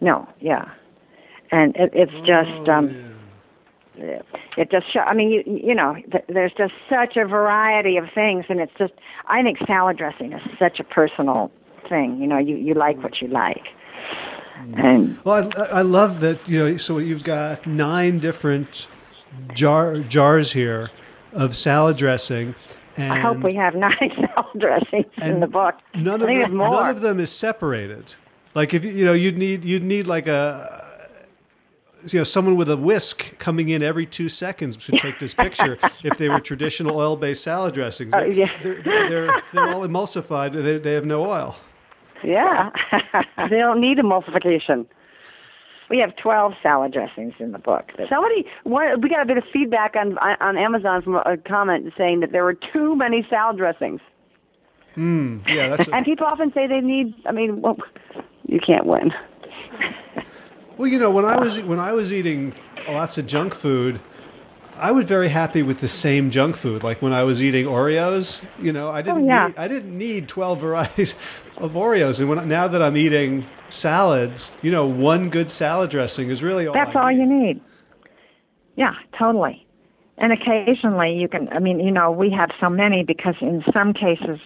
No, 0.00 0.26
yeah. 0.40 0.70
And 1.50 1.76
it, 1.76 1.90
it's 1.92 2.12
just, 2.26 2.68
um, 2.68 3.14
it 3.96 4.70
just 4.70 4.92
show, 4.92 5.00
I 5.00 5.14
mean, 5.14 5.30
you, 5.30 5.42
you 5.46 5.74
know, 5.74 5.94
th- 6.10 6.24
there's 6.28 6.52
just 6.56 6.74
such 6.88 7.16
a 7.16 7.26
variety 7.26 7.96
of 7.96 8.06
things, 8.14 8.44
and 8.48 8.60
it's 8.60 8.72
just, 8.78 8.92
I 9.26 9.42
think 9.42 9.58
salad 9.66 9.96
dressing 9.96 10.32
is 10.32 10.42
such 10.58 10.80
a 10.80 10.84
personal 10.84 11.50
thing. 11.88 12.20
You 12.20 12.26
know, 12.26 12.38
you, 12.38 12.56
you 12.56 12.74
like 12.74 13.02
what 13.02 13.20
you 13.20 13.28
like. 13.28 13.64
Mm. 14.58 14.84
And 14.84 15.24
Well, 15.24 15.50
I, 15.56 15.78
I 15.78 15.82
love 15.82 16.20
that. 16.20 16.48
You 16.48 16.58
know, 16.58 16.76
so 16.76 16.98
you've 16.98 17.24
got 17.24 17.66
nine 17.66 18.18
different 18.18 18.86
jar 19.52 19.98
jars 19.98 20.52
here 20.52 20.90
of 21.32 21.56
salad 21.56 21.96
dressing, 21.96 22.54
and 22.96 23.12
I 23.12 23.18
hope 23.18 23.42
we 23.42 23.54
have 23.54 23.74
nine 23.74 23.92
salad 23.98 24.58
dressings 24.58 25.12
in 25.20 25.40
the 25.40 25.46
book. 25.46 25.74
None 25.94 26.20
of 26.20 26.28
them, 26.28 26.56
none 26.56 26.88
of 26.88 27.00
them 27.00 27.20
is 27.20 27.30
separated. 27.30 28.14
Like 28.54 28.72
if 28.72 28.84
you 28.84 29.04
know 29.04 29.12
you'd 29.12 29.36
need 29.36 29.64
you'd 29.64 29.82
need 29.82 30.06
like 30.06 30.28
a 30.28 30.83
you 32.12 32.20
know 32.20 32.24
someone 32.24 32.56
with 32.56 32.68
a 32.68 32.76
whisk 32.76 33.38
coming 33.38 33.68
in 33.68 33.82
every 33.82 34.06
two 34.06 34.28
seconds 34.28 34.76
to 34.76 34.96
take 34.96 35.18
this 35.18 35.34
picture 35.34 35.78
if 36.04 36.18
they 36.18 36.28
were 36.28 36.40
traditional 36.40 36.96
oil 36.96 37.16
based 37.16 37.42
salad 37.42 37.74
dressings. 37.74 38.12
Oh, 38.14 38.20
they're, 38.20 38.30
yeah. 38.30 38.62
they're, 38.62 38.82
they're, 38.82 39.08
they're, 39.08 39.42
they're 39.52 39.68
all 39.68 39.86
emulsified. 39.86 40.52
They, 40.52 40.78
they 40.78 40.92
have 40.92 41.06
no 41.06 41.28
oil. 41.28 41.56
Yeah, 42.22 42.70
they 43.50 43.58
don't 43.58 43.80
need 43.80 43.98
emulsification. 43.98 44.86
we 45.90 45.98
have 45.98 46.16
12 46.16 46.54
salad 46.62 46.92
dressings 46.92 47.34
in 47.38 47.52
the 47.52 47.58
book. 47.58 47.90
Somebody, 48.08 48.46
one, 48.64 49.00
we 49.02 49.08
got 49.08 49.20
a 49.20 49.26
bit 49.26 49.36
of 49.36 49.44
feedback 49.52 49.94
on 49.96 50.16
on 50.18 50.56
Amazon 50.56 51.02
from 51.02 51.16
a 51.16 51.36
comment 51.46 51.92
saying 51.96 52.20
that 52.20 52.32
there 52.32 52.44
were 52.44 52.54
too 52.54 52.96
many 52.96 53.26
salad 53.28 53.58
dressings, 53.58 54.00
hmm. 54.94 55.38
Yeah, 55.46 55.76
that's 55.76 55.88
a, 55.88 55.94
and 55.94 56.04
people 56.04 56.26
often 56.26 56.52
say 56.52 56.66
they 56.66 56.80
need. 56.80 57.14
I 57.26 57.32
mean, 57.32 57.60
well, 57.60 57.76
you 58.46 58.60
can't 58.60 58.86
win. 58.86 59.12
Well. 60.76 60.88
You 60.88 60.98
know, 60.98 61.10
when 61.10 61.24
I 61.24 61.38
was 61.38 61.60
when 61.60 61.78
I 61.78 61.92
was 61.92 62.12
eating 62.12 62.54
lots 62.88 63.18
of 63.18 63.26
junk 63.26 63.54
food. 63.54 64.00
I 64.76 64.90
was 64.90 65.06
very 65.06 65.28
happy 65.28 65.62
with 65.62 65.80
the 65.80 65.86
same 65.86 66.32
junk 66.32 66.56
food. 66.56 66.82
Like 66.82 67.00
when 67.00 67.12
I 67.12 67.22
was 67.22 67.40
eating 67.40 67.66
Oreos, 67.66 68.44
you 68.60 68.72
know, 68.72 68.90
I 68.90 69.02
didn't 69.02 69.22
oh, 69.22 69.26
yeah. 69.26 69.46
need, 69.46 69.56
I 69.56 69.68
didn't 69.68 69.96
need 69.96 70.26
twelve 70.26 70.60
varieties 70.60 71.14
of 71.58 71.72
Oreos. 71.74 72.18
And 72.18 72.28
when 72.28 72.48
now 72.48 72.66
that 72.66 72.82
I'm 72.82 72.96
eating 72.96 73.46
salads, 73.68 74.50
you 74.62 74.72
know, 74.72 74.84
one 74.84 75.30
good 75.30 75.48
salad 75.48 75.90
dressing 75.90 76.28
is 76.28 76.42
really 76.42 76.66
all. 76.66 76.74
That's 76.74 76.94
I 76.96 77.00
all 77.00 77.08
need. 77.08 77.18
you 77.18 77.26
need. 77.26 77.60
Yeah, 78.76 78.94
totally. 79.16 79.64
And 80.18 80.32
occasionally 80.32 81.14
you 81.14 81.28
can, 81.28 81.48
I 81.50 81.58
mean, 81.58 81.80
you 81.80 81.90
know, 81.90 82.10
we 82.10 82.30
have 82.30 82.50
so 82.60 82.70
many 82.70 83.02
because 83.02 83.34
in 83.40 83.64
some 83.72 83.92
cases 83.92 84.38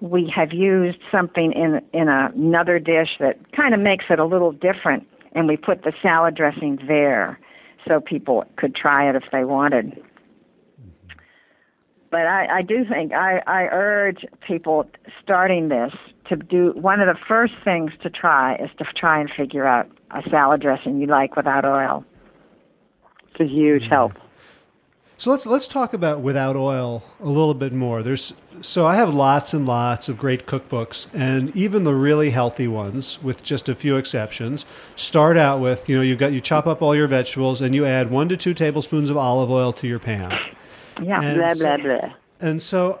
we 0.00 0.30
have 0.34 0.52
used 0.52 0.98
something 1.10 1.52
in 1.52 1.80
in 1.92 2.08
another 2.08 2.78
dish 2.78 3.10
that 3.20 3.38
kind 3.52 3.74
of 3.74 3.80
makes 3.80 4.06
it 4.10 4.18
a 4.18 4.24
little 4.24 4.52
different, 4.52 5.06
and 5.34 5.48
we 5.48 5.56
put 5.56 5.82
the 5.82 5.92
salad 6.02 6.34
dressing 6.34 6.78
there 6.86 7.38
so 7.86 8.00
people 8.00 8.44
could 8.56 8.74
try 8.74 9.08
it 9.08 9.16
if 9.16 9.24
they 9.32 9.44
wanted. 9.44 10.02
But 12.10 12.26
I, 12.26 12.58
I 12.58 12.62
do 12.62 12.84
think 12.84 13.12
I, 13.12 13.42
I 13.46 13.68
urge 13.72 14.26
people 14.46 14.86
starting 15.22 15.68
this 15.68 15.92
to 16.28 16.36
do 16.36 16.72
one 16.76 17.00
of 17.00 17.06
the 17.06 17.18
first 17.26 17.54
things 17.64 17.90
to 18.02 18.10
try 18.10 18.56
is 18.56 18.70
to 18.78 18.84
try 18.94 19.20
and 19.20 19.30
figure 19.34 19.66
out 19.66 19.88
a 20.10 20.22
salad 20.30 20.60
dressing 20.60 21.00
you 21.00 21.06
like 21.06 21.36
without 21.36 21.64
oil. 21.64 22.04
It's 23.30 23.40
a 23.40 23.46
huge 23.46 23.84
mm. 23.84 23.90
help. 23.90 24.12
So 25.22 25.30
let's 25.30 25.46
let's 25.46 25.68
talk 25.68 25.94
about 25.94 26.18
without 26.18 26.56
oil 26.56 27.04
a 27.20 27.28
little 27.28 27.54
bit 27.54 27.72
more. 27.72 28.02
There's 28.02 28.34
so 28.60 28.86
I 28.88 28.96
have 28.96 29.14
lots 29.14 29.54
and 29.54 29.64
lots 29.66 30.08
of 30.08 30.18
great 30.18 30.46
cookbooks, 30.46 31.06
and 31.14 31.56
even 31.56 31.84
the 31.84 31.94
really 31.94 32.30
healthy 32.30 32.66
ones, 32.66 33.22
with 33.22 33.40
just 33.40 33.68
a 33.68 33.76
few 33.76 33.96
exceptions, 33.98 34.66
start 34.96 35.36
out 35.36 35.60
with 35.60 35.88
you 35.88 35.94
know 35.94 36.02
you 36.02 36.16
got 36.16 36.32
you 36.32 36.40
chop 36.40 36.66
up 36.66 36.82
all 36.82 36.96
your 36.96 37.06
vegetables 37.06 37.60
and 37.60 37.72
you 37.72 37.86
add 37.86 38.10
one 38.10 38.28
to 38.30 38.36
two 38.36 38.52
tablespoons 38.52 39.10
of 39.10 39.16
olive 39.16 39.48
oil 39.48 39.72
to 39.74 39.86
your 39.86 40.00
pan. 40.00 40.36
Yeah. 41.00 41.22
And 41.22 41.38
Blah 41.38 41.50
so- 41.50 41.64
blah 41.66 41.76
blah. 41.76 42.14
And 42.40 42.60
so, 42.60 42.98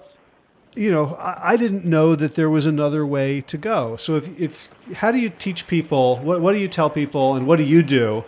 you 0.76 0.92
know, 0.92 1.16
I, 1.16 1.54
I 1.54 1.56
didn't 1.56 1.84
know 1.84 2.14
that 2.14 2.36
there 2.36 2.48
was 2.48 2.66
another 2.66 3.04
way 3.04 3.40
to 3.40 3.58
go. 3.58 3.96
So 3.96 4.14
if 4.14 4.40
if 4.40 4.70
how 4.94 5.10
do 5.10 5.18
you 5.18 5.28
teach 5.28 5.66
people? 5.66 6.18
What 6.18 6.40
what 6.40 6.52
do 6.52 6.60
you 6.60 6.68
tell 6.68 6.88
people, 6.88 7.34
and 7.34 7.48
what 7.48 7.58
do 7.58 7.64
you 7.64 7.82
do 7.82 8.22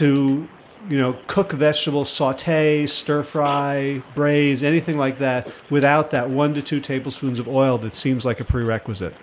to 0.00 0.48
you 0.88 0.98
know 0.98 1.16
cook 1.26 1.52
vegetables, 1.52 2.10
saute, 2.10 2.86
stir 2.86 3.22
fry, 3.22 4.02
braise, 4.14 4.62
anything 4.62 4.98
like 4.98 5.18
that, 5.18 5.48
without 5.70 6.10
that 6.10 6.30
one 6.30 6.54
to 6.54 6.62
two 6.62 6.80
tablespoons 6.80 7.38
of 7.38 7.48
oil 7.48 7.78
that 7.78 7.94
seems 7.94 8.24
like 8.24 8.40
a 8.40 8.44
prerequisite? 8.44 9.14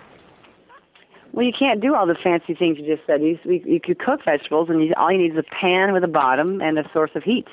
Well, 1.32 1.46
you 1.46 1.52
can't 1.58 1.80
do 1.80 1.94
all 1.94 2.06
the 2.06 2.16
fancy 2.22 2.54
things 2.54 2.78
you 2.78 2.94
just 2.94 3.06
said. 3.06 3.22
You, 3.22 3.38
you, 3.44 3.62
you 3.64 3.80
could 3.80 3.98
cook 3.98 4.20
vegetables, 4.24 4.68
and 4.68 4.84
you, 4.84 4.92
all 4.98 5.10
you 5.10 5.18
need 5.18 5.32
is 5.32 5.38
a 5.38 5.42
pan 5.42 5.92
with 5.92 6.04
a 6.04 6.08
bottom 6.08 6.60
and 6.60 6.78
a 6.78 6.84
source 6.92 7.10
of 7.14 7.22
heat. 7.22 7.46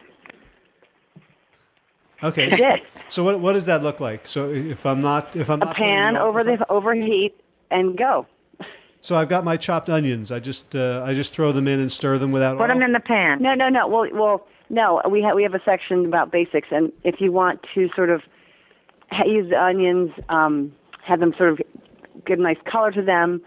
Okay. 2.21 2.49
That's. 2.49 2.81
So 3.07 3.23
what 3.23 3.39
what 3.39 3.53
does 3.53 3.65
that 3.67 3.81
look 3.81 3.99
like? 3.99 4.27
So 4.27 4.51
if 4.51 4.85
I'm 4.85 4.99
not 4.99 5.35
if 5.35 5.49
I'm 5.49 5.61
A 5.61 5.65
not 5.65 5.75
pan 5.75 6.17
over 6.17 6.43
the 6.43 6.69
overheat 6.69 7.39
and 7.71 7.97
go. 7.97 8.27
So 9.01 9.15
I've 9.15 9.29
got 9.29 9.43
my 9.43 9.55
chopped 9.57 9.89
onions. 9.89 10.31
I 10.31 10.39
just 10.39 10.75
uh, 10.75 11.03
I 11.05 11.13
just 11.13 11.33
throw 11.33 11.51
them 11.51 11.67
in 11.67 11.79
and 11.79 11.91
stir 11.91 12.17
them 12.17 12.31
without 12.31 12.57
Put 12.57 12.63
oil. 12.63 12.67
them 12.67 12.81
in 12.81 12.91
the 12.91 12.99
pan. 12.99 13.41
No, 13.41 13.53
no, 13.53 13.69
no. 13.69 13.87
Well, 13.87 14.07
well, 14.13 14.47
no. 14.69 15.01
We 15.09 15.21
have 15.23 15.35
we 15.35 15.43
have 15.43 15.53
a 15.53 15.61
section 15.63 16.05
about 16.05 16.31
basics, 16.31 16.67
and 16.71 16.91
if 17.03 17.15
you 17.21 17.31
want 17.31 17.61
to 17.75 17.89
sort 17.95 18.09
of 18.09 18.21
ha- 19.09 19.25
use 19.25 19.49
the 19.49 19.61
onions, 19.61 20.11
um, 20.27 20.73
have 21.05 21.19
them 21.21 21.33
sort 21.37 21.51
of 21.51 21.61
get 22.25 22.39
a 22.39 22.41
nice 22.41 22.57
color 22.69 22.91
to 22.91 23.01
them. 23.01 23.41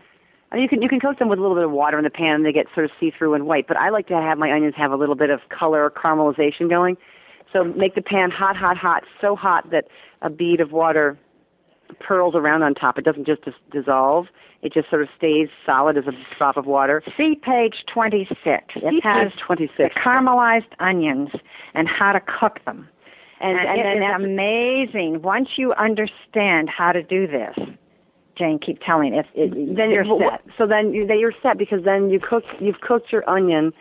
I 0.50 0.57
mean, 0.57 0.62
you 0.62 0.68
can 0.68 0.80
you 0.82 0.88
can 0.88 1.00
cook 1.00 1.18
them 1.18 1.28
with 1.28 1.38
a 1.38 1.42
little 1.42 1.57
bit 1.57 1.64
of 1.64 1.70
water 1.70 1.98
in 1.98 2.05
the 2.05 2.11
pan, 2.11 2.32
and 2.36 2.46
they 2.46 2.53
get 2.53 2.66
sort 2.74 2.86
of 2.86 2.90
see 2.98 3.11
through 3.16 3.34
and 3.34 3.46
white. 3.46 3.68
But 3.68 3.76
I 3.76 3.90
like 3.90 4.09
to 4.09 4.14
have 4.14 4.38
my 4.38 4.50
onions 4.50 4.74
have 4.78 4.90
a 4.90 4.96
little 4.96 5.16
bit 5.16 5.28
of 5.30 5.40
color 5.50 5.90
caramelization 5.90 6.70
going. 6.70 6.96
So 7.53 7.62
make 7.64 7.94
the 7.94 8.00
pan 8.03 8.30
hot, 8.30 8.57
hot, 8.57 8.78
hot, 8.78 9.03
so 9.20 9.36
hot 9.36 9.70
that 9.70 9.84
a 10.22 10.30
bead 10.30 10.61
of 10.61 10.72
water 10.72 11.18
pearls 12.01 12.34
around 12.34 12.62
on 12.62 12.74
top. 12.74 12.99
It 12.99 13.05
doesn't 13.05 13.26
just 13.26 13.45
dis- 13.45 13.55
dissolve. 13.70 14.26
It 14.62 14.72
just 14.72 14.88
sort 14.90 15.03
of 15.03 15.09
stays 15.16 15.49
solid 15.66 15.97
as 15.99 16.05
a 16.07 16.12
drop 16.38 16.57
of 16.57 16.66
water. 16.66 17.03
See 17.16 17.34
page 17.43 17.84
26. 17.93 18.36
It 18.45 18.66
See 18.76 19.01
has 19.03 19.32
page 19.32 19.40
26. 19.45 19.76
the 19.76 20.01
caramelized 20.01 20.72
onions 20.78 21.30
and 21.74 21.88
how 21.88 22.12
to 22.12 22.20
cook 22.20 22.64
them. 22.64 22.88
And, 23.40 23.59
And, 23.59 23.68
and, 23.68 23.80
it 23.80 24.01
then 24.01 24.14
amazing. 24.14 25.22
Once 25.22 25.49
you 25.57 25.72
understand 25.72 26.68
how 26.68 26.93
to 26.93 27.03
do 27.03 27.26
this, 27.26 27.57
Jane, 28.38 28.61
keep 28.64 28.78
telling 28.80 29.14
it. 29.14 29.26
it 29.34 29.51
then 29.76 29.90
you're 29.90 30.05
well, 30.05 30.30
set. 30.30 30.43
So 30.57 30.66
then, 30.66 30.95
you, 30.95 31.07
then 31.07 31.18
you're 31.18 31.34
set 31.43 31.59
because 31.59 31.84
then 31.84 32.09
you 32.09 32.20
cook. 32.20 32.45
You've 32.61 32.80
cooked 32.80 33.12
your 33.12 33.28
onion, 33.28 33.72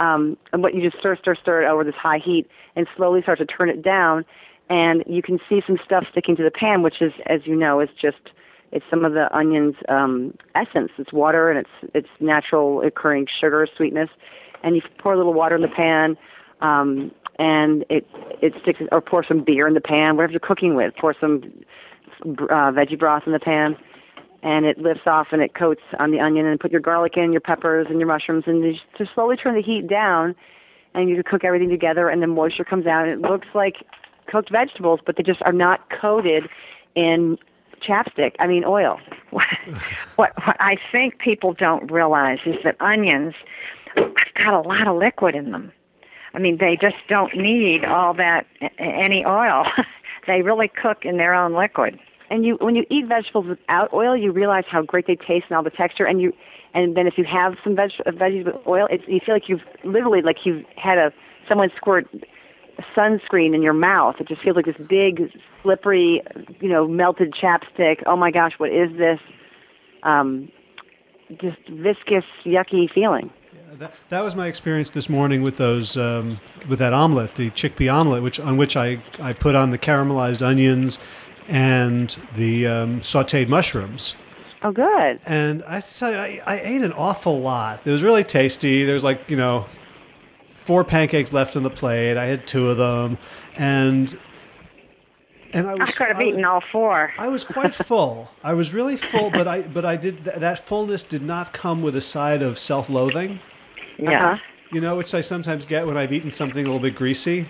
um, 0.00 0.36
and 0.52 0.62
what 0.62 0.74
you 0.74 0.82
just 0.82 0.98
stir, 0.98 1.16
stir, 1.16 1.36
stir 1.40 1.62
it 1.62 1.68
over 1.70 1.84
this 1.84 1.94
high 1.94 2.18
heat, 2.22 2.46
and 2.74 2.88
slowly 2.96 3.22
start 3.22 3.38
to 3.38 3.46
turn 3.46 3.70
it 3.70 3.82
down, 3.82 4.24
and 4.70 5.04
you 5.06 5.22
can 5.22 5.38
see 5.48 5.62
some 5.66 5.78
stuff 5.84 6.04
sticking 6.10 6.36
to 6.36 6.42
the 6.42 6.50
pan, 6.50 6.82
which 6.82 7.00
is, 7.00 7.12
as 7.26 7.40
you 7.44 7.54
know, 7.56 7.80
is 7.80 7.90
just 8.00 8.30
it's 8.72 8.84
some 8.90 9.04
of 9.04 9.12
the 9.12 9.28
onion's 9.36 9.76
um, 9.88 10.34
essence. 10.54 10.90
It's 10.98 11.12
water 11.12 11.50
and 11.50 11.58
it's 11.58 11.92
it's 11.94 12.08
natural 12.20 12.82
occurring 12.82 13.26
sugar 13.40 13.66
sweetness, 13.76 14.10
and 14.62 14.74
you 14.74 14.82
pour 14.98 15.12
a 15.12 15.16
little 15.16 15.34
water 15.34 15.56
in 15.56 15.62
the 15.62 15.68
pan. 15.68 16.16
um, 16.60 17.12
and 17.38 17.84
it 17.90 18.06
it 18.42 18.54
sticks. 18.62 18.80
Or 18.92 19.00
pour 19.00 19.24
some 19.24 19.44
beer 19.44 19.66
in 19.66 19.74
the 19.74 19.80
pan, 19.80 20.16
whatever 20.16 20.32
you're 20.32 20.40
cooking 20.40 20.74
with. 20.74 20.94
Pour 21.00 21.14
some 21.20 21.42
uh, 22.22 22.70
veggie 22.72 22.98
broth 22.98 23.24
in 23.26 23.32
the 23.32 23.40
pan, 23.40 23.76
and 24.42 24.64
it 24.64 24.78
lifts 24.78 25.06
off 25.06 25.28
and 25.32 25.42
it 25.42 25.54
coats 25.54 25.82
on 25.98 26.10
the 26.10 26.20
onion. 26.20 26.46
And 26.46 26.58
put 26.58 26.72
your 26.72 26.80
garlic 26.80 27.16
in, 27.16 27.32
your 27.32 27.40
peppers, 27.40 27.86
and 27.90 27.98
your 27.98 28.08
mushrooms, 28.08 28.44
and 28.46 28.64
you 28.64 28.74
just 28.96 29.14
slowly 29.14 29.36
turn 29.36 29.54
the 29.54 29.62
heat 29.62 29.88
down, 29.88 30.34
and 30.94 31.08
you 31.08 31.22
cook 31.22 31.44
everything 31.44 31.70
together, 31.70 32.08
and 32.08 32.22
the 32.22 32.26
moisture 32.26 32.64
comes 32.64 32.86
out. 32.86 33.08
And 33.08 33.24
it 33.24 33.28
looks 33.28 33.48
like 33.54 33.76
cooked 34.26 34.50
vegetables, 34.50 35.00
but 35.04 35.16
they 35.16 35.22
just 35.22 35.42
are 35.42 35.52
not 35.52 35.88
coated 35.90 36.44
in 36.94 37.38
chapstick. 37.86 38.34
I 38.38 38.46
mean, 38.46 38.64
oil. 38.64 38.98
what, 39.30 39.48
what 40.16 40.56
I 40.60 40.76
think 40.90 41.18
people 41.18 41.52
don't 41.52 41.90
realize 41.90 42.38
is 42.46 42.56
that 42.64 42.76
onions 42.80 43.34
have 43.96 44.12
got 44.36 44.54
a 44.54 44.66
lot 44.66 44.86
of 44.86 44.96
liquid 44.96 45.34
in 45.34 45.52
them. 45.52 45.72
I 46.34 46.38
mean, 46.38 46.58
they 46.58 46.76
just 46.80 46.96
don't 47.08 47.36
need 47.36 47.84
all 47.84 48.14
that 48.14 48.46
any 48.78 49.24
oil. 49.24 49.64
they 50.26 50.42
really 50.42 50.68
cook 50.68 51.04
in 51.04 51.16
their 51.16 51.34
own 51.34 51.54
liquid. 51.54 51.98
And 52.30 52.44
you, 52.44 52.56
when 52.60 52.74
you 52.74 52.84
eat 52.90 53.06
vegetables 53.06 53.46
without 53.46 53.92
oil, 53.92 54.16
you 54.16 54.32
realize 54.32 54.64
how 54.68 54.82
great 54.82 55.06
they 55.06 55.14
taste 55.14 55.46
and 55.48 55.56
all 55.56 55.62
the 55.62 55.70
texture. 55.70 56.04
And 56.04 56.20
you, 56.20 56.32
and 56.72 56.96
then 56.96 57.06
if 57.06 57.14
you 57.16 57.24
have 57.24 57.54
some 57.62 57.76
veg, 57.76 57.90
veggies 58.06 58.46
with 58.46 58.56
oil, 58.66 58.88
it's, 58.90 59.04
you 59.06 59.20
feel 59.24 59.34
like 59.34 59.48
you've 59.48 59.62
literally 59.84 60.22
like 60.22 60.38
you've 60.44 60.64
had 60.76 60.98
a 60.98 61.12
someone 61.48 61.70
squirt 61.76 62.08
sunscreen 62.96 63.54
in 63.54 63.62
your 63.62 63.72
mouth. 63.72 64.16
It 64.20 64.28
just 64.28 64.42
feels 64.42 64.56
like 64.56 64.66
this 64.66 64.86
big, 64.88 65.30
slippery, 65.62 66.22
you 66.60 66.68
know, 66.68 66.86
melted 66.86 67.32
chapstick. 67.32 68.02
Oh 68.06 68.16
my 68.16 68.30
gosh, 68.30 68.52
what 68.58 68.70
is 68.72 68.96
this? 68.96 69.18
Um, 70.02 70.50
just 71.40 71.58
viscous, 71.68 72.24
yucky 72.44 72.92
feeling. 72.92 73.30
Yeah, 73.52 73.74
that, 73.76 73.94
that 74.10 74.20
was 74.22 74.36
my 74.36 74.46
experience 74.46 74.90
this 74.90 75.08
morning 75.08 75.42
with 75.42 75.56
those 75.56 75.96
um, 75.96 76.38
with 76.68 76.78
that 76.78 76.92
omelet, 76.92 77.34
the 77.34 77.50
chickpea 77.50 77.92
omelet, 77.92 78.22
which 78.22 78.38
on 78.38 78.56
which 78.56 78.76
I, 78.76 79.02
I 79.18 79.32
put 79.32 79.54
on 79.54 79.70
the 79.70 79.78
caramelized 79.78 80.42
onions 80.42 80.98
and 81.48 82.16
the 82.34 82.66
um, 82.66 83.00
sautéed 83.00 83.48
mushrooms. 83.48 84.14
Oh, 84.62 84.72
good. 84.72 85.20
And 85.26 85.62
I 85.64 85.80
tell 85.80 86.10
you, 86.10 86.16
I, 86.16 86.40
I 86.46 86.60
ate 86.60 86.82
an 86.82 86.92
awful 86.94 87.40
lot. 87.40 87.82
It 87.84 87.90
was 87.90 88.02
really 88.02 88.24
tasty. 88.24 88.84
There's 88.84 89.04
like 89.04 89.30
you 89.30 89.36
know 89.36 89.66
four 90.64 90.82
pancakes 90.82 91.32
left 91.32 91.56
on 91.56 91.62
the 91.62 91.70
plate. 91.70 92.16
I 92.16 92.26
had 92.26 92.46
two 92.46 92.70
of 92.70 92.78
them, 92.78 93.18
and 93.56 94.18
and 95.52 95.68
I 95.68 95.74
was. 95.74 95.90
I 95.90 95.92
could 95.92 96.08
have 96.08 96.18
I, 96.18 96.24
eaten 96.24 96.44
all 96.44 96.62
four. 96.72 97.12
I 97.18 97.28
was 97.28 97.44
quite 97.44 97.74
full. 97.74 98.28
I 98.42 98.54
was 98.54 98.72
really 98.72 98.96
full, 98.96 99.30
but 99.30 99.46
I 99.46 99.62
but 99.62 99.84
I 99.84 99.96
did 99.96 100.24
that 100.24 100.64
fullness 100.64 101.02
did 101.02 101.22
not 101.22 101.52
come 101.52 101.82
with 101.82 101.96
a 101.96 102.00
side 102.00 102.42
of 102.42 102.58
self-loathing. 102.58 103.40
Yeah. 103.98 104.32
Uh-huh. 104.32 104.38
You 104.72 104.80
know, 104.80 104.96
which 104.96 105.14
I 105.14 105.20
sometimes 105.20 105.66
get 105.66 105.86
when 105.86 105.96
I've 105.96 106.12
eaten 106.12 106.30
something 106.30 106.64
a 106.64 106.66
little 106.66 106.80
bit 106.80 106.96
greasy. 106.96 107.46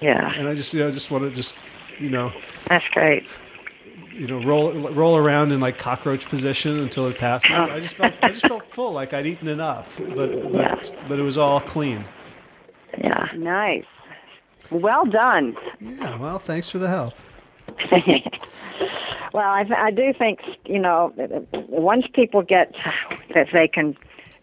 Yeah. 0.00 0.32
And 0.34 0.48
I 0.48 0.54
just 0.54 0.72
you 0.72 0.80
know 0.80 0.90
just 0.90 1.10
want 1.10 1.24
to 1.24 1.30
just 1.30 1.56
you 1.98 2.10
know. 2.10 2.32
That's 2.68 2.86
great. 2.92 3.26
You 4.10 4.26
know, 4.26 4.42
roll 4.42 4.72
roll 4.72 5.16
around 5.16 5.52
in 5.52 5.60
like 5.60 5.76
cockroach 5.76 6.26
position 6.26 6.78
until 6.78 7.06
it 7.08 7.18
passes. 7.18 7.50
Oh. 7.52 7.64
I 7.64 7.80
just 7.80 7.94
felt 7.94 8.18
I 8.22 8.28
just 8.28 8.46
felt 8.46 8.66
full, 8.66 8.92
like 8.92 9.12
I'd 9.12 9.26
eaten 9.26 9.48
enough, 9.48 9.96
but 9.98 10.16
but, 10.16 10.52
yeah. 10.52 11.04
but 11.08 11.18
it 11.18 11.22
was 11.22 11.36
all 11.36 11.60
clean. 11.60 12.04
Yeah. 12.98 13.26
Nice. 13.36 13.84
Well 14.70 15.04
done. 15.04 15.56
Yeah. 15.80 16.18
Well, 16.18 16.38
thanks 16.38 16.68
for 16.70 16.78
the 16.78 16.88
help. 16.88 17.14
well, 19.32 19.48
I, 19.48 19.64
I 19.76 19.90
do 19.90 20.12
think 20.16 20.40
you 20.64 20.78
know 20.78 21.12
once 21.68 22.06
people 22.14 22.42
get 22.42 22.74
that 23.34 23.48
they 23.52 23.68
can 23.68 23.96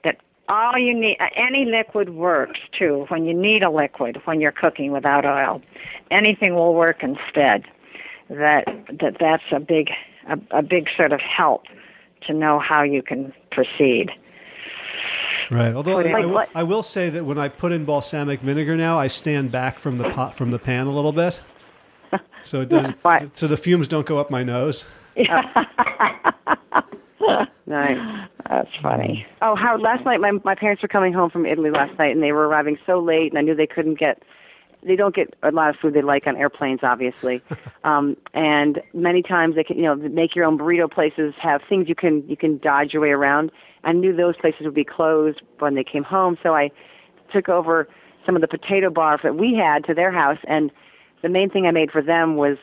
that 0.04 0.18
all 0.48 0.78
you 0.78 0.94
need 0.94 1.18
any 1.36 1.66
liquid 1.66 2.10
works 2.10 2.60
too. 2.78 3.06
When 3.10 3.26
you 3.26 3.34
need 3.34 3.64
a 3.64 3.72
liquid 3.72 4.18
when 4.26 4.42
you're 4.42 4.52
cooking 4.52 4.92
without 4.92 5.26
oil, 5.26 5.62
anything 6.10 6.56
will 6.56 6.74
work 6.74 7.04
instead. 7.04 7.66
That 8.30 8.66
that 9.00 9.18
that's 9.20 9.44
a 9.52 9.60
big 9.60 9.90
a, 10.28 10.60
a 10.60 10.62
big 10.62 10.88
sort 10.96 11.12
of 11.12 11.20
help 11.20 11.64
to 12.28 12.34
know 12.34 12.60
how 12.60 12.84
you 12.84 13.02
can 13.02 13.34
proceed. 13.52 14.12
Right. 15.52 15.76
Although 15.76 16.00
I, 16.00 16.04
I, 16.04 16.26
will, 16.26 16.46
I, 16.56 16.64
will, 16.64 16.82
say 16.82 17.10
that 17.10 17.26
when 17.26 17.38
I 17.38 17.50
put 17.50 17.74
in 17.74 17.84
balsamic 17.84 18.40
vinegar 18.40 18.78
now, 18.78 18.98
I 18.98 19.08
stand 19.08 19.52
back 19.52 19.80
from 19.80 19.98
the 19.98 20.10
pot 20.12 20.34
from 20.34 20.50
the 20.50 20.60
pan 20.60 20.88
a 20.88 20.92
little 20.92 21.12
bit, 21.12 21.42
so 22.42 22.62
it 22.62 22.70
doesn't. 22.70 22.98
so 23.36 23.48
the 23.48 23.58
fumes 23.58 23.90
don't 23.90 24.06
go 24.06 24.18
up 24.18 24.32
my 24.32 24.44
nose. 24.44 24.86
nice. 27.68 28.30
That's 28.50 28.70
funny. 28.82 29.26
Oh, 29.42 29.56
how 29.56 29.78
Last 29.78 30.06
night, 30.06 30.22
my 30.22 30.32
my 30.46 30.56
parents 30.56 30.82
were 30.82 30.88
coming 30.88 31.12
home 31.12 31.30
from 31.30 31.46
Italy 31.46 31.70
last 31.70 32.00
night, 32.00 32.12
and 32.12 32.24
they 32.24 32.32
were 32.32 32.48
arriving 32.48 32.78
so 32.86 33.00
late, 33.00 33.34
and 33.34 33.38
I 33.38 33.42
knew 33.42 33.54
they 33.54 33.68
couldn't 33.68 34.00
get. 34.00 34.24
They 34.84 34.96
don't 34.96 35.14
get 35.14 35.36
a 35.44 35.52
lot 35.52 35.70
of 35.70 35.76
food 35.76 35.94
they 35.94 36.02
like 36.02 36.26
on 36.28 36.38
airplanes, 36.38 36.80
obviously, 36.82 37.42
um, 37.84 38.16
and 38.34 38.82
many 38.94 39.22
times 39.22 39.56
they 39.56 39.64
can, 39.64 39.76
you 39.78 39.84
know, 39.84 39.96
make 39.96 40.34
your 40.34 40.46
own 40.46 40.58
burrito 40.58 40.90
places 40.90 41.34
have 41.40 41.62
things 41.68 41.90
you 41.90 41.96
can 41.96 42.28
you 42.28 42.38
can 42.38 42.58
dodge 42.58 42.94
your 42.94 43.02
way 43.02 43.10
around 43.10 43.52
I 43.84 43.94
knew 43.94 44.16
those 44.16 44.38
places 44.38 44.62
would 44.66 44.74
be 44.74 44.84
closed 44.86 45.42
when 45.60 45.76
they 45.76 45.84
came 45.84 46.04
home, 46.04 46.38
so 46.44 46.54
I 46.54 46.72
took 47.34 47.50
over 47.50 47.88
some 48.26 48.36
of 48.36 48.42
the 48.42 48.48
potato 48.48 48.90
bars 48.90 49.22
that 49.24 49.36
we 49.36 49.60
had 49.62 49.84
to 49.86 49.94
their 49.94 50.12
house, 50.12 50.38
and 50.48 50.72
the 51.22 51.30
main 51.30 51.50
thing 51.50 51.66
I 51.66 51.72
made 51.72 51.92
for 51.92 52.02
them 52.02 52.36
was 52.36 52.58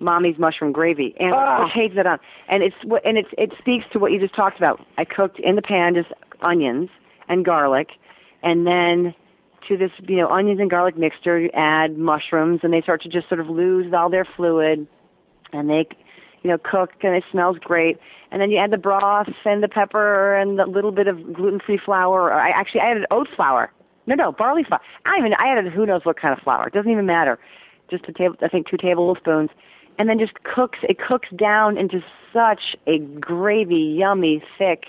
mommy's 0.00 0.38
mushroom 0.38 0.72
gravy, 0.72 1.14
and 1.18 1.32
oh. 1.32 1.36
I 1.36 1.88
that 1.94 2.06
on. 2.06 2.18
And 2.48 2.62
it's 2.62 2.76
and 3.04 3.18
it's 3.18 3.28
it 3.38 3.52
speaks 3.58 3.84
to 3.92 3.98
what 3.98 4.12
you 4.12 4.20
just 4.20 4.34
talked 4.34 4.56
about. 4.56 4.80
I 4.98 5.04
cooked 5.04 5.38
in 5.40 5.56
the 5.56 5.62
pan 5.62 5.94
just 5.94 6.08
onions 6.40 6.90
and 7.28 7.44
garlic, 7.44 7.88
and 8.42 8.66
then 8.66 9.14
to 9.68 9.76
this 9.76 9.90
you 10.08 10.16
know 10.16 10.28
onions 10.28 10.60
and 10.60 10.70
garlic 10.70 10.96
mixture, 10.96 11.38
you 11.38 11.50
add 11.54 11.96
mushrooms, 11.96 12.60
and 12.62 12.72
they 12.72 12.82
start 12.82 13.02
to 13.02 13.08
just 13.08 13.28
sort 13.28 13.40
of 13.40 13.48
lose 13.48 13.92
all 13.92 14.10
their 14.10 14.26
fluid, 14.36 14.86
and 15.52 15.70
they 15.70 15.86
you 16.44 16.50
know, 16.50 16.58
cook 16.58 16.90
and 17.02 17.16
it 17.16 17.24
smells 17.32 17.56
great. 17.58 17.98
And 18.30 18.40
then 18.40 18.50
you 18.50 18.58
add 18.58 18.70
the 18.70 18.78
broth 18.78 19.28
and 19.44 19.62
the 19.62 19.68
pepper 19.68 20.36
and 20.36 20.60
a 20.60 20.66
little 20.66 20.92
bit 20.92 21.08
of 21.08 21.32
gluten-free 21.32 21.80
flour. 21.84 22.24
Or 22.24 22.32
I 22.34 22.50
actually 22.50 22.82
I 22.82 22.90
added 22.90 23.06
oat 23.10 23.28
flour. 23.34 23.72
No, 24.06 24.14
no, 24.14 24.30
barley 24.30 24.62
flour. 24.62 24.80
I 25.06 25.18
even 25.18 25.32
I 25.34 25.48
added 25.48 25.72
who 25.72 25.86
knows 25.86 26.04
what 26.04 26.20
kind 26.20 26.36
of 26.36 26.44
flour. 26.44 26.68
It 26.68 26.74
doesn't 26.74 26.90
even 26.90 27.06
matter. 27.06 27.38
Just 27.90 28.04
a 28.08 28.12
table, 28.12 28.36
I 28.42 28.48
think 28.48 28.68
two 28.68 28.76
tablespoons, 28.76 29.50
and 29.98 30.08
then 30.08 30.18
just 30.18 30.42
cooks. 30.44 30.78
It 30.82 30.98
cooks 30.98 31.28
down 31.36 31.78
into 31.78 32.04
such 32.32 32.76
a 32.86 32.98
gravy, 32.98 33.96
yummy, 33.98 34.42
thick, 34.58 34.84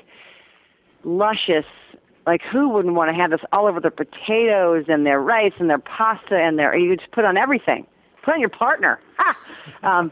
luscious. 1.03 1.65
Like 2.27 2.41
who 2.41 2.67
wouldn't 2.67 2.95
want 2.95 3.11
to 3.11 3.15
have 3.15 3.31
this 3.31 3.41
all 3.53 3.67
over 3.67 3.79
their 3.79 3.91
potatoes 3.91 4.85
and 4.89 5.05
their 5.05 5.21
rice 5.21 5.53
and 5.59 5.69
their 5.69 5.79
pasta 5.79 6.35
and 6.35 6.59
their 6.59 6.75
you 6.75 6.97
just 6.97 7.11
put 7.11 7.23
on 7.23 7.37
everything. 7.37 7.87
Put 8.23 8.33
on 8.33 8.39
your 8.39 8.49
partner. 8.49 8.99
Ha! 9.17 9.37
Um, 9.83 10.11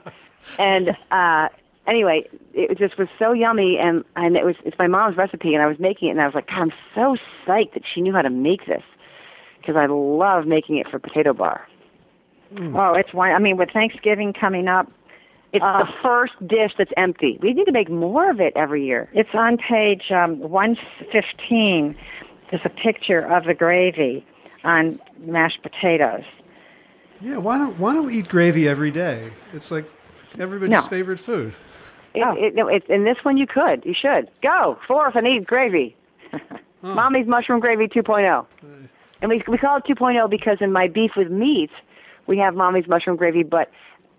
and 0.59 0.89
uh 1.11 1.49
anyway, 1.87 2.27
it 2.53 2.77
just 2.77 2.97
was 2.97 3.07
so 3.19 3.33
yummy, 3.33 3.77
and 3.79 4.03
and 4.15 4.35
it 4.35 4.45
was 4.45 4.55
it's 4.65 4.77
my 4.77 4.87
mom's 4.87 5.17
recipe, 5.17 5.53
and 5.53 5.63
I 5.63 5.67
was 5.67 5.79
making 5.79 6.09
it, 6.09 6.11
and 6.11 6.21
I 6.21 6.25
was 6.25 6.35
like, 6.35 6.47
God, 6.47 6.61
I'm 6.61 6.73
so 6.95 7.17
psyched 7.45 7.73
that 7.73 7.83
she 7.93 8.01
knew 8.01 8.13
how 8.13 8.21
to 8.21 8.29
make 8.29 8.65
this 8.65 8.83
because 9.59 9.75
I 9.75 9.85
love 9.87 10.45
making 10.45 10.77
it 10.77 10.87
for 10.89 10.99
potato 10.99 11.33
bar. 11.33 11.67
Mm. 12.53 12.77
Oh, 12.77 12.93
it's 12.95 13.13
one. 13.13 13.31
I 13.31 13.39
mean, 13.39 13.57
with 13.57 13.69
Thanksgiving 13.71 14.33
coming 14.33 14.67
up, 14.67 14.91
it's 15.53 15.63
uh, 15.63 15.83
the 15.83 15.91
first 16.01 16.33
dish 16.45 16.71
that's 16.77 16.91
empty. 16.97 17.39
We 17.41 17.53
need 17.53 17.65
to 17.65 17.71
make 17.71 17.89
more 17.89 18.29
of 18.29 18.39
it 18.39 18.53
every 18.55 18.85
year. 18.85 19.09
It's 19.13 19.33
on 19.33 19.57
page 19.57 20.11
um, 20.11 20.39
115. 20.39 21.95
There's 22.49 22.61
a 22.65 22.69
picture 22.69 23.19
of 23.19 23.45
the 23.45 23.53
gravy 23.53 24.25
on 24.63 24.99
mashed 25.19 25.61
potatoes. 25.63 26.23
Yeah, 27.21 27.37
why 27.37 27.57
don't 27.57 27.79
why 27.79 27.93
don't 27.93 28.05
we 28.05 28.19
eat 28.19 28.27
gravy 28.27 28.67
every 28.67 28.91
day? 28.91 29.31
It's 29.53 29.71
like 29.71 29.89
everybody's 30.39 30.71
no. 30.71 30.81
favorite 30.81 31.19
food. 31.19 31.55
It, 32.13 32.23
oh. 32.25 32.35
it, 32.37 32.55
no, 32.55 32.67
it, 32.67 32.83
in 32.89 33.03
this 33.03 33.17
one 33.23 33.37
you 33.37 33.47
could. 33.47 33.83
You 33.85 33.93
should. 33.99 34.29
Go 34.41 34.77
forth 34.87 35.15
and 35.15 35.27
eat 35.27 35.45
gravy. 35.45 35.95
oh. 36.33 36.39
Mommy's 36.81 37.27
mushroom 37.27 37.59
gravy 37.59 37.87
2.0. 37.87 38.45
And 39.21 39.29
we 39.29 39.41
we 39.47 39.57
call 39.57 39.77
it 39.77 39.85
2.0 39.85 40.29
because 40.29 40.57
in 40.59 40.71
my 40.71 40.87
beef 40.87 41.11
with 41.15 41.31
meat, 41.31 41.71
we 42.27 42.37
have 42.37 42.55
mommy's 42.55 42.87
mushroom 42.87 43.15
gravy, 43.15 43.43
but 43.43 43.71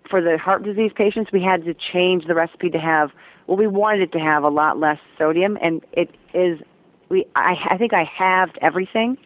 for 0.09 0.21
the 0.21 0.37
heart 0.37 0.63
disease 0.63 0.91
patients, 0.95 1.31
we 1.31 1.41
had 1.41 1.63
to 1.65 1.75
change 1.93 2.25
the 2.25 2.35
recipe 2.35 2.69
to 2.69 2.79
have 2.79 3.11
well, 3.47 3.57
we 3.57 3.67
wanted 3.67 4.01
it 4.01 4.11
to 4.13 4.19
have 4.19 4.43
a 4.43 4.49
lot 4.49 4.79
less 4.79 4.97
sodium, 5.17 5.57
and 5.61 5.85
it 5.91 6.09
is. 6.33 6.59
We 7.09 7.25
I, 7.35 7.55
I 7.69 7.77
think 7.77 7.93
I 7.93 8.03
halved 8.03 8.57
everything 8.61 9.17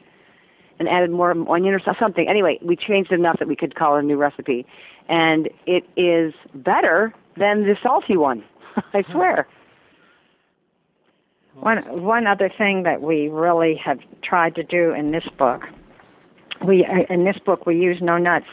and 0.79 0.87
added 0.89 1.11
more 1.11 1.31
onion 1.31 1.73
or 1.73 1.95
something. 1.99 2.27
Anyway, 2.27 2.59
we 2.61 2.75
changed 2.75 3.11
enough 3.11 3.39
that 3.39 3.47
we 3.47 3.55
could 3.55 3.75
call 3.75 3.95
it 3.95 3.99
a 3.99 4.03
new 4.03 4.17
recipe, 4.17 4.65
and 5.10 5.49
it 5.66 5.84
is 5.97 6.34
better 6.53 7.14
than 7.36 7.64
the 7.64 7.76
salty 7.82 8.16
one. 8.16 8.43
I 8.93 9.01
swear. 9.12 9.47
One 11.55 11.80
one 12.01 12.28
other 12.28 12.49
thing 12.55 12.84
that 12.84 13.01
we 13.01 13.28
really 13.28 13.76
have 13.84 13.99
tried 14.24 14.55
to 14.55 14.64
do 14.64 14.93
in 14.93 15.12
this 15.12 15.28
book, 15.38 15.64
we 16.66 16.86
uh, 16.86 17.14
in 17.14 17.26
this 17.26 17.38
book 17.45 17.66
we 17.66 17.76
use 17.76 17.97
no 18.01 18.18
nuts, 18.18 18.45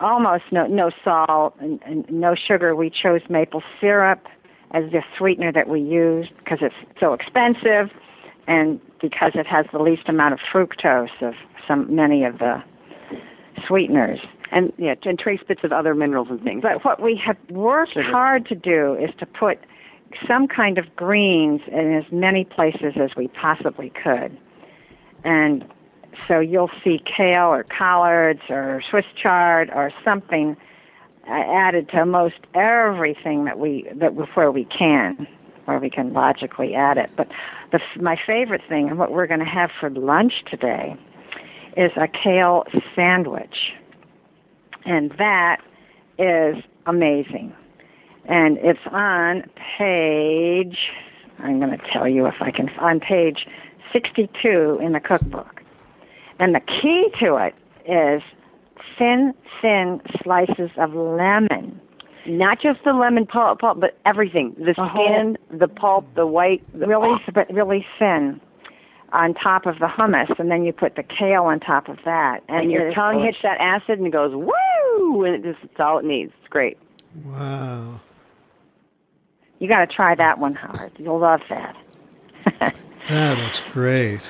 almost 0.00 0.44
no 0.52 0.66
no 0.66 0.90
salt 1.04 1.54
and, 1.60 1.82
and 1.84 2.10
no 2.10 2.34
sugar. 2.34 2.74
We 2.74 2.88
chose 2.88 3.20
maple 3.28 3.62
syrup 3.78 4.26
as 4.70 4.84
the 4.90 5.02
sweetener 5.18 5.52
that 5.52 5.68
we 5.68 5.80
use 5.80 6.28
because 6.38 6.58
it's 6.62 6.74
so 6.98 7.12
expensive, 7.12 7.90
and 8.46 8.80
because 9.02 9.32
it 9.34 9.46
has 9.46 9.66
the 9.72 9.78
least 9.78 10.08
amount 10.08 10.32
of 10.32 10.40
fructose 10.50 11.20
of 11.20 11.34
some 11.68 11.94
many 11.94 12.24
of 12.24 12.38
the 12.38 12.62
sweeteners. 13.66 14.20
And 14.52 14.72
yeah, 14.76 14.94
and 15.04 15.18
trace 15.18 15.40
bits 15.48 15.62
of 15.64 15.72
other 15.72 15.94
minerals 15.94 16.28
and 16.30 16.42
things. 16.42 16.62
But 16.62 16.84
what 16.84 17.02
we 17.02 17.20
have 17.24 17.38
worked 17.50 17.94
Sugar. 17.94 18.10
hard 18.10 18.46
to 18.48 18.54
do 18.54 18.94
is 18.94 19.10
to 19.18 19.26
put 19.26 19.58
some 20.28 20.46
kind 20.46 20.76
of 20.76 20.94
greens 20.94 21.62
in 21.68 21.94
as 21.94 22.04
many 22.12 22.44
places 22.44 22.94
as 22.96 23.10
we 23.16 23.28
possibly 23.28 23.90
could. 23.90 24.36
And 25.24 25.64
so 26.26 26.40
you'll 26.40 26.70
see 26.84 27.02
kale 27.04 27.46
or 27.46 27.64
collards 27.64 28.42
or 28.50 28.82
Swiss 28.90 29.06
chard 29.20 29.70
or 29.74 29.90
something 30.04 30.56
uh, 31.26 31.30
added 31.30 31.88
to 31.90 32.04
most 32.04 32.40
everything 32.54 33.44
that 33.44 33.58
we 33.58 33.86
that 33.94 34.14
where 34.34 34.50
we 34.50 34.64
can, 34.66 35.26
where 35.64 35.78
we 35.78 35.88
can 35.88 36.12
logically 36.12 36.74
add 36.74 36.98
it. 36.98 37.10
But 37.16 37.28
the, 37.70 37.80
my 38.00 38.16
favorite 38.26 38.62
thing 38.68 38.88
and 38.88 38.98
what 38.98 39.12
we're 39.12 39.26
going 39.26 39.40
to 39.40 39.46
have 39.46 39.70
for 39.80 39.88
lunch 39.88 40.44
today 40.50 40.96
is 41.76 41.90
a 41.96 42.08
kale 42.08 42.64
sandwich, 42.94 43.72
and 44.84 45.10
that 45.18 45.58
is 46.18 46.56
amazing. 46.86 47.54
And 48.26 48.58
it's 48.58 48.80
on 48.90 49.44
page. 49.78 50.78
I'm 51.38 51.58
going 51.58 51.76
to 51.76 51.84
tell 51.92 52.06
you 52.08 52.26
if 52.26 52.34
I 52.40 52.50
can 52.50 52.68
on 52.78 53.00
page 53.00 53.46
62 53.92 54.78
in 54.82 54.92
the 54.92 55.00
cookbook. 55.00 55.62
And 56.38 56.54
the 56.54 56.60
key 56.60 57.08
to 57.20 57.36
it 57.36 57.54
is 57.88 58.22
thin, 58.98 59.34
thin 59.60 60.00
slices 60.22 60.70
of 60.76 60.94
lemon. 60.94 61.80
Not 62.26 62.60
just 62.62 62.84
the 62.84 62.92
lemon 62.92 63.26
pulp, 63.26 63.60
pulp 63.60 63.80
but 63.80 63.98
everything. 64.06 64.54
The 64.56 64.74
The 64.76 64.84
whole- 64.84 65.04
skin, 65.06 65.38
the 65.50 65.66
pulp, 65.68 66.06
the 66.14 66.26
white. 66.26 66.62
The, 66.78 66.86
really, 66.86 67.20
really 67.50 67.84
thin 67.98 68.40
on 69.12 69.34
top 69.34 69.66
of 69.66 69.78
the 69.78 69.86
hummus, 69.86 70.38
and 70.38 70.50
then 70.50 70.64
you 70.64 70.72
put 70.72 70.96
the 70.96 71.02
kale 71.02 71.44
on 71.44 71.60
top 71.60 71.88
of 71.88 71.98
that, 72.04 72.40
and 72.48 72.70
your 72.70 72.92
tongue 72.94 73.20
is- 73.20 73.26
hits 73.34 73.38
that 73.42 73.60
acid 73.60 73.98
and 73.98 74.06
it 74.06 74.10
goes 74.12 74.32
woo, 74.34 75.24
and 75.24 75.34
it 75.34 75.42
just 75.52 75.62
it's 75.64 75.80
all 75.80 75.98
it 75.98 76.04
needs. 76.04 76.32
It's 76.40 76.48
great. 76.48 76.78
Wow. 77.26 78.00
You 79.58 79.68
got 79.68 79.80
to 79.80 79.86
try 79.86 80.14
that 80.14 80.38
one, 80.38 80.54
Howard. 80.54 80.92
You'll 80.98 81.20
love 81.20 81.40
that. 81.48 81.76
That 83.08 83.36
looks 83.38 83.62
great. 83.72 84.20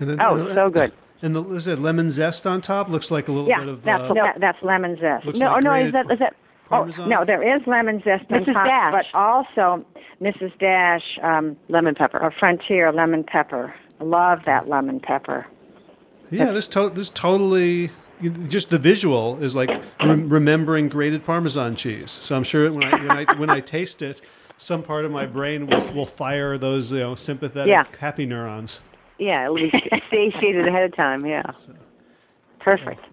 And 0.00 0.08
then- 0.10 0.20
Oh, 0.20 0.52
so 0.54 0.70
good. 0.70 0.92
And 1.20 1.36
the, 1.36 1.42
is 1.50 1.66
it 1.66 1.78
lemon 1.78 2.10
zest 2.10 2.46
on 2.46 2.60
top? 2.62 2.88
Looks 2.88 3.10
like 3.10 3.28
a 3.28 3.32
little 3.32 3.48
yeah, 3.48 3.60
bit 3.60 3.68
of. 3.68 3.82
that's 3.82 4.02
uh, 4.10 4.14
that, 4.14 4.40
that's 4.40 4.62
lemon 4.62 4.96
zest. 4.98 5.26
Looks 5.26 5.38
no, 5.38 5.46
like 5.52 5.56
oh, 5.56 5.60
no, 5.60 5.74
is 5.74 5.92
that 5.92 6.10
is 6.10 6.18
that? 6.18 6.34
Parmesan? 6.68 7.08
No, 7.08 7.24
there 7.24 7.42
is 7.56 7.62
lemon 7.66 8.02
zest 8.02 8.24
on 8.30 8.44
top, 8.46 8.66
Dash. 8.66 8.92
but 8.92 9.18
also 9.18 9.84
Mrs. 10.20 10.58
Dash 10.58 11.02
um, 11.22 11.56
Lemon 11.68 11.94
pepper. 11.94 12.18
or 12.18 12.30
Frontier 12.38 12.92
lemon 12.92 13.24
pepper. 13.24 13.74
Love 14.04 14.44
that 14.44 14.68
lemon 14.68 15.00
pepper. 15.00 15.46
Yeah, 16.30 16.52
this 16.52 16.68
to- 16.68 16.90
this 16.90 17.08
totally 17.08 17.90
just 18.48 18.70
the 18.70 18.78
visual 18.78 19.42
is 19.42 19.56
like 19.56 19.70
rem- 20.00 20.28
remembering 20.28 20.88
grated 20.88 21.24
Parmesan 21.24 21.74
cheese. 21.74 22.10
So 22.10 22.36
I'm 22.36 22.44
sure 22.44 22.70
when 22.72 22.84
I 22.84 22.90
when 23.00 23.10
I 23.10 23.34
when 23.38 23.50
I 23.50 23.60
taste 23.60 24.02
it, 24.02 24.20
some 24.56 24.82
part 24.82 25.04
of 25.04 25.10
my 25.10 25.26
brain 25.26 25.66
will 25.66 25.92
will 25.92 26.06
fire 26.06 26.58
those 26.58 26.92
you 26.92 26.98
know 27.00 27.14
sympathetic 27.14 27.70
Yeah. 27.70 27.84
happy 27.98 28.26
neurons. 28.26 28.80
Yeah, 29.18 29.44
it'll 29.44 29.56
be 29.56 29.72
satiated 30.10 30.68
ahead 30.68 30.82
of 30.84 30.94
time. 30.94 31.24
Yeah. 31.24 31.42
Perfect. 32.60 33.04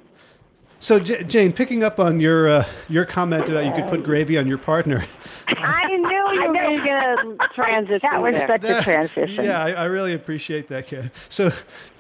So 0.82 1.00
J- 1.00 1.24
Jane, 1.26 1.54
picking 1.54 1.84
up 1.84 2.00
on 2.00 2.20
your 2.20 2.48
uh, 2.50 2.66
your 2.90 3.06
comment 3.06 3.48
about 3.48 3.66
you 3.66 3.72
could 3.72 3.88
put 3.88 4.04
gravy 4.04 4.36
on 4.40 4.48
your 4.48 4.58
partner. 4.58 5.06
I 5.48 5.86
knew 5.88 6.42
you 6.42 6.48
were 6.48 6.54
going 6.54 7.38
to 7.38 7.38
transition 7.54 8.00
That 8.12 8.20
was 8.20 8.34
there. 8.34 8.48
such 8.48 8.64
a 8.64 8.82
transition. 8.84 9.46
Yeah, 9.46 9.64
I, 9.64 9.72
I 9.74 9.84
really 9.84 10.14
appreciate 10.14 10.70
that, 10.70 10.88
kid. 10.88 11.12
So, 11.30 11.52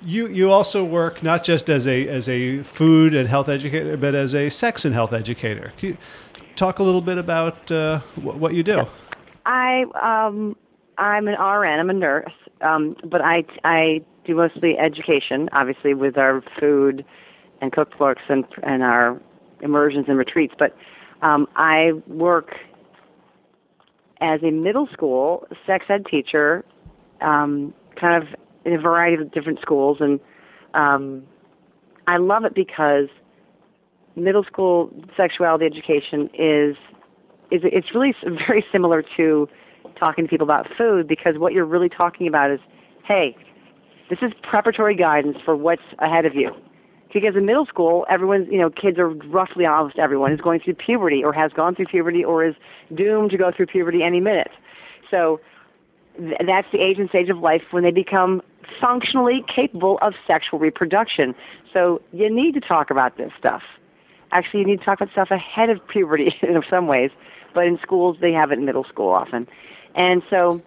you 0.01 0.25
you 0.29 0.49
also 0.49 0.83
work 0.83 1.21
not 1.21 1.43
just 1.43 1.69
as 1.69 1.87
a 1.87 2.07
as 2.07 2.27
a 2.27 2.63
food 2.63 3.13
and 3.13 3.29
health 3.29 3.49
educator, 3.49 3.97
but 3.97 4.15
as 4.15 4.33
a 4.33 4.49
sex 4.49 4.83
and 4.83 4.95
health 4.95 5.13
educator. 5.13 5.71
Can 5.77 5.89
you 5.89 5.97
talk 6.55 6.79
a 6.79 6.83
little 6.83 7.01
bit 7.01 7.19
about 7.19 7.71
uh, 7.71 7.99
wh- 8.15 8.39
what 8.41 8.55
you 8.55 8.63
do? 8.63 8.87
I 9.45 9.85
um 10.01 10.55
I'm 10.97 11.27
an 11.27 11.35
RN. 11.39 11.79
I'm 11.79 11.89
a 11.91 11.93
nurse, 11.93 12.33
um, 12.61 12.95
but 13.05 13.21
I 13.21 13.43
I 13.63 14.01
do 14.25 14.33
mostly 14.35 14.79
education, 14.79 15.49
obviously 15.51 15.93
with 15.93 16.17
our 16.17 16.41
food 16.59 17.05
and 17.61 17.71
cookbooks 17.71 18.21
and 18.29 18.45
and 18.63 18.83
our 18.83 19.19
immersions 19.61 20.05
and 20.07 20.17
retreats. 20.17 20.53
But 20.57 20.75
um, 21.21 21.47
I 21.55 21.91
work 22.07 22.55
as 24.19 24.41
a 24.43 24.51
middle 24.51 24.87
school 24.91 25.47
sex 25.65 25.85
ed 25.89 26.05
teacher, 26.09 26.65
um, 27.21 27.73
kind 27.99 28.21
of 28.21 28.29
in 28.65 28.73
a 28.73 28.81
variety 28.81 29.21
of 29.21 29.31
different 29.31 29.59
schools, 29.61 29.97
and 29.99 30.19
um, 30.73 31.23
I 32.07 32.17
love 32.17 32.45
it 32.45 32.53
because 32.53 33.07
middle 34.15 34.43
school 34.43 34.91
sexuality 35.15 35.65
education 35.65 36.29
is 36.33 36.75
is 37.51 37.61
it's 37.63 37.93
really 37.93 38.13
very 38.47 38.65
similar 38.71 39.03
to 39.17 39.47
talking 39.99 40.25
to 40.25 40.29
people 40.29 40.45
about 40.45 40.67
food 40.77 41.07
because 41.07 41.37
what 41.37 41.53
you're 41.53 41.65
really 41.65 41.89
talking 41.89 42.27
about 42.27 42.51
is, 42.51 42.59
hey, 43.05 43.35
this 44.09 44.19
is 44.21 44.31
preparatory 44.41 44.95
guidance 44.95 45.37
for 45.45 45.55
what's 45.55 45.81
ahead 45.99 46.25
of 46.25 46.33
you. 46.35 46.51
Because 47.13 47.35
in 47.35 47.45
middle 47.45 47.65
school, 47.65 48.05
everyone's, 48.09 48.47
you 48.49 48.57
know, 48.57 48.69
kids 48.69 48.97
are 48.97 49.09
roughly 49.09 49.65
almost 49.65 49.99
everyone 49.99 50.31
is 50.31 50.39
going 50.39 50.61
through 50.61 50.75
puberty 50.75 51.23
or 51.23 51.33
has 51.33 51.51
gone 51.51 51.75
through 51.75 51.87
puberty 51.87 52.23
or 52.23 52.45
is 52.45 52.55
doomed 52.93 53.31
to 53.31 53.37
go 53.37 53.51
through 53.51 53.67
puberty 53.67 54.01
any 54.01 54.19
minute. 54.19 54.51
So 55.09 55.41
th- 56.17 56.37
that's 56.45 56.67
the 56.71 56.79
age 56.79 56.99
and 56.99 57.09
stage 57.09 57.29
of 57.29 57.39
life 57.39 57.63
when 57.71 57.83
they 57.83 57.91
become 57.91 58.41
functionally 58.79 59.43
capable 59.53 59.99
of 60.01 60.13
sexual 60.25 60.59
reproduction. 60.59 61.35
So 61.73 62.01
you 62.13 62.33
need 62.33 62.53
to 62.53 62.61
talk 62.61 62.89
about 62.89 63.17
this 63.17 63.31
stuff. 63.37 63.61
Actually, 64.31 64.61
you 64.61 64.65
need 64.67 64.79
to 64.79 64.85
talk 64.85 65.01
about 65.01 65.11
stuff 65.11 65.31
ahead 65.31 65.69
of 65.69 65.85
puberty 65.87 66.33
in 66.41 66.61
some 66.69 66.87
ways, 66.87 67.11
but 67.53 67.65
in 67.65 67.77
schools 67.81 68.17
they 68.21 68.31
have 68.31 68.51
it 68.51 68.59
in 68.59 68.65
middle 68.65 68.85
school 68.85 69.09
often. 69.09 69.47
And 69.95 70.23
so 70.29 70.61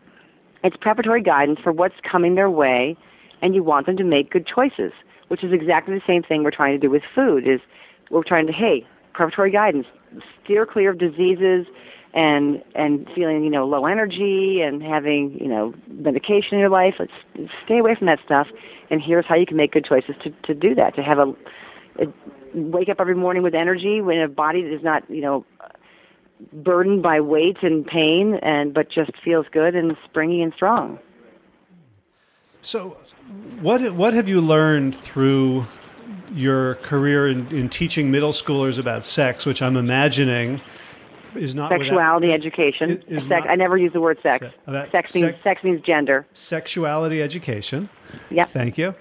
it's 0.62 0.76
preparatory 0.76 1.22
guidance 1.22 1.60
for 1.62 1.72
what's 1.72 1.94
coming 2.10 2.34
their 2.34 2.50
way, 2.50 2.96
and 3.42 3.54
you 3.54 3.62
want 3.62 3.86
them 3.86 3.96
to 3.96 4.04
make 4.04 4.30
good 4.30 4.46
choices, 4.46 4.92
which 5.34 5.42
is 5.42 5.52
exactly 5.52 5.92
the 5.92 6.04
same 6.06 6.22
thing 6.22 6.44
we're 6.44 6.52
trying 6.52 6.74
to 6.74 6.78
do 6.78 6.88
with 6.88 7.02
food. 7.12 7.48
Is 7.48 7.58
we're 8.08 8.22
trying 8.22 8.46
to 8.46 8.52
hey, 8.52 8.86
preparatory 9.14 9.50
guidance, 9.50 9.84
steer 10.44 10.64
clear 10.64 10.90
of 10.90 10.98
diseases 10.98 11.66
and 12.14 12.62
and 12.76 13.10
feeling 13.16 13.42
you 13.42 13.50
know 13.50 13.66
low 13.66 13.84
energy 13.84 14.60
and 14.60 14.80
having 14.80 15.36
you 15.40 15.48
know 15.48 15.74
medication 15.88 16.50
in 16.52 16.60
your 16.60 16.70
life. 16.70 16.94
Let's 17.00 17.50
stay 17.64 17.78
away 17.78 17.96
from 17.96 18.06
that 18.06 18.20
stuff. 18.24 18.46
And 18.90 19.02
here's 19.02 19.26
how 19.26 19.34
you 19.34 19.44
can 19.44 19.56
make 19.56 19.72
good 19.72 19.84
choices 19.84 20.14
to 20.22 20.30
to 20.30 20.54
do 20.54 20.72
that. 20.76 20.94
To 20.94 21.02
have 21.02 21.18
a, 21.18 21.34
a 21.98 22.06
wake 22.54 22.88
up 22.88 23.00
every 23.00 23.16
morning 23.16 23.42
with 23.42 23.56
energy 23.56 24.00
when 24.00 24.20
a 24.20 24.28
body 24.28 24.62
that 24.62 24.72
is 24.72 24.84
not 24.84 25.02
you 25.10 25.20
know 25.20 25.44
burdened 26.52 27.02
by 27.02 27.20
weight 27.20 27.56
and 27.62 27.84
pain 27.84 28.34
and 28.40 28.72
but 28.72 28.88
just 28.88 29.10
feels 29.24 29.46
good 29.50 29.74
and 29.74 29.96
springy 30.04 30.42
and 30.42 30.52
strong. 30.54 31.00
So, 32.62 32.98
what 33.60 33.94
what 33.94 34.14
have 34.14 34.28
you 34.28 34.40
learned 34.40 34.94
through 34.96 35.66
your 36.34 36.74
career 36.76 37.28
in, 37.28 37.46
in 37.48 37.68
teaching 37.68 38.10
middle 38.10 38.32
schoolers 38.32 38.78
about 38.78 39.04
sex, 39.04 39.46
which 39.46 39.62
I'm 39.62 39.76
imagining 39.76 40.60
is 41.36 41.54
not 41.54 41.70
without- 41.70 41.84
Sexuality 41.84 42.32
education. 42.32 42.90
It 42.90 43.04
is 43.08 43.24
sex, 43.24 43.44
not- 43.44 43.50
I 43.50 43.54
never 43.54 43.76
use 43.76 43.92
the 43.92 44.00
word 44.00 44.18
sex. 44.22 44.44
That- 44.66 44.90
sex 44.92 45.14
means 45.14 45.26
sex- 45.28 45.42
sex 45.44 45.64
means 45.64 45.80
gender. 45.82 46.26
sexuality 46.32 47.22
education. 47.22 47.88
Yep. 48.30 48.50
Thank 48.50 48.78
you. 48.78 48.94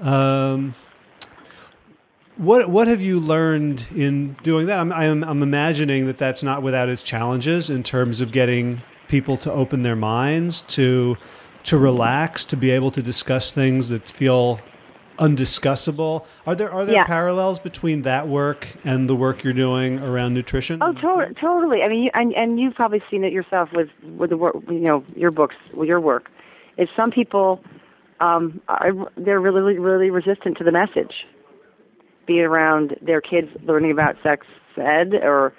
Um, 0.00 0.74
what 2.36 2.70
what 2.70 2.88
have 2.88 3.02
you 3.02 3.20
learned 3.20 3.86
in 3.94 4.34
doing 4.42 4.66
that? 4.66 4.78
I'm, 4.80 4.92
I'm 4.92 5.22
I'm 5.22 5.42
imagining 5.42 6.06
that 6.06 6.18
that's 6.18 6.42
not 6.42 6.62
without 6.62 6.88
its 6.88 7.02
challenges 7.02 7.70
in 7.70 7.82
terms 7.82 8.20
of 8.20 8.32
getting 8.32 8.82
people 9.08 9.36
to 9.36 9.52
open 9.52 9.82
their 9.82 9.94
minds 9.96 10.62
to 10.62 11.16
to 11.64 11.78
relax, 11.78 12.44
to 12.46 12.56
be 12.56 12.70
able 12.70 12.90
to 12.90 13.02
discuss 13.02 13.52
things 13.52 13.88
that 13.88 14.08
feel 14.08 14.60
undiscussable. 15.18 16.24
Are 16.46 16.54
there 16.54 16.72
are 16.72 16.84
there 16.84 16.96
Yeah. 16.96 17.04
parallels 17.04 17.58
between 17.58 18.02
that 18.02 18.28
work 18.28 18.66
and 18.84 19.08
the 19.08 19.14
work 19.14 19.44
you're 19.44 19.52
doing 19.52 19.98
around 20.00 20.34
nutrition? 20.34 20.78
Oh, 20.82 20.92
to- 20.92 21.34
totally. 21.40 21.82
I 21.82 21.88
mean, 21.88 22.04
you, 22.04 22.10
and 22.14 22.32
and 22.34 22.58
you've 22.58 22.74
probably 22.74 23.02
seen 23.10 23.22
it 23.24 23.32
yourself 23.32 23.68
with 23.72 23.88
with 24.16 24.30
the 24.30 24.36
work, 24.36 24.56
you 24.68 24.80
know, 24.80 25.04
your 25.14 25.30
books, 25.30 25.54
your 25.76 26.00
work. 26.00 26.30
Is 26.78 26.88
some 26.96 27.10
people 27.10 27.60
um, 28.20 28.60
are 28.68 28.92
they're 29.16 29.40
really 29.40 29.78
really 29.78 30.10
resistant 30.10 30.56
to 30.58 30.64
the 30.64 30.72
message, 30.72 31.26
be 32.26 32.38
it 32.38 32.44
around 32.44 32.96
their 33.02 33.20
kids 33.20 33.48
learning 33.64 33.90
about 33.90 34.16
sex 34.22 34.46
ed 34.78 35.14
or 35.14 35.52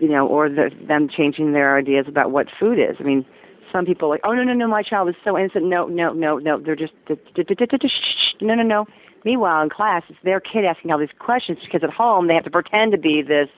you 0.00 0.08
know, 0.08 0.26
or 0.26 0.48
the, 0.48 0.70
them 0.88 1.08
changing 1.14 1.52
their 1.52 1.76
ideas 1.76 2.06
about 2.08 2.30
what 2.30 2.46
food 2.58 2.78
is. 2.78 2.96
I 2.98 3.02
mean, 3.02 3.26
some 3.74 3.84
people 3.84 4.06
are 4.06 4.12
like, 4.12 4.20
oh 4.22 4.32
no 4.32 4.44
no 4.44 4.52
no, 4.52 4.68
my 4.68 4.82
child 4.82 5.08
is 5.08 5.16
so 5.24 5.36
innocent. 5.36 5.64
No 5.64 5.86
no 5.88 6.12
no 6.12 6.38
no, 6.38 6.60
they're 6.60 6.76
just 6.76 6.92
no 7.08 8.54
no 8.54 8.62
no. 8.62 8.86
Meanwhile, 9.24 9.62
in 9.62 9.70
class, 9.70 10.04
it's 10.08 10.18
their 10.22 10.38
kid 10.38 10.64
asking 10.64 10.92
all 10.92 10.98
these 10.98 11.08
questions 11.18 11.58
because 11.64 11.82
at 11.82 11.90
home 11.90 12.28
they 12.28 12.34
have 12.34 12.44
to 12.44 12.50
pretend 12.50 12.92
to 12.92 12.98
be 12.98 13.20
this 13.20 13.48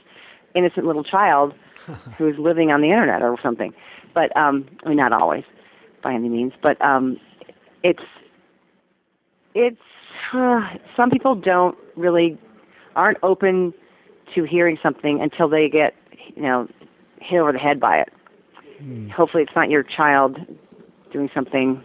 innocent 0.55 0.87
little 0.87 1.05
child 1.05 1.53
who's 2.19 2.39
living 2.39 2.71
on 2.71 2.81
the 2.81 2.89
internet 2.89 3.21
or 3.21 3.37
something. 3.43 3.75
But 4.15 4.35
um, 4.37 4.67
I 4.85 4.89
mean, 4.89 4.97
not 4.97 5.13
always, 5.13 5.45
by 6.03 6.15
any 6.15 6.31
means. 6.31 6.55
But 6.63 6.81
um, 6.81 7.19
it's 7.83 8.03
it's 9.55 9.77
uh, 10.33 10.61
some 10.97 11.11
people 11.11 11.35
don't 11.35 11.77
really 11.95 12.39
aren't 12.95 13.19
open 13.23 13.75
to 14.35 14.45
hearing 14.45 14.79
something 14.83 15.21
until 15.21 15.49
they 15.49 15.65
get 15.65 15.95
you 16.35 16.43
know 16.43 16.69
hit 17.21 17.39
over 17.39 17.53
the 17.53 17.59
head 17.59 17.79
by 17.79 17.99
it. 17.99 18.09
Mm. 18.83 19.11
Hopefully, 19.11 19.43
it's 19.43 19.55
not 19.57 19.71
your 19.71 19.83
child 19.83 20.39
doing 21.13 21.31
something 21.35 21.83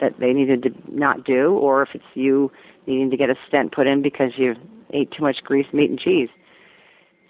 that 0.00 0.18
they 0.18 0.32
needed 0.32 0.62
to 0.64 0.70
not 0.88 1.24
do, 1.24 1.52
or 1.54 1.82
if 1.82 1.90
it's 1.94 2.04
you 2.14 2.50
needing 2.86 3.10
to 3.10 3.16
get 3.16 3.30
a 3.30 3.36
stent 3.48 3.72
put 3.72 3.86
in 3.86 4.02
because 4.02 4.32
you 4.36 4.54
ate 4.92 5.10
too 5.10 5.22
much 5.22 5.42
grease, 5.44 5.66
meat, 5.72 5.90
and 5.90 5.98
cheese. 5.98 6.28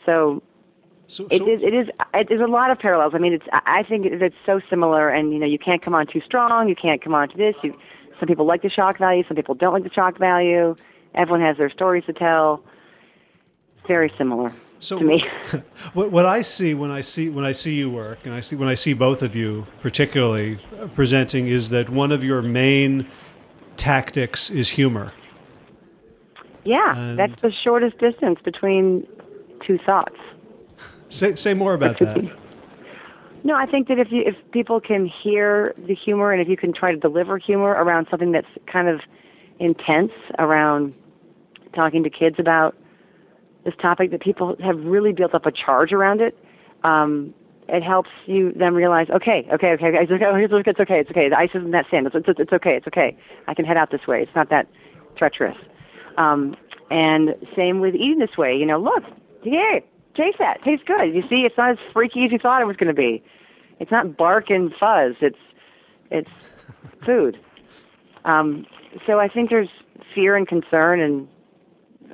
So, 0.04 0.42
so, 1.06 1.28
so 1.28 1.34
it, 1.34 1.42
is, 1.42 1.62
it 1.62 1.74
is. 1.74 1.88
It 2.14 2.30
is 2.30 2.40
a 2.40 2.46
lot 2.46 2.70
of 2.70 2.78
parallels. 2.78 3.12
I 3.14 3.18
mean, 3.18 3.34
it's. 3.34 3.46
I 3.52 3.82
think 3.82 4.06
it's 4.06 4.34
so 4.46 4.60
similar, 4.68 5.08
and 5.08 5.32
you 5.32 5.38
know, 5.38 5.46
you 5.46 5.58
can't 5.58 5.82
come 5.82 5.94
on 5.94 6.06
too 6.06 6.20
strong. 6.24 6.68
You 6.68 6.76
can't 6.76 7.02
come 7.02 7.14
on 7.14 7.28
to 7.28 7.36
this. 7.36 7.54
You, 7.62 7.76
some 8.18 8.26
people 8.26 8.46
like 8.46 8.62
the 8.62 8.70
shock 8.70 8.98
value. 8.98 9.24
Some 9.26 9.36
people 9.36 9.54
don't 9.54 9.72
like 9.72 9.84
the 9.84 9.92
shock 9.92 10.18
value. 10.18 10.76
Everyone 11.14 11.40
has 11.40 11.56
their 11.56 11.70
stories 11.70 12.04
to 12.06 12.12
tell. 12.12 12.64
Very 13.86 14.12
similar 14.16 14.52
so 14.84 14.98
to 14.98 15.04
me. 15.04 15.24
what, 15.94 16.12
what 16.12 16.26
I 16.26 16.42
see 16.42 16.74
when 16.74 16.90
I 16.90 17.00
see 17.00 17.28
when 17.28 17.44
I 17.44 17.52
see 17.52 17.74
you 17.74 17.90
work, 17.90 18.18
and 18.24 18.34
I 18.34 18.40
see 18.40 18.56
when 18.56 18.68
I 18.68 18.74
see 18.74 18.92
both 18.92 19.22
of 19.22 19.34
you 19.34 19.66
particularly 19.80 20.58
presenting, 20.94 21.48
is 21.48 21.70
that 21.70 21.88
one 21.88 22.12
of 22.12 22.22
your 22.22 22.42
main 22.42 23.08
tactics 23.76 24.50
is 24.50 24.68
humor. 24.68 25.12
Yeah, 26.64 26.96
and 26.96 27.18
that's 27.18 27.40
the 27.42 27.52
shortest 27.52 27.98
distance 27.98 28.38
between 28.44 29.06
two 29.66 29.78
thoughts. 29.78 30.16
Say 31.08 31.34
say 31.34 31.54
more 31.54 31.74
about 31.74 31.98
that. 32.00 32.18
No, 33.46 33.54
I 33.54 33.66
think 33.66 33.88
that 33.88 33.98
if 33.98 34.10
you 34.10 34.22
if 34.24 34.36
people 34.52 34.80
can 34.80 35.04
hear 35.04 35.74
the 35.76 35.94
humor 35.94 36.32
and 36.32 36.40
if 36.40 36.48
you 36.48 36.56
can 36.56 36.72
try 36.72 36.92
to 36.92 36.96
deliver 36.96 37.36
humor 37.36 37.72
around 37.72 38.06
something 38.10 38.32
that's 38.32 38.46
kind 38.66 38.88
of 38.88 39.00
intense 39.58 40.12
around 40.38 40.94
talking 41.74 42.02
to 42.04 42.08
kids 42.08 42.36
about 42.38 42.74
this 43.64 43.74
topic 43.80 44.10
that 44.10 44.20
people 44.20 44.56
have 44.62 44.78
really 44.84 45.12
built 45.12 45.34
up 45.34 45.46
a 45.46 45.52
charge 45.52 45.92
around 45.92 46.20
it. 46.20 46.38
Um, 46.82 47.34
it 47.68 47.82
helps 47.82 48.10
you 48.26 48.52
then 48.52 48.74
realize, 48.74 49.08
okay, 49.08 49.48
okay, 49.52 49.72
okay, 49.72 49.86
okay, 49.86 50.02
it's 50.02 50.12
okay, 50.12 50.24
oh, 50.26 50.36
it's 50.36 50.80
okay, 50.80 51.00
it's 51.00 51.10
okay. 51.10 51.28
The 51.30 51.38
ice 51.38 51.50
isn't 51.54 51.70
that 51.70 51.86
sand. 51.90 52.06
It's, 52.06 52.14
it's, 52.14 52.38
it's 52.38 52.52
okay, 52.52 52.76
it's 52.76 52.86
okay. 52.86 53.16
I 53.48 53.54
can 53.54 53.64
head 53.64 53.78
out 53.78 53.90
this 53.90 54.06
way. 54.06 54.20
It's 54.20 54.34
not 54.34 54.50
that 54.50 54.68
treacherous. 55.16 55.56
Um, 56.18 56.56
and 56.90 57.34
same 57.56 57.80
with 57.80 57.94
eating 57.94 58.18
this 58.18 58.36
way. 58.36 58.54
You 58.54 58.66
know, 58.66 58.78
look, 58.78 59.02
yeah, 59.42 59.80
taste 60.14 60.38
that. 60.38 60.62
Tastes 60.62 60.84
good. 60.86 61.14
You 61.14 61.22
see, 61.28 61.42
it's 61.46 61.56
not 61.56 61.70
as 61.72 61.78
freaky 61.92 62.24
as 62.24 62.32
you 62.32 62.38
thought 62.38 62.60
it 62.60 62.66
was 62.66 62.76
going 62.76 62.94
to 62.94 62.94
be. 62.94 63.22
It's 63.80 63.90
not 63.90 64.16
bark 64.16 64.50
and 64.50 64.72
fuzz. 64.78 65.16
It's 65.20 65.38
it's 66.10 66.30
food. 67.06 67.38
Um, 68.24 68.66
so 69.06 69.18
I 69.18 69.28
think 69.28 69.50
there's 69.50 69.68
fear 70.14 70.36
and 70.36 70.46
concern 70.46 71.00
and 71.00 71.28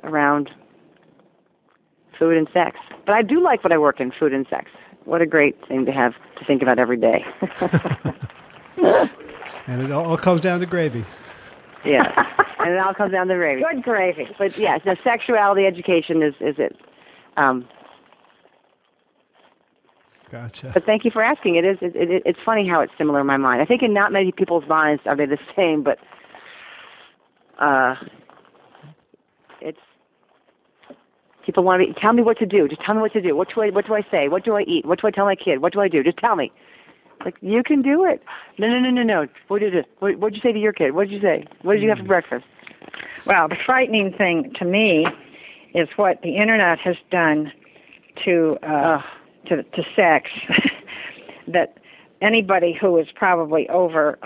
around 0.03 0.49
food 2.21 2.37
and 2.37 2.47
sex. 2.53 2.77
But 3.07 3.15
I 3.15 3.23
do 3.23 3.43
like 3.43 3.63
what 3.63 3.73
I 3.73 3.79
work 3.79 3.99
in, 3.99 4.11
food 4.11 4.31
and 4.31 4.45
sex. 4.47 4.69
What 5.05 5.23
a 5.23 5.25
great 5.25 5.55
thing 5.67 5.87
to 5.87 5.91
have 5.91 6.13
to 6.37 6.45
think 6.45 6.61
about 6.61 6.77
every 6.77 6.97
day. 6.97 7.25
and 9.65 9.81
it 9.81 9.91
all 9.91 10.15
comes 10.17 10.39
down 10.39 10.59
to 10.59 10.67
gravy. 10.67 11.03
Yeah, 11.83 12.03
and 12.59 12.73
it 12.73 12.77
all 12.77 12.93
comes 12.93 13.11
down 13.11 13.27
to 13.27 13.33
gravy. 13.33 13.63
Good 13.73 13.81
gravy. 13.81 14.27
But 14.37 14.55
yeah, 14.55 14.77
the 14.77 14.95
sexuality 15.03 15.65
education 15.65 16.21
is 16.21 16.35
is 16.39 16.57
it. 16.59 16.77
Um, 17.37 17.67
Gotcha. 20.29 20.71
But 20.73 20.85
thank 20.85 21.03
you 21.03 21.11
for 21.11 21.23
asking. 21.23 21.55
It 21.55 21.65
is. 21.65 21.77
It, 21.81 21.95
it, 21.95 22.21
it's 22.23 22.39
funny 22.45 22.67
how 22.67 22.81
it's 22.81 22.93
similar 22.99 23.19
in 23.21 23.25
my 23.25 23.37
mind. 23.37 23.63
I 23.63 23.65
think 23.65 23.81
in 23.81 23.95
not 23.95 24.11
many 24.11 24.31
people's 24.31 24.67
minds 24.69 25.01
are 25.07 25.15
they 25.17 25.25
the 25.25 25.39
same, 25.55 25.81
but 25.81 25.97
uh, 27.59 27.95
it's 29.59 29.79
People 31.45 31.63
want 31.63 31.81
to 31.81 31.87
be, 31.87 31.99
tell 31.99 32.13
me 32.13 32.21
what 32.21 32.37
to 32.39 32.45
do. 32.45 32.67
Just 32.67 32.81
tell 32.81 32.95
me 32.95 33.01
what 33.01 33.13
to 33.13 33.21
do. 33.21 33.35
What 33.35 33.49
do 33.53 33.61
I 33.61 33.69
what 33.69 33.87
do 33.87 33.93
I 33.93 34.01
say? 34.11 34.27
What 34.27 34.45
do 34.45 34.55
I 34.55 34.61
eat? 34.61 34.85
What 34.85 35.01
do 35.01 35.07
I 35.07 35.11
tell 35.11 35.25
my 35.25 35.35
kid? 35.35 35.61
What 35.61 35.73
do 35.73 35.81
I 35.81 35.87
do? 35.87 36.03
Just 36.03 36.17
tell 36.17 36.35
me. 36.35 36.51
Like 37.25 37.35
you 37.41 37.63
can 37.63 37.81
do 37.81 38.05
it. 38.05 38.23
No, 38.57 38.67
no, 38.67 38.79
no, 38.79 38.89
no, 38.89 39.03
no. 39.03 39.27
What 39.47 39.59
did 39.59 39.75
it? 39.75 39.85
What 39.99 40.19
did 40.19 40.35
you 40.35 40.41
say 40.41 40.53
to 40.53 40.59
your 40.59 40.73
kid? 40.73 40.93
What 40.93 41.09
did 41.09 41.13
you 41.13 41.21
say? 41.21 41.45
What 41.61 41.73
did 41.73 41.83
you 41.83 41.89
have 41.89 41.99
for 41.99 42.05
breakfast? 42.05 42.45
Well, 43.25 43.47
the 43.47 43.57
frightening 43.65 44.13
thing 44.13 44.53
to 44.59 44.65
me 44.65 45.05
is 45.73 45.87
what 45.95 46.21
the 46.21 46.37
internet 46.37 46.79
has 46.79 46.95
done 47.11 47.51
to 48.25 48.57
uh, 48.63 49.01
to 49.47 49.63
to 49.63 49.83
sex. 49.95 50.29
that 51.47 51.77
anybody 52.21 52.77
who 52.79 52.97
is 52.97 53.07
probably 53.15 53.67
over 53.69 54.17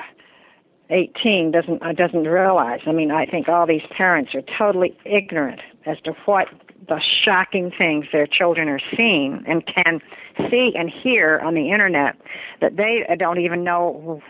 18 0.89 1.51
doesn't 1.51 1.81
uh, 1.81 1.93
doesn't 1.93 2.25
realize. 2.25 2.81
I 2.85 2.91
mean, 2.91 3.11
I 3.11 3.25
think 3.25 3.47
all 3.47 3.65
these 3.65 3.85
parents 3.95 4.35
are 4.35 4.43
totally 4.57 4.97
ignorant 5.05 5.59
as 5.85 5.97
to 6.01 6.13
what 6.25 6.47
the 6.87 7.01
shocking 7.23 7.71
things 7.75 8.05
their 8.11 8.27
children 8.27 8.69
are 8.69 8.79
seeing 8.95 9.43
and 9.47 9.63
can 9.65 9.99
see 10.49 10.73
and 10.75 10.89
hear 10.89 11.39
on 11.43 11.55
the 11.55 11.71
internet 11.71 12.15
that 12.61 12.75
they 12.75 13.05
don't 13.17 13.39
even 13.39 13.63
know, 13.63 14.21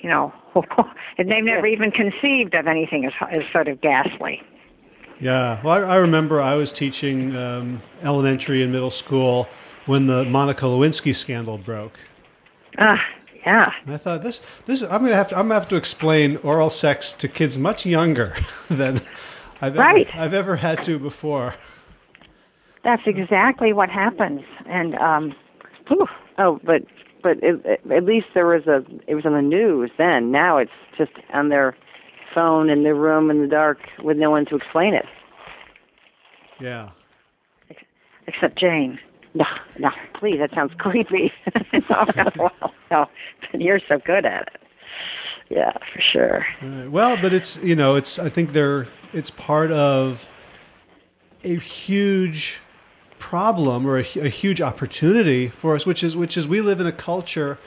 you 0.00 0.08
know, 0.08 0.32
and 1.18 1.30
they've 1.30 1.44
never 1.44 1.66
even 1.66 1.90
conceived 1.90 2.54
of 2.54 2.66
anything 2.66 3.04
as, 3.04 3.12
as 3.30 3.42
sort 3.52 3.68
of 3.68 3.80
ghastly. 3.80 4.40
Yeah, 5.18 5.60
well, 5.62 5.84
I, 5.84 5.94
I 5.94 5.96
remember 5.96 6.40
I 6.40 6.54
was 6.54 6.72
teaching 6.72 7.34
um, 7.34 7.82
elementary 8.02 8.62
and 8.62 8.70
middle 8.70 8.90
school 8.90 9.48
when 9.86 10.06
the 10.06 10.24
Monica 10.24 10.66
Lewinsky 10.66 11.14
scandal 11.14 11.58
broke. 11.58 11.98
Ah, 12.78 12.94
uh, 12.94 13.15
yeah. 13.46 13.70
And 13.84 13.94
I 13.94 13.96
thought 13.96 14.22
this, 14.22 14.40
this, 14.66 14.82
I'm 14.82 15.04
gonna 15.04 15.14
have 15.14 15.28
to, 15.28 15.36
I'm 15.38 15.44
gonna 15.44 15.54
have 15.54 15.68
to 15.68 15.76
explain 15.76 16.36
oral 16.38 16.68
sex 16.68 17.12
to 17.14 17.28
kids 17.28 17.56
much 17.56 17.86
younger 17.86 18.34
than 18.68 19.00
I've 19.60 19.76
right. 19.76 20.08
ever, 20.08 20.20
I've 20.20 20.34
ever 20.34 20.56
had 20.56 20.82
to 20.82 20.98
before. 20.98 21.54
That's 22.82 23.02
exactly 23.06 23.72
what 23.72 23.88
happens. 23.88 24.42
And 24.66 24.96
um, 24.96 25.34
whew. 25.88 26.06
oh, 26.38 26.60
but 26.64 26.82
but 27.22 27.38
it, 27.42 27.80
at 27.90 28.04
least 28.04 28.26
there 28.34 28.46
was 28.46 28.66
a 28.66 28.84
it 29.06 29.14
was 29.14 29.24
on 29.24 29.32
the 29.32 29.42
news 29.42 29.90
then. 29.96 30.32
Now 30.32 30.58
it's 30.58 30.70
just 30.98 31.12
on 31.32 31.48
their 31.48 31.76
phone 32.34 32.68
in 32.68 32.82
their 32.82 32.94
room 32.94 33.30
in 33.30 33.40
the 33.40 33.48
dark 33.48 33.78
with 34.02 34.16
no 34.16 34.30
one 34.30 34.44
to 34.46 34.56
explain 34.56 34.92
it. 34.92 35.06
Yeah. 36.60 36.90
Except 38.26 38.58
Jane. 38.58 38.98
No, 39.36 39.44
no, 39.78 39.90
please, 40.14 40.38
that 40.38 40.50
sounds 40.54 40.72
creepy. 40.78 41.30
no, 41.90 42.06
no, 42.16 42.50
no, 42.90 43.06
but 43.52 43.60
you're 43.60 43.80
so 43.86 43.98
good 43.98 44.24
at 44.24 44.48
it. 44.54 44.62
Yeah, 45.50 45.72
for 45.92 46.00
sure. 46.00 46.46
Right. 46.62 46.90
Well, 46.90 47.18
but 47.20 47.34
it's 47.34 47.62
you 47.62 47.76
know, 47.76 47.96
it's 47.96 48.18
I 48.18 48.30
think 48.30 48.52
they're 48.52 48.88
it's 49.12 49.30
part 49.30 49.70
of 49.70 50.26
a 51.44 51.56
huge 51.56 52.62
problem 53.18 53.86
or 53.86 53.98
a, 53.98 54.06
a 54.20 54.28
huge 54.28 54.62
opportunity 54.62 55.48
for 55.48 55.74
us, 55.74 55.84
which 55.84 56.02
is 56.02 56.16
which 56.16 56.38
is 56.38 56.48
we 56.48 56.62
live 56.62 56.80
in 56.80 56.86
a 56.86 56.92
culture 56.92 57.58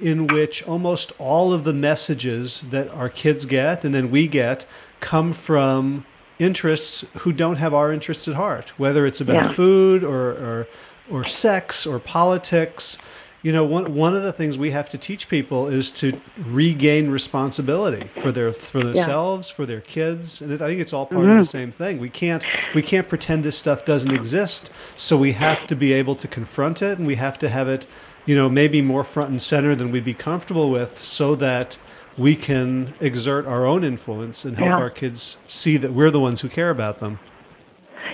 in 0.00 0.28
which 0.28 0.62
almost 0.62 1.12
all 1.18 1.52
of 1.52 1.64
the 1.64 1.74
messages 1.74 2.62
that 2.70 2.88
our 2.88 3.10
kids 3.10 3.44
get 3.44 3.84
and 3.84 3.92
then 3.92 4.10
we 4.10 4.28
get 4.28 4.64
come 5.00 5.32
from 5.32 6.06
interests 6.38 7.04
who 7.18 7.32
don't 7.32 7.56
have 7.56 7.74
our 7.74 7.92
interests 7.92 8.28
at 8.28 8.34
heart, 8.34 8.70
whether 8.78 9.06
it's 9.06 9.20
about 9.20 9.44
yeah. 9.44 9.52
food 9.52 10.04
or, 10.04 10.30
or 10.30 10.68
or 11.10 11.24
sex 11.24 11.86
or 11.86 11.98
politics 11.98 12.98
you 13.42 13.52
know 13.52 13.64
one 13.64 13.94
one 13.94 14.16
of 14.16 14.22
the 14.22 14.32
things 14.32 14.58
we 14.58 14.70
have 14.72 14.90
to 14.90 14.98
teach 14.98 15.28
people 15.28 15.68
is 15.68 15.92
to 15.92 16.20
regain 16.46 17.10
responsibility 17.10 18.10
for 18.20 18.32
their 18.32 18.52
for 18.52 18.82
themselves 18.82 19.48
yeah. 19.48 19.54
for 19.54 19.66
their 19.66 19.80
kids 19.80 20.42
and 20.42 20.52
it, 20.52 20.60
I 20.60 20.68
think 20.68 20.80
it's 20.80 20.92
all 20.92 21.06
part 21.06 21.22
mm-hmm. 21.22 21.30
of 21.30 21.36
the 21.36 21.42
mm-hmm. 21.42 21.58
same 21.58 21.72
thing 21.72 21.98
we 22.00 22.10
can't 22.10 22.44
we 22.74 22.82
can't 22.82 23.08
pretend 23.08 23.44
this 23.44 23.56
stuff 23.56 23.84
doesn't 23.84 24.12
exist 24.12 24.70
so 24.96 25.16
we 25.16 25.32
have 25.32 25.66
to 25.68 25.76
be 25.76 25.92
able 25.92 26.16
to 26.16 26.28
confront 26.28 26.82
it 26.82 26.98
and 26.98 27.06
we 27.06 27.14
have 27.14 27.38
to 27.38 27.48
have 27.48 27.68
it 27.68 27.86
you 28.26 28.34
know 28.34 28.48
maybe 28.48 28.82
more 28.82 29.04
front 29.04 29.30
and 29.30 29.40
center 29.40 29.74
than 29.74 29.92
we'd 29.92 30.04
be 30.04 30.14
comfortable 30.14 30.70
with 30.70 31.00
so 31.00 31.36
that 31.36 31.78
we 32.16 32.34
can 32.34 32.92
exert 32.98 33.46
our 33.46 33.64
own 33.64 33.84
influence 33.84 34.44
and 34.44 34.56
help 34.56 34.68
yeah. 34.68 34.76
our 34.76 34.90
kids 34.90 35.38
see 35.46 35.76
that 35.76 35.92
we're 35.92 36.10
the 36.10 36.20
ones 36.20 36.40
who 36.40 36.48
care 36.48 36.70
about 36.70 36.98
them 36.98 37.20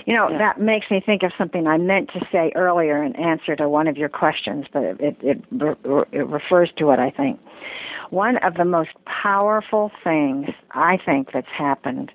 you 0.05 0.13
know, 0.13 0.29
yeah. 0.29 0.37
that 0.37 0.61
makes 0.61 0.89
me 0.91 1.01
think 1.03 1.23
of 1.23 1.31
something 1.37 1.65
I 1.67 1.77
meant 1.77 2.11
to 2.13 2.19
say 2.31 2.51
earlier 2.55 3.03
in 3.03 3.15
answer 3.15 3.55
to 3.55 3.67
one 3.67 3.87
of 3.87 3.97
your 3.97 4.09
questions, 4.09 4.65
but 4.71 4.83
it, 4.83 5.17
it, 5.21 5.43
it, 5.51 6.27
refers 6.27 6.69
to 6.77 6.91
it, 6.91 6.99
I 6.99 7.09
think. 7.09 7.39
One 8.11 8.37
of 8.37 8.53
the 8.53 8.65
most 8.65 8.91
powerful 9.05 9.91
things 10.03 10.49
I 10.71 10.97
think 11.03 11.29
that's 11.33 11.47
happened 11.47 12.11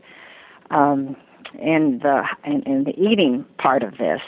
um, 0.70 1.16
in 1.60 1.98
the 2.00 2.22
in, 2.44 2.62
in 2.62 2.84
the 2.84 2.94
eating 2.96 3.44
part 3.58 3.82
of 3.82 3.98
this, 3.98 4.20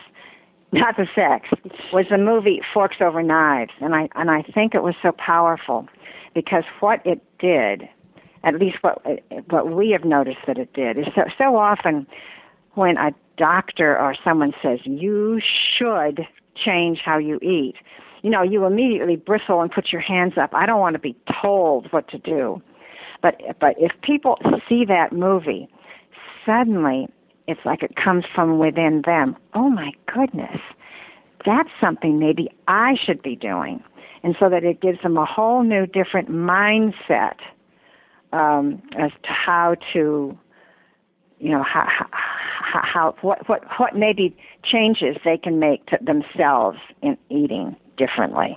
not 0.72 0.96
the 0.96 1.06
sex, 1.14 1.48
was 1.92 2.06
the 2.10 2.18
movie 2.18 2.60
Forks 2.74 2.96
Over 3.00 3.22
Knives, 3.22 3.70
and 3.80 3.94
I 3.94 4.08
and 4.16 4.28
I 4.28 4.42
think 4.42 4.74
it 4.74 4.82
was 4.82 4.96
so 5.02 5.12
powerful 5.12 5.86
because 6.34 6.64
what 6.80 7.00
it 7.06 7.22
did, 7.38 7.88
at 8.42 8.56
least 8.56 8.78
what 8.80 9.00
what 9.50 9.70
we 9.70 9.90
have 9.90 10.04
noticed 10.04 10.40
that 10.48 10.58
it 10.58 10.72
did, 10.72 10.98
is 10.98 11.06
so 11.14 11.22
so 11.40 11.56
often 11.56 12.08
when 12.74 12.96
a 12.96 13.12
doctor 13.36 13.98
or 13.98 14.14
someone 14.24 14.52
says 14.62 14.80
you 14.84 15.40
should 15.76 16.26
change 16.56 17.00
how 17.04 17.18
you 17.18 17.38
eat, 17.42 17.74
you 18.22 18.30
know, 18.30 18.42
you 18.42 18.64
immediately 18.64 19.16
bristle 19.16 19.60
and 19.60 19.70
put 19.70 19.92
your 19.92 20.00
hands 20.00 20.34
up. 20.40 20.50
I 20.54 20.66
don't 20.66 20.80
want 20.80 20.94
to 20.94 21.00
be 21.00 21.16
told 21.42 21.92
what 21.92 22.08
to 22.08 22.18
do. 22.18 22.62
But 23.20 23.40
but 23.60 23.74
if 23.78 23.92
people 24.02 24.38
see 24.68 24.84
that 24.86 25.12
movie, 25.12 25.68
suddenly 26.44 27.08
it's 27.48 27.60
like 27.64 27.82
it 27.82 27.96
comes 27.96 28.24
from 28.34 28.58
within 28.58 29.02
them. 29.04 29.36
Oh 29.54 29.68
my 29.68 29.92
goodness, 30.12 30.60
that's 31.44 31.70
something 31.80 32.18
maybe 32.18 32.48
I 32.68 32.96
should 33.04 33.22
be 33.22 33.36
doing. 33.36 33.82
And 34.22 34.36
so 34.38 34.48
that 34.48 34.64
it 34.64 34.80
gives 34.80 35.02
them 35.02 35.16
a 35.16 35.24
whole 35.24 35.64
new, 35.64 35.86
different 35.86 36.30
mindset 36.30 37.38
um, 38.32 38.80
as 38.96 39.10
to 39.24 39.28
how 39.28 39.76
to, 39.92 40.38
you 41.42 41.50
know, 41.50 41.64
how, 41.64 41.84
how, 41.88 42.80
how 42.84 43.14
what, 43.20 43.48
what, 43.48 43.64
what 43.78 43.96
maybe 43.96 44.34
changes 44.62 45.16
they 45.24 45.36
can 45.36 45.58
make 45.58 45.84
to 45.86 45.98
themselves 46.00 46.78
in 47.02 47.18
eating 47.30 47.76
differently. 47.96 48.56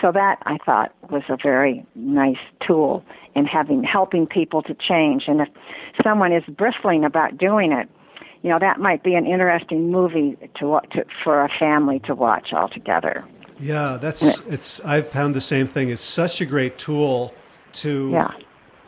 So 0.00 0.10
that 0.12 0.38
I 0.46 0.56
thought 0.64 0.94
was 1.10 1.22
a 1.28 1.36
very 1.36 1.84
nice 1.94 2.38
tool 2.66 3.04
in 3.34 3.44
having 3.44 3.84
helping 3.84 4.26
people 4.26 4.62
to 4.62 4.74
change. 4.74 5.24
And 5.26 5.42
if 5.42 5.48
someone 6.02 6.32
is 6.32 6.42
bristling 6.48 7.04
about 7.04 7.36
doing 7.36 7.72
it, 7.72 7.86
you 8.42 8.48
know 8.48 8.58
that 8.58 8.80
might 8.80 9.04
be 9.04 9.14
an 9.14 9.26
interesting 9.26 9.92
movie 9.92 10.38
to, 10.58 10.80
to 10.92 11.04
for 11.22 11.44
a 11.44 11.50
family 11.58 12.00
to 12.06 12.14
watch 12.14 12.54
all 12.54 12.70
together. 12.70 13.22
Yeah, 13.58 13.98
that's 14.00 14.40
it's. 14.46 14.80
I've 14.86 15.10
found 15.10 15.34
the 15.34 15.42
same 15.42 15.66
thing. 15.66 15.90
It's 15.90 16.02
such 16.02 16.40
a 16.40 16.46
great 16.46 16.78
tool 16.78 17.34
to, 17.74 18.08
yeah. 18.10 18.30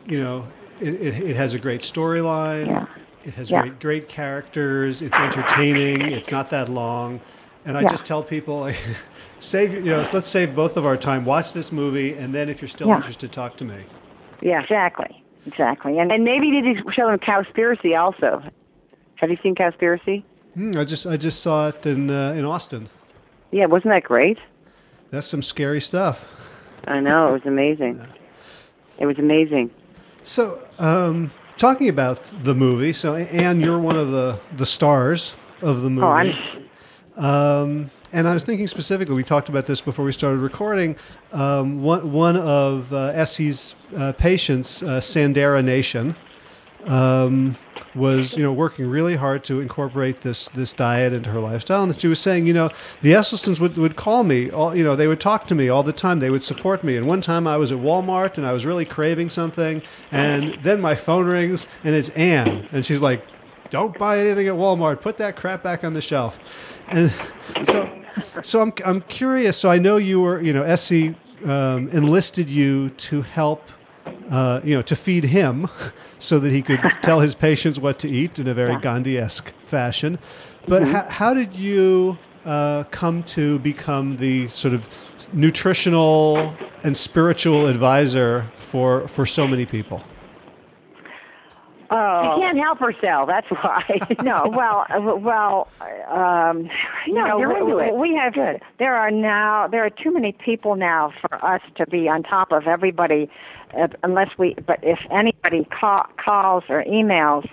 you 0.07 0.19
know, 0.19 0.47
it, 0.81 0.95
it, 0.95 1.29
it 1.29 1.35
has 1.35 1.53
a 1.53 1.59
great 1.59 1.81
storyline. 1.81 2.65
Yeah. 2.65 2.87
It 3.25 3.33
has 3.35 3.49
Yeah. 3.51 3.61
great 3.61 3.79
great 3.79 4.07
characters. 4.09 5.01
It's 5.01 5.17
entertaining. 5.17 6.11
It's 6.11 6.31
not 6.31 6.49
that 6.49 6.69
long, 6.69 7.21
and 7.65 7.77
I 7.77 7.81
Yeah. 7.81 7.89
just 7.89 8.05
tell 8.05 8.21
people 8.23 8.59
like, 8.61 8.75
save 9.39 9.73
you 9.73 9.81
know, 9.91 10.03
let's 10.13 10.29
save 10.29 10.55
both 10.55 10.77
of 10.77 10.85
our 10.85 10.97
time. 10.97 11.25
Watch 11.25 11.53
this 11.53 11.71
movie, 11.71 12.13
and 12.13 12.33
then 12.35 12.49
if 12.49 12.61
you're 12.61 12.67
still 12.69 12.87
Yeah. 12.87 12.97
interested, 12.97 13.31
talk 13.31 13.55
to 13.57 13.65
me. 13.65 13.83
Yeah. 14.41 14.61
Exactly. 14.61 15.23
Exactly. 15.45 15.99
And, 15.99 16.11
And 16.11 16.23
maybe 16.23 16.51
did 16.51 16.65
you 16.65 16.81
show 16.93 17.07
them 17.07 17.19
Cowspiracy 17.19 17.97
also. 17.99 18.41
Have 19.15 19.29
you 19.29 19.37
seen 19.43 19.55
Cowspiracy? 19.55 20.23
Hmm, 20.53 20.71
I 20.77 20.83
just 20.85 21.05
I 21.07 21.17
just 21.17 21.41
saw 21.41 21.69
it 21.69 21.85
in 21.85 22.09
uh, 22.09 22.31
in 22.37 22.45
Austin. 22.45 22.87
Yeah, 23.51 23.65
wasn't 23.67 23.93
that 23.93 24.03
great? 24.03 24.37
That's 25.11 25.27
some 25.27 25.41
scary 25.41 25.79
stuff. 25.81 26.25
I 26.87 26.99
know, 26.99 27.29
it 27.29 27.33
was 27.33 27.45
amazing. 27.45 28.01
It 28.99 29.05
was 29.05 29.17
amazing. 29.19 29.69
So, 30.23 30.59
um, 30.79 31.31
talking 31.57 31.89
about 31.89 32.23
the 32.43 32.55
movie, 32.55 32.93
so 32.93 33.15
Ann, 33.15 33.59
you're 33.59 33.79
one 33.79 33.97
of 33.97 34.11
the 34.11 34.39
the 34.57 34.65
stars 34.65 35.35
of 35.61 35.81
the 35.81 35.89
movie. 35.89 36.05
Oh, 36.05 36.09
I'm 36.09 37.23
Um, 37.23 37.91
and 38.11 38.27
I 38.27 38.33
was 38.33 38.43
thinking 38.43 38.67
specifically, 38.67 39.15
we 39.15 39.23
talked 39.23 39.49
about 39.49 39.65
this 39.65 39.81
before 39.81 40.05
we 40.05 40.11
started 40.11 40.37
recording. 40.37 40.95
Um, 41.31 41.81
one, 41.81 42.11
one 42.11 42.37
of 42.37 42.93
uh, 42.93 43.11
Essie's 43.15 43.73
uh, 43.95 44.13
patients, 44.13 44.83
uh, 44.83 45.01
Sandra 45.01 45.61
Nation, 45.63 46.15
um, 46.85 47.57
was 47.95 48.35
you 48.35 48.43
know 48.43 48.51
working 48.51 48.87
really 48.87 49.15
hard 49.15 49.43
to 49.45 49.61
incorporate 49.61 50.21
this 50.21 50.49
this 50.49 50.73
diet 50.73 51.13
into 51.13 51.29
her 51.29 51.39
lifestyle. 51.39 51.83
And 51.83 51.91
that 51.91 52.01
she 52.01 52.07
was 52.07 52.19
saying, 52.19 52.45
you 52.47 52.53
know, 52.53 52.69
the 53.01 53.11
Esselstyns 53.13 53.59
would, 53.59 53.77
would 53.77 53.95
call 53.95 54.23
me, 54.23 54.49
all, 54.49 54.75
you 54.75 54.83
know, 54.83 54.95
they 54.95 55.07
would 55.07 55.19
talk 55.19 55.47
to 55.47 55.55
me 55.55 55.69
all 55.69 55.83
the 55.83 55.93
time. 55.93 56.19
They 56.19 56.29
would 56.29 56.43
support 56.43 56.83
me. 56.83 56.97
And 56.97 57.07
one 57.07 57.21
time 57.21 57.47
I 57.47 57.57
was 57.57 57.71
at 57.71 57.77
Walmart 57.77 58.37
and 58.37 58.45
I 58.45 58.51
was 58.51 58.65
really 58.65 58.85
craving 58.85 59.29
something, 59.29 59.81
and 60.11 60.57
then 60.63 60.81
my 60.81 60.95
phone 60.95 61.25
rings 61.25 61.67
and 61.83 61.95
it's 61.95 62.09
Ann, 62.09 62.67
and 62.71 62.85
she's 62.85 63.01
like, 63.01 63.25
"Don't 63.69 63.97
buy 63.97 64.19
anything 64.19 64.47
at 64.47 64.55
Walmart. 64.55 65.01
Put 65.01 65.17
that 65.17 65.35
crap 65.35 65.63
back 65.63 65.83
on 65.83 65.93
the 65.93 66.01
shelf." 66.01 66.39
And 66.87 67.13
so, 67.63 68.03
so 68.41 68.61
I'm 68.61 68.73
I'm 68.85 69.01
curious. 69.01 69.57
So 69.57 69.69
I 69.69 69.77
know 69.77 69.97
you 69.97 70.19
were, 70.19 70.41
you 70.41 70.53
know, 70.53 70.63
Essie 70.63 71.15
um, 71.45 71.89
enlisted 71.89 72.49
you 72.49 72.89
to 72.89 73.21
help 73.21 73.67
uh, 74.29 74.61
you 74.63 74.75
know, 74.75 74.81
to 74.83 74.95
feed 74.95 75.23
him 75.25 75.67
so 76.19 76.39
that 76.39 76.51
he 76.51 76.61
could 76.61 76.79
tell 77.01 77.19
his 77.19 77.35
patients 77.35 77.79
what 77.79 77.99
to 77.99 78.09
eat 78.09 78.39
in 78.39 78.47
a 78.47 78.53
very 78.53 78.77
Gandhi-esque 78.79 79.53
fashion. 79.65 80.19
But 80.67 80.83
ho- 80.83 81.05
how 81.09 81.33
did 81.33 81.53
you 81.53 82.17
uh, 82.45 82.83
come 82.91 83.23
to 83.23 83.59
become 83.59 84.17
the 84.17 84.47
sort 84.49 84.73
of 84.73 84.87
nutritional 85.33 86.55
and 86.83 86.95
spiritual 86.95 87.67
advisor 87.67 88.49
for 88.57 89.07
for 89.07 89.25
so 89.25 89.47
many 89.47 89.65
people? 89.65 90.01
oh, 91.91 92.35
She 92.35 92.41
can't 92.41 92.57
help 92.57 92.79
herself. 92.79 93.27
That's 93.27 93.47
why. 93.51 93.83
no, 94.23 94.43
well, 94.47 94.85
uh, 94.89 95.15
well, 95.15 95.67
um, 96.09 96.69
you 97.05 97.13
No, 97.13 97.37
you're 97.39 97.55
into 97.57 97.75
we, 97.75 97.83
it. 97.83 97.95
we 97.95 98.15
have. 98.15 98.33
There 98.79 98.95
are 98.95 99.11
now 99.11 99.67
there 99.67 99.85
are 99.85 99.89
too 99.89 100.11
many 100.11 100.31
people 100.31 100.75
now 100.75 101.13
for 101.21 101.43
us 101.45 101.61
to 101.75 101.85
be 101.87 102.07
on 102.09 102.23
top 102.23 102.51
of 102.51 102.67
everybody, 102.67 103.23
uh, 103.23 103.29
unless 104.03 104.29
we. 104.37 104.55
But 104.65 104.79
if 104.83 104.99
anybody 105.11 105.65
call, 105.65 106.03
calls 106.23 106.63
or 106.69 106.83
emails, 106.83 107.49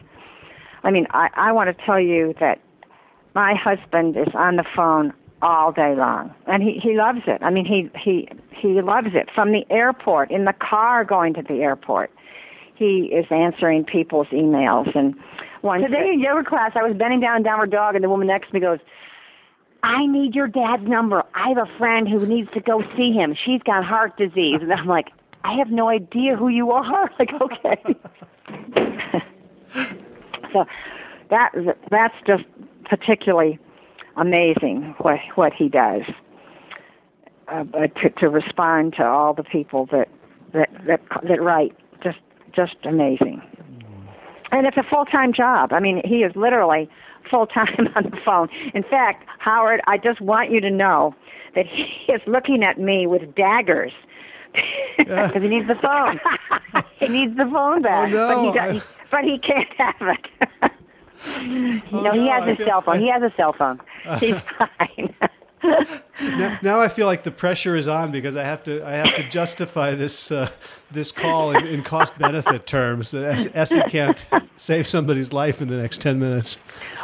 I 0.82 0.90
mean, 0.90 1.06
I, 1.10 1.28
I 1.34 1.52
want 1.52 1.76
to 1.76 1.84
tell 1.84 2.00
you 2.00 2.34
that 2.40 2.60
my 3.34 3.54
husband 3.54 4.16
is 4.16 4.32
on 4.34 4.56
the 4.56 4.64
phone 4.74 5.12
all 5.42 5.72
day 5.72 5.94
long, 5.96 6.34
and 6.46 6.62
he 6.62 6.80
he 6.82 6.96
loves 6.96 7.20
it. 7.26 7.42
I 7.42 7.50
mean, 7.50 7.64
he 7.64 7.90
he 7.98 8.28
he 8.50 8.80
loves 8.82 9.08
it 9.14 9.28
from 9.34 9.52
the 9.52 9.64
airport 9.70 10.30
in 10.30 10.44
the 10.44 10.54
car 10.54 11.04
going 11.04 11.34
to 11.34 11.42
the 11.42 11.62
airport. 11.62 12.10
He 12.74 13.10
is 13.12 13.26
answering 13.30 13.84
people's 13.84 14.28
emails 14.28 14.94
and. 14.96 15.14
One 15.62 15.82
Today 15.82 16.12
in 16.14 16.20
yoga 16.20 16.42
class, 16.48 16.72
I 16.74 16.82
was 16.82 16.96
bending 16.96 17.20
down 17.20 17.42
downward 17.42 17.70
dog, 17.70 17.94
and 17.94 18.02
the 18.02 18.08
woman 18.08 18.26
next 18.26 18.48
to 18.48 18.54
me 18.54 18.60
goes, 18.60 18.78
I 19.82 20.06
need 20.06 20.34
your 20.34 20.46
dad's 20.46 20.86
number. 20.86 21.22
I 21.34 21.48
have 21.48 21.58
a 21.58 21.78
friend 21.78 22.08
who 22.08 22.26
needs 22.26 22.50
to 22.52 22.60
go 22.60 22.82
see 22.96 23.12
him. 23.12 23.34
She's 23.44 23.62
got 23.62 23.84
heart 23.84 24.16
disease. 24.16 24.58
And 24.60 24.72
I'm 24.72 24.86
like, 24.86 25.08
I 25.44 25.54
have 25.54 25.70
no 25.70 25.88
idea 25.88 26.36
who 26.36 26.48
you 26.48 26.70
are. 26.72 27.10
Like, 27.18 27.40
okay. 27.40 27.96
So 30.52 30.64
that 31.30 31.52
that's 31.90 32.14
just 32.26 32.44
particularly 32.84 33.58
amazing 34.16 34.94
what 34.98 35.20
what 35.36 35.52
he 35.52 35.68
does 35.68 36.02
uh, 37.48 37.64
to 38.02 38.10
to 38.18 38.28
respond 38.28 38.94
to 38.94 39.04
all 39.04 39.34
the 39.34 39.44
people 39.44 39.86
that 39.92 40.08
that 40.52 40.70
that 40.86 41.00
that 41.28 41.42
write 41.42 41.76
just 42.02 42.18
just 42.52 42.76
amazing. 42.84 43.42
And 44.52 44.66
it's 44.66 44.76
a 44.76 44.82
full 44.82 45.04
time 45.04 45.32
job. 45.32 45.72
I 45.72 45.80
mean, 45.80 46.02
he 46.04 46.24
is 46.24 46.34
literally 46.34 46.88
full 47.30 47.46
time 47.46 47.88
on 47.94 48.04
the 48.04 48.18
phone. 48.24 48.48
In 48.74 48.82
fact, 48.82 49.24
Howard, 49.38 49.80
I 49.86 49.98
just 49.98 50.20
want 50.20 50.50
you 50.50 50.60
to 50.60 50.70
know 50.70 51.14
that 51.54 51.66
he 51.66 52.12
is 52.12 52.20
looking 52.26 52.62
at 52.64 52.78
me 52.78 53.06
with 53.06 53.34
daggers. 53.34 53.92
Because 54.98 55.32
he 55.42 55.48
needs 55.48 55.66
the 55.68 55.74
phone. 55.76 56.20
he 56.98 57.08
needs 57.08 57.36
the 57.36 57.44
phone 57.46 57.82
back. 57.82 58.10
no. 58.10 58.52
but 58.52 58.74
he 58.74 58.80
but 59.10 59.24
he 59.24 59.38
can't 59.38 59.68
have 59.76 59.94
it. 60.00 60.72
No, 61.42 62.12
he 62.12 62.20
no, 62.24 62.30
has 62.30 62.44
I 62.44 62.46
his 62.48 62.56
feel- 62.56 62.66
cell 62.66 62.80
phone. 62.80 62.98
He 63.00 63.08
has 63.08 63.22
a 63.22 63.30
cell 63.36 63.52
phone. 63.52 63.78
He's 64.20 64.36
fine. 64.58 65.14
Now, 65.62 66.58
now 66.62 66.80
I 66.80 66.88
feel 66.88 67.06
like 67.06 67.22
the 67.24 67.30
pressure 67.30 67.76
is 67.76 67.86
on 67.88 68.10
because 68.10 68.36
I 68.36 68.44
have 68.44 68.64
to 68.64 68.82
I 68.86 68.92
have 68.92 69.14
to 69.16 69.28
justify 69.28 69.94
this 69.94 70.32
uh, 70.32 70.48
this 70.90 71.12
call 71.12 71.52
in, 71.54 71.66
in 71.66 71.82
cost 71.82 72.18
benefit 72.18 72.66
terms. 72.66 73.10
That 73.10 73.24
Es- 73.24 73.48
Essie 73.52 73.82
can't 73.88 74.24
save 74.56 74.86
somebody's 74.88 75.30
life 75.34 75.60
in 75.60 75.68
the 75.68 75.76
next 75.76 76.00
ten 76.00 76.18
minutes. 76.18 76.56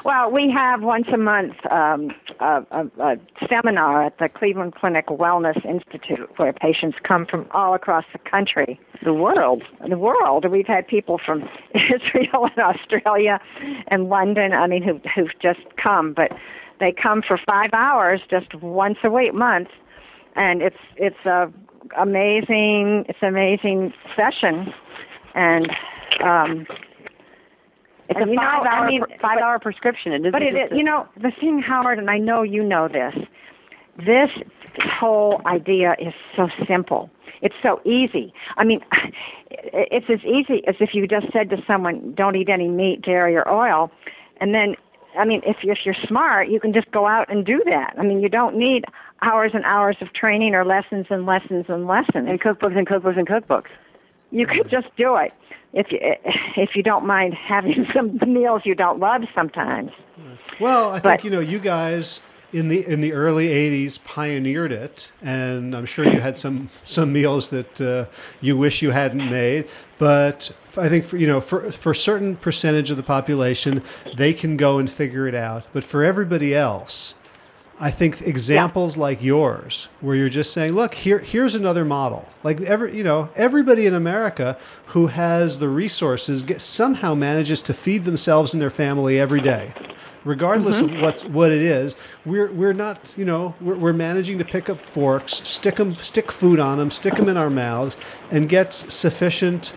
Well, 0.04 0.30
we 0.30 0.50
have 0.50 0.82
once 0.82 1.08
a 1.12 1.18
month 1.18 1.54
um, 1.70 2.10
a, 2.40 2.66
a, 2.70 2.86
a 3.00 3.16
seminar 3.48 4.04
at 4.04 4.18
the 4.18 4.28
Cleveland 4.28 4.74
Clinic 4.74 5.06
Wellness 5.06 5.64
Institute 5.64 6.30
where 6.36 6.52
patients 6.52 6.96
come 7.06 7.26
from 7.26 7.46
all 7.52 7.74
across 7.74 8.04
the 8.12 8.18
country, 8.18 8.80
The 9.02 9.14
world. 9.14 9.62
the 9.88 9.98
world. 9.98 10.44
We've 10.50 10.66
had 10.66 10.86
people 10.86 11.18
from 11.24 11.48
Israel 11.74 12.48
and 12.54 12.58
Australia 12.58 13.40
and 13.88 14.08
London. 14.08 14.52
I 14.52 14.66
mean, 14.66 14.82
who 14.82 15.00
who've 15.14 15.38
just 15.40 15.60
come, 15.82 16.12
but 16.14 16.32
they 16.80 16.92
come 16.92 17.22
for 17.26 17.38
five 17.46 17.70
hours 17.72 18.20
just 18.30 18.54
once 18.54 18.98
a 19.04 19.10
week, 19.10 19.34
month, 19.34 19.68
and 20.34 20.62
it's 20.62 20.76
it's 20.96 21.24
a 21.26 21.50
amazing 21.98 23.04
it's 23.08 23.18
an 23.22 23.28
amazing 23.28 23.92
session, 24.16 24.72
and 25.34 25.70
um, 26.22 26.66
It's 28.08 28.18
And 28.20 28.28
a 28.30 28.32
you 28.32 28.36
know, 28.36 28.42
five 28.42 28.62
I 28.66 28.68
hour 28.76 28.86
mean, 28.86 29.00
five 29.20 29.36
but- 29.36 29.42
hour 29.42 29.58
prescription. 29.58 30.12
It 30.12 30.32
But 30.32 30.42
it, 30.42 30.54
is 30.54 30.72
a- 30.72 30.76
you 30.76 30.82
know, 30.84 31.06
the 31.20 31.30
thing, 31.40 31.60
Howard, 31.60 31.98
and 31.98 32.10
I 32.10 32.18
know 32.18 32.42
you 32.42 32.62
know 32.62 32.88
this. 32.88 33.14
This 33.98 34.30
whole 34.98 35.40
idea 35.46 35.96
is 35.98 36.12
so 36.36 36.48
simple. 36.68 37.10
It's 37.42 37.54
so 37.62 37.80
easy. 37.84 38.32
I 38.56 38.64
mean, 38.64 38.80
it's 39.50 40.06
as 40.10 40.24
easy 40.24 40.62
as 40.66 40.76
if 40.80 40.90
you 40.94 41.06
just 41.06 41.32
said 41.32 41.50
to 41.50 41.56
someone, 41.66 42.14
"Don't 42.14 42.36
eat 42.36 42.48
any 42.48 42.68
meat, 42.68 43.02
dairy, 43.02 43.36
or 43.36 43.48
oil," 43.50 43.90
and 44.40 44.54
then, 44.54 44.76
I 45.18 45.24
mean, 45.24 45.42
if 45.46 45.56
if 45.62 45.78
you're 45.84 45.94
smart, 46.06 46.48
you 46.48 46.60
can 46.60 46.72
just 46.72 46.90
go 46.92 47.06
out 47.06 47.28
and 47.30 47.44
do 47.44 47.62
that. 47.66 47.94
I 47.98 48.02
mean, 48.02 48.20
you 48.20 48.28
don't 48.28 48.56
need 48.56 48.84
hours 49.22 49.52
and 49.54 49.64
hours 49.64 49.96
of 50.02 50.12
training 50.12 50.54
or 50.54 50.64
lessons 50.64 51.06
and 51.10 51.24
lessons 51.26 51.66
and 51.68 51.86
lessons. 51.86 52.28
and 52.28 52.40
cookbooks 52.40 52.76
and 52.76 52.86
cookbooks 52.86 53.18
and 53.18 53.26
cookbooks. 53.26 53.70
You 54.30 54.46
could 54.46 54.68
just 54.70 54.88
do 54.96 55.16
it 55.16 55.32
if 55.72 55.92
you 55.92 55.98
if 56.56 56.70
you 56.74 56.82
don't 56.82 57.06
mind 57.06 57.34
having 57.34 57.86
some 57.94 58.18
meals 58.26 58.62
you 58.64 58.74
don't 58.74 58.98
love 58.98 59.22
sometimes. 59.34 59.90
Well, 60.60 60.90
I 60.90 61.00
think 61.00 61.24
you 61.24 61.30
know 61.30 61.40
you 61.40 61.58
guys 61.58 62.20
in 62.52 62.68
the 62.68 62.86
in 62.86 63.00
the 63.00 63.12
early 63.12 63.48
'80s 63.48 64.02
pioneered 64.02 64.72
it, 64.72 65.12
and 65.20 65.74
I'm 65.74 65.86
sure 65.86 66.04
you 66.04 66.20
had 66.20 66.38
some 66.38 66.70
some 66.84 67.12
meals 67.12 67.50
that 67.50 67.80
uh, 67.80 68.06
you 68.40 68.56
wish 68.56 68.82
you 68.82 68.90
hadn't 68.90 69.30
made. 69.30 69.68
But 69.98 70.50
I 70.76 70.88
think 70.88 71.04
for 71.04 71.18
you 71.18 71.26
know 71.26 71.40
for 71.40 71.70
for 71.70 71.92
a 71.92 71.96
certain 71.96 72.36
percentage 72.36 72.90
of 72.90 72.96
the 72.96 73.02
population, 73.02 73.82
they 74.16 74.32
can 74.32 74.56
go 74.56 74.78
and 74.78 74.90
figure 74.90 75.28
it 75.28 75.34
out. 75.34 75.64
But 75.72 75.84
for 75.84 76.02
everybody 76.02 76.54
else, 76.54 77.16
I 77.78 77.90
think 77.90 78.22
examples 78.22 78.96
yeah. 78.96 79.02
like 79.02 79.22
yours, 79.22 79.88
where 80.00 80.16
you're 80.16 80.30
just 80.30 80.52
saying, 80.52 80.72
"Look, 80.72 80.94
here, 80.94 81.18
here's 81.18 81.54
another 81.54 81.84
model." 81.84 82.26
Like 82.42 82.60
every, 82.62 82.96
you 82.96 83.04
know, 83.04 83.28
everybody 83.34 83.86
in 83.86 83.94
America 83.94 84.56
who 84.86 85.08
has 85.08 85.58
the 85.58 85.68
resources 85.68 86.42
get, 86.42 86.62
somehow 86.62 87.14
manages 87.14 87.60
to 87.62 87.74
feed 87.74 88.04
themselves 88.04 88.54
and 88.54 88.62
their 88.62 88.70
family 88.70 89.20
every 89.20 89.42
day, 89.42 89.74
regardless 90.24 90.80
mm-hmm. 90.80 90.96
of 90.96 91.02
what's 91.02 91.24
what 91.26 91.52
it 91.52 91.60
is. 91.60 91.96
We're 92.24 92.50
we're 92.50 92.72
not, 92.72 93.12
you 93.14 93.26
know, 93.26 93.54
we're, 93.60 93.76
we're 93.76 93.92
managing 93.92 94.38
to 94.38 94.44
pick 94.44 94.70
up 94.70 94.80
forks, 94.80 95.34
stick 95.46 95.76
them, 95.76 95.96
stick 95.96 96.32
food 96.32 96.58
on 96.58 96.78
them, 96.78 96.90
stick 96.90 97.16
them 97.16 97.28
in 97.28 97.36
our 97.36 97.50
mouths, 97.50 97.98
and 98.30 98.48
get 98.48 98.72
sufficient 98.72 99.76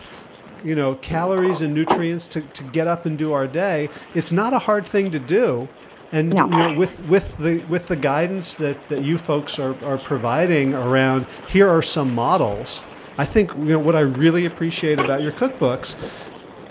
you 0.62 0.74
know 0.74 0.94
calories 0.96 1.62
and 1.62 1.74
nutrients 1.74 2.28
to, 2.28 2.42
to 2.42 2.62
get 2.64 2.86
up 2.86 3.06
and 3.06 3.16
do 3.16 3.32
our 3.32 3.46
day 3.46 3.88
it's 4.14 4.30
not 4.30 4.52
a 4.52 4.58
hard 4.58 4.86
thing 4.86 5.10
to 5.10 5.18
do 5.18 5.66
and 6.12 6.30
no. 6.30 6.44
you 6.44 6.50
know, 6.50 6.74
with 6.74 7.00
with 7.06 7.36
the 7.38 7.64
with 7.68 7.86
the 7.86 7.96
guidance 7.96 8.54
that, 8.54 8.88
that 8.88 9.02
you 9.04 9.18
folks 9.18 9.58
are, 9.58 9.76
are 9.84 9.98
providing 9.98 10.74
around 10.74 11.26
here 11.48 11.68
are 11.68 11.82
some 11.82 12.14
models. 12.14 12.82
I 13.18 13.24
think 13.24 13.52
you 13.54 13.64
know 13.64 13.78
what 13.78 13.96
I 13.96 14.00
really 14.00 14.44
appreciate 14.44 14.98
about 14.98 15.22
your 15.22 15.32
cookbooks 15.32 15.96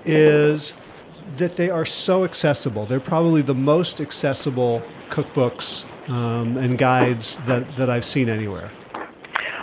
is 0.05 0.73
that 1.37 1.55
they 1.55 1.69
are 1.69 1.85
so 1.85 2.23
accessible. 2.23 2.85
They're 2.85 2.99
probably 2.99 3.41
the 3.41 3.55
most 3.55 4.01
accessible 4.01 4.81
cookbooks 5.09 5.85
um, 6.09 6.57
and 6.57 6.77
guides 6.77 7.37
that, 7.45 7.75
that 7.77 7.89
I've 7.89 8.05
seen 8.05 8.29
anywhere. 8.29 8.71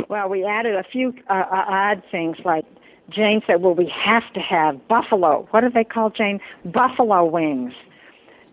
Well, 0.09 0.29
we 0.29 0.45
added 0.45 0.77
a 0.77 0.85
few 0.85 1.13
uh, 1.29 1.33
uh 1.33 1.65
odd 1.67 2.03
things 2.11 2.37
like 2.45 2.65
Jane 3.09 3.41
said, 3.47 3.63
well, 3.63 3.75
we 3.75 3.93
have 4.05 4.23
to 4.35 4.41
have 4.41 4.87
buffalo. 4.89 5.49
What 5.51 5.63
do 5.63 5.71
they 5.71 5.85
call 5.85 6.11
Jane? 6.11 6.41
Buffalo 6.65 7.25
wings 7.25 7.73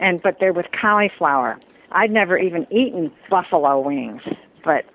and 0.04 0.22
but 0.22 0.38
they're 0.39 0.54
with 0.54 0.68
cauliflower. 0.80 1.58
I'd 1.91 2.12
never 2.12 2.38
even 2.38 2.68
eaten 2.72 3.12
buffalo 3.30 3.80
wings, 3.80 4.22
but 4.64 4.86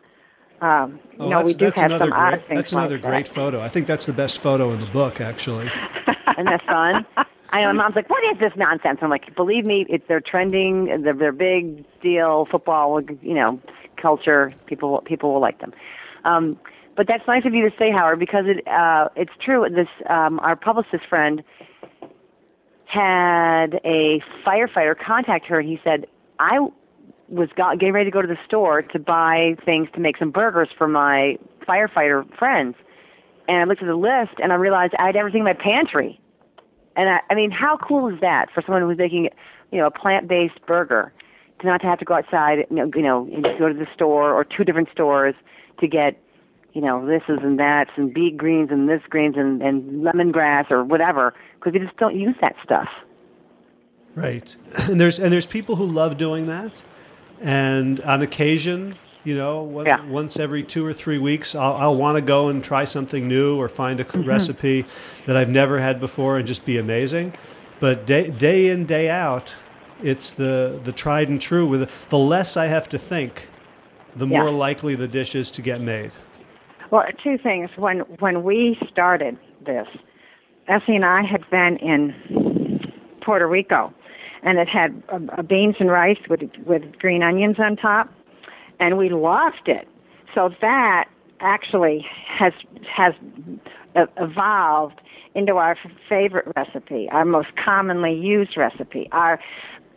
um, 0.61 1.01
you 1.13 1.25
oh, 1.25 1.29
know 1.29 1.43
we 1.43 1.55
do 1.55 1.67
have 1.75 1.75
some 1.75 2.11
great, 2.11 2.13
odd 2.13 2.45
things. 2.47 2.59
That's 2.59 2.73
another 2.73 2.97
like 2.97 3.05
great 3.05 3.27
that. 3.27 3.35
photo. 3.35 3.61
I 3.61 3.69
think 3.69 3.87
that's 3.87 4.07
the 4.07 4.13
best 4.13 4.39
photo 4.39 4.73
in 4.73 4.81
the 4.81 4.87
book, 4.87 5.21
actually. 5.21 5.67
Isn't 5.67 6.45
that 6.45 6.63
fun? 6.67 7.07
I 7.51 7.63
know. 7.63 7.73
Mom's 7.73 7.97
like, 7.97 8.11
"What 8.11 8.23
is 8.33 8.39
this 8.39 8.53
nonsense?" 8.57 8.99
I'm 9.01 9.11
like, 9.11 9.35
"Believe 9.35 9.65
me, 9.65 9.87
it's 9.89 10.05
they're 10.07 10.21
trending. 10.21 11.03
They're, 11.03 11.15
they're 11.15 11.33
big 11.33 11.85
deal. 12.03 12.47
Football, 12.51 13.01
you 13.23 13.35
know, 13.35 13.61
culture. 13.97 14.53
People 14.67 15.01
people 15.07 15.33
will 15.33 15.41
like 15.41 15.61
them." 15.61 15.73
Um, 16.25 16.59
but 16.97 17.07
that's 17.07 17.27
nice 17.29 17.45
of 17.47 17.55
you 17.55 17.63
to 17.71 17.75
say, 17.79 17.93
Howard, 17.93 18.19
because 18.19 18.45
it 18.47 18.67
uh, 18.69 19.09
it's 19.17 19.33
true. 19.43 19.65
This 19.71 19.89
um, 20.11 20.41
our 20.41 20.57
publicist 20.57 21.07
friend 21.09 21.43
had 22.89 23.80
a 23.84 24.20
firefighter 24.47 24.95
contact 24.99 25.47
her 25.47 25.61
and 25.61 25.68
he 25.68 25.78
said, 25.84 26.07
I 26.39 26.59
was 27.28 27.51
got, 27.55 27.78
getting 27.78 27.93
ready 27.93 28.07
to 28.07 28.11
go 28.11 28.22
to 28.22 28.28
the 28.28 28.39
store 28.47 28.80
to 28.80 28.99
buy 28.99 29.57
things 29.64 29.89
to 29.95 30.01
make 30.01 30.16
some 30.16 30.30
burgers 30.30 30.68
for 30.76 30.89
my 30.89 31.36
firefighter 31.68 32.26
friends. 32.39 32.76
And 33.47 33.59
I 33.61 33.64
looked 33.64 33.82
at 33.82 33.89
the 33.89 33.95
list 33.95 34.41
and 34.43 34.53
I 34.53 34.57
realized 34.57 34.95
I 34.99 35.07
had 35.07 35.16
everything 35.16 35.41
in 35.41 35.45
my 35.45 35.53
pantry. 35.53 36.18
And 36.97 37.11
I, 37.11 37.20
I 37.30 37.34
mean, 37.34 37.51
how 37.51 37.76
cool 37.76 38.09
is 38.09 38.20
that 38.20 38.47
for 38.55 38.62
someone 38.62 38.82
who's 38.82 38.97
making, 38.97 39.28
you 39.70 39.78
know, 39.78 39.86
a 39.86 39.91
plant-based 39.91 40.64
burger 40.66 41.12
to 41.61 41.66
not 41.66 41.82
to 41.82 41.86
have 41.86 41.99
to 41.99 42.07
go 42.07 42.14
outside, 42.14 42.66
you 42.70 42.76
know, 42.76 42.91
you 42.95 43.03
know, 43.03 43.28
and 43.32 43.45
go 43.59 43.68
to 43.68 43.74
the 43.74 43.86
store 43.93 44.32
or 44.32 44.45
two 44.45 44.64
different 44.64 44.89
stores 44.91 45.34
to 45.80 45.86
get, 45.86 46.18
you 46.73 46.81
know, 46.81 47.07
this 47.07 47.23
is 47.29 47.39
and 47.43 47.59
that's 47.59 47.91
and 47.97 48.12
beet 48.12 48.37
greens 48.37 48.71
and 48.71 48.89
this 48.89 49.03
greens 49.09 49.37
and, 49.37 49.62
and 49.62 50.05
lemongrass 50.05 50.71
or 50.71 50.85
whatever 50.85 51.35
because 51.55 51.73
we 51.73 51.85
just 51.85 51.97
don't 51.97 52.19
use 52.19 52.37
that 52.41 52.55
stuff. 52.62 52.89
Right, 54.14 54.55
and 54.75 55.01
there's 55.01 55.19
and 55.19 55.33
there's 55.33 55.47
people 55.47 55.77
who 55.77 55.87
love 55.87 56.19
doing 56.19 56.47
that, 56.47 56.83
and 57.41 58.01
on 58.03 58.23
occasion, 58.23 58.97
you 59.25 59.37
know, 59.37 59.62
one, 59.62 59.87
yeah. 59.87 60.05
once 60.07 60.39
every 60.39 60.62
two 60.62 60.85
or 60.85 60.93
three 60.93 61.19
weeks, 61.19 61.55
I'll, 61.55 61.75
I'll 61.75 61.97
want 61.97 62.16
to 62.16 62.23
go 62.23 62.49
and 62.49 62.62
try 62.62 62.85
something 62.85 63.29
new 63.29 63.57
or 63.57 63.69
find 63.69 64.01
a 64.01 64.05
mm-hmm. 64.05 64.29
recipe 64.29 64.87
that 65.27 65.37
I've 65.37 65.51
never 65.51 65.79
had 65.81 66.01
before 66.01 66.39
and 66.39 66.47
just 66.47 66.64
be 66.64 66.79
amazing. 66.79 67.35
But 67.81 68.07
day 68.07 68.31
day 68.31 68.69
in 68.69 68.87
day 68.87 69.09
out, 69.09 69.57
it's 70.03 70.31
the 70.31 70.81
the 70.83 70.93
tried 70.93 71.29
and 71.29 71.41
true. 71.41 71.66
With 71.66 71.91
the 72.09 72.19
less 72.19 72.57
I 72.57 72.66
have 72.66 72.89
to 72.91 72.99
think, 72.99 73.49
the 74.16 74.27
yeah. 74.27 74.39
more 74.39 74.51
likely 74.51 74.95
the 74.95 75.09
dish 75.09 75.35
is 75.35 75.51
to 75.53 75.62
get 75.62 75.81
made. 75.81 76.12
Well, 76.91 77.05
two 77.22 77.39
things. 77.39 77.70
When 77.76 78.01
when 78.20 78.43
we 78.43 78.78
started 78.91 79.39
this, 79.64 79.86
Essie 80.68 80.97
and 80.97 81.05
I 81.05 81.22
had 81.22 81.49
been 81.51 81.76
in 81.78 82.80
Puerto 83.22 83.47
Rico, 83.47 83.93
and 84.43 84.59
it 84.59 84.68
had 84.68 85.03
uh, 85.11 85.43
beans 85.43 85.76
and 85.80 85.91
rice 85.91 86.18
with 86.30 86.41
with 86.66 86.99
green 86.99 87.22
onions 87.22 87.57
on 87.59 87.76
top, 87.76 88.09
and 88.80 88.97
we 88.97 89.11
loved 89.11 89.66
it. 89.66 89.86
So 90.34 90.51
that 90.61 91.09
actually 91.41 92.07
has 92.26 92.53
has 92.91 93.12
evolved 94.16 95.01
into 95.34 95.57
our 95.57 95.76
favorite 96.09 96.47
recipe, 96.57 97.09
our 97.12 97.24
most 97.24 97.49
commonly 97.62 98.14
used 98.14 98.57
recipe, 98.57 99.09
our 99.12 99.39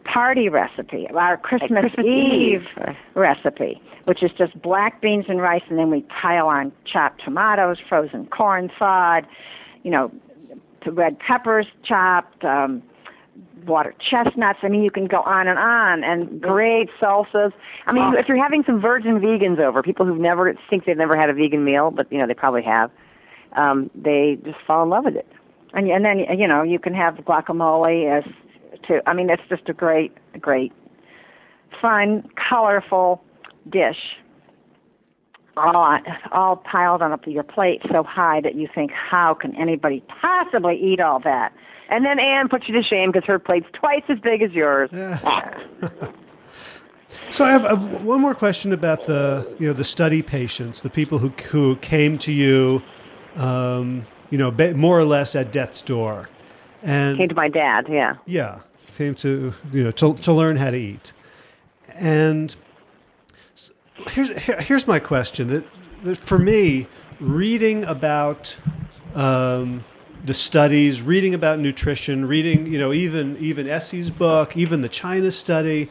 party 0.04 0.50
recipe, 0.50 1.08
our 1.10 1.38
Christmas, 1.38 1.82
Christmas 1.82 2.06
Eve, 2.06 2.62
Eve 2.78 2.96
recipe, 3.16 3.82
which 4.06 4.24
is 4.24 4.32
just 4.38 4.60
black 4.62 5.02
beans 5.02 5.26
and 5.28 5.42
rice, 5.42 5.64
and 5.70 5.78
then 5.78 5.90
we 5.90 6.02
pile 6.22 6.48
on 6.48 6.72
chopped 6.86 7.24
tomatoes, 7.24 7.78
frozen 7.88 8.26
corn 8.28 8.70
thawed, 8.80 9.26
you 9.84 9.92
know, 9.92 10.12
red 10.86 11.20
peppers 11.20 11.68
chopped, 11.84 12.44
um, 12.44 12.82
water 13.66 13.94
chestnuts. 14.10 14.60
I 14.64 14.68
mean, 14.68 14.84
you 14.84 14.92
can 14.92 15.06
go 15.06 15.22
on 15.22 15.48
and 15.48 15.60
on, 15.60 16.04
and 16.04 16.42
great 16.42 16.90
salsas. 17.00 17.52
I 17.86 17.92
mean, 17.92 18.14
oh. 18.16 18.20
if 18.20 18.28
you're 18.28 18.42
having 18.42 18.64
some 18.66 18.82
virgin 18.82 19.20
vegans 19.20 19.60
over, 19.60 19.84
people 19.84 20.06
who've 20.06 20.20
never 20.20 20.54
think 20.70 20.86
they've 20.86 20.98
never 20.98 21.18
had 21.20 21.30
a 21.30 21.34
vegan 21.34 21.64
meal, 21.64 21.92
but 21.92 22.12
you 22.12 22.18
know 22.18 22.28
they 22.28 22.34
probably 22.34 22.64
have, 22.64 22.92
um, 23.56 23.90
they 23.96 24.38
just 24.44 24.58
fall 24.66 24.84
in 24.84 24.90
love 24.90 25.06
with 25.06 25.16
it. 25.16 25.28
And 25.74 25.90
and 25.90 26.04
then 26.04 26.20
you 26.38 26.48
know 26.48 26.64
you 26.64 26.80
can 26.80 26.94
have 26.94 27.16
guacamole 27.16 28.18
as 28.18 28.24
too. 28.92 29.02
I 29.06 29.14
mean, 29.14 29.30
it's 29.30 29.44
just 29.50 29.70
a 29.70 29.74
great, 29.74 30.16
great, 30.40 30.74
fun, 31.82 32.28
colorful 32.50 33.24
dish 33.70 33.98
all, 35.58 36.00
all 36.32 36.56
piled 36.58 37.02
on 37.02 37.12
up 37.12 37.26
your 37.28 37.44
plate 37.44 37.82
so 37.92 38.04
high 38.04 38.42
that 38.42 38.56
you 38.56 38.68
think, 38.74 38.92
how 38.92 39.34
can 39.34 39.56
anybody 39.56 40.04
possibly 40.22 40.80
eat 40.82 41.00
all 41.00 41.20
that? 41.22 41.54
And 41.90 42.06
then 42.06 42.20
Ann 42.20 42.48
puts 42.48 42.68
you 42.68 42.76
to 42.76 42.84
shame 42.84 43.12
because 43.12 43.28
her 43.28 43.40
plate's 43.40 43.68
twice 43.74 44.04
as 44.08 44.20
big 44.20 44.42
as 44.42 44.52
yours. 44.52 44.90
so 47.30 47.44
I 47.44 47.52
have, 47.52 47.66
I 47.66 47.70
have, 47.70 48.04
one 48.04 48.22
more 48.22 48.34
question 48.34 48.72
about 48.72 49.06
the 49.08 49.54
you 49.60 49.68
know 49.68 49.74
the 49.74 49.84
study 49.84 50.22
patients, 50.22 50.82
the 50.82 50.90
people 50.90 51.18
who 51.18 51.30
who 51.50 51.76
came 51.78 52.18
to 52.20 52.32
you, 52.32 52.82
um, 53.36 54.06
you 54.30 54.38
know, 54.38 54.52
more 54.74 54.98
or 54.98 55.04
less 55.04 55.36
at 55.36 55.52
death's 55.52 55.82
door, 55.82 56.30
and 56.82 57.18
came 57.18 57.28
to 57.28 57.36
my 57.36 57.50
dad. 57.50 57.88
Yeah, 57.90 58.16
yeah, 58.26 58.60
came 58.96 59.16
to 59.16 59.54
you 59.74 59.84
know 59.84 59.92
to 59.92 60.14
to 60.16 60.34
learn 60.34 60.58
how 60.58 60.72
to 60.72 60.78
eat, 60.78 61.14
and 61.88 62.56
here's 64.10 64.30
here's 64.38 64.88
my 64.88 65.00
question. 65.00 65.48
That, 65.48 65.66
that 66.04 66.18
for 66.18 66.40
me, 66.40 66.88
reading 67.20 67.84
about 67.86 68.58
um, 69.16 69.84
the 70.26 70.34
studies, 70.34 71.02
reading 71.02 71.34
about 71.34 71.60
nutrition, 71.60 72.26
reading 72.26 72.66
you 72.66 72.80
know 72.80 72.94
even 72.94 73.38
even 73.38 73.68
Essie's 73.68 74.12
book, 74.12 74.56
even 74.58 74.82
the 74.82 74.90
China 74.90 75.32
study, 75.32 75.90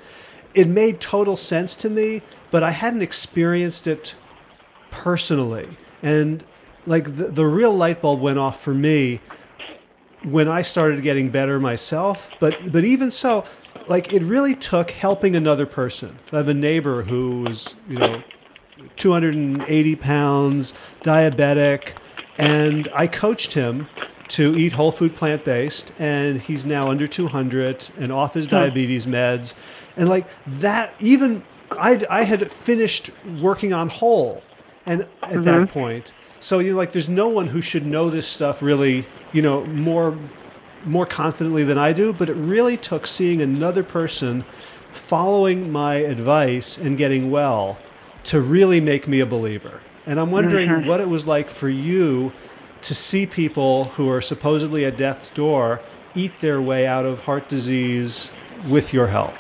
it 0.55 0.69
made 0.69 1.01
total 1.01 1.37
sense 1.37 1.77
to 1.77 1.91
me. 1.91 2.23
But 2.51 2.63
I 2.63 2.71
hadn't 2.71 3.03
experienced 3.03 3.87
it 3.87 4.15
personally, 4.91 5.77
and 6.03 6.45
like 6.87 7.17
the, 7.17 7.29
the 7.29 7.47
real 7.47 7.73
light 7.73 8.03
bulb 8.03 8.21
went 8.21 8.39
off 8.39 8.61
for 8.61 8.75
me 8.75 9.21
when 10.25 10.49
I 10.49 10.63
started 10.63 11.03
getting 11.03 11.31
better 11.31 11.59
myself. 11.59 12.29
But 12.41 12.73
but 12.73 12.85
even 12.85 13.11
so, 13.11 13.45
like 13.87 14.13
it 14.13 14.23
really 14.23 14.55
took 14.55 14.91
helping 14.91 15.37
another 15.37 15.67
person. 15.67 16.19
I 16.33 16.39
have 16.39 16.49
a 16.49 16.55
neighbor 16.55 17.03
who 17.03 17.43
was, 17.43 17.75
you 17.89 17.99
know, 17.99 18.23
280 18.97 19.97
pounds, 19.97 20.75
diabetic, 21.03 21.95
and 22.39 22.89
I 22.95 23.07
coached 23.07 23.55
him 23.55 23.89
to 24.29 24.57
eat 24.57 24.73
whole 24.73 24.93
food 24.93 25.17
plant 25.17 25.45
based, 25.45 25.93
and 25.99 26.41
he's 26.41 26.65
now 26.65 26.89
under 26.89 27.07
200 27.07 27.91
and 27.99 28.13
off 28.13 28.35
his 28.35 28.47
diabetes 28.47 29.07
meds. 29.07 29.55
And 29.97 30.09
like 30.09 30.29
that, 30.47 30.95
even 31.01 31.43
I, 31.73 32.01
I 32.09 32.23
had 32.23 32.51
finished 32.51 33.11
working 33.41 33.73
on 33.73 33.89
whole, 33.89 34.43
and 34.87 35.03
at 35.03 35.09
mm-hmm. 35.21 35.43
that 35.43 35.71
point, 35.71 36.15
so 36.39 36.59
you 36.59 36.73
know, 36.73 36.79
like 36.79 36.93
there's 36.93 37.09
no 37.09 37.29
one 37.29 37.49
who 37.49 37.61
should 37.61 37.85
know 37.87 38.09
this 38.09 38.27
stuff 38.27 38.63
really, 38.63 39.05
you 39.33 39.43
know, 39.43 39.65
more 39.67 40.17
more 40.85 41.05
confidently 41.05 41.63
than 41.63 41.77
I 41.77 41.93
do, 41.93 42.13
but 42.13 42.31
it 42.31 42.35
really 42.35 42.77
took 42.77 43.07
seeing 43.07 43.43
another 43.43 43.83
person 43.83 44.45
following 44.93 45.71
my 45.71 45.97
advice 45.97 46.79
and 46.79 46.97
getting 46.97 47.31
well 47.31 47.79
to 48.25 48.41
really 48.41 48.81
make 48.81 49.07
me 49.07 49.21
a 49.21 49.27
believer. 49.27 49.81
And 50.07 50.19
I'm 50.19 50.31
wondering 50.31 50.69
mm-hmm. 50.69 50.89
what 50.89 51.01
it 51.01 51.09
was 51.09 51.27
like 51.27 51.51
for 51.51 51.69
you 51.69 52.33
to 52.83 52.95
see 52.95 53.27
people 53.27 53.85
who 53.85 54.09
are 54.09 54.21
supposedly 54.21 54.85
at 54.85 54.97
death's 54.97 55.31
door 55.31 55.81
eat 56.15 56.39
their 56.41 56.61
way 56.61 56.87
out 56.87 57.05
of 57.05 57.25
heart 57.25 57.49
disease 57.49 58.33
with 58.69 58.93
your 58.93 59.07
help. 59.07 59.35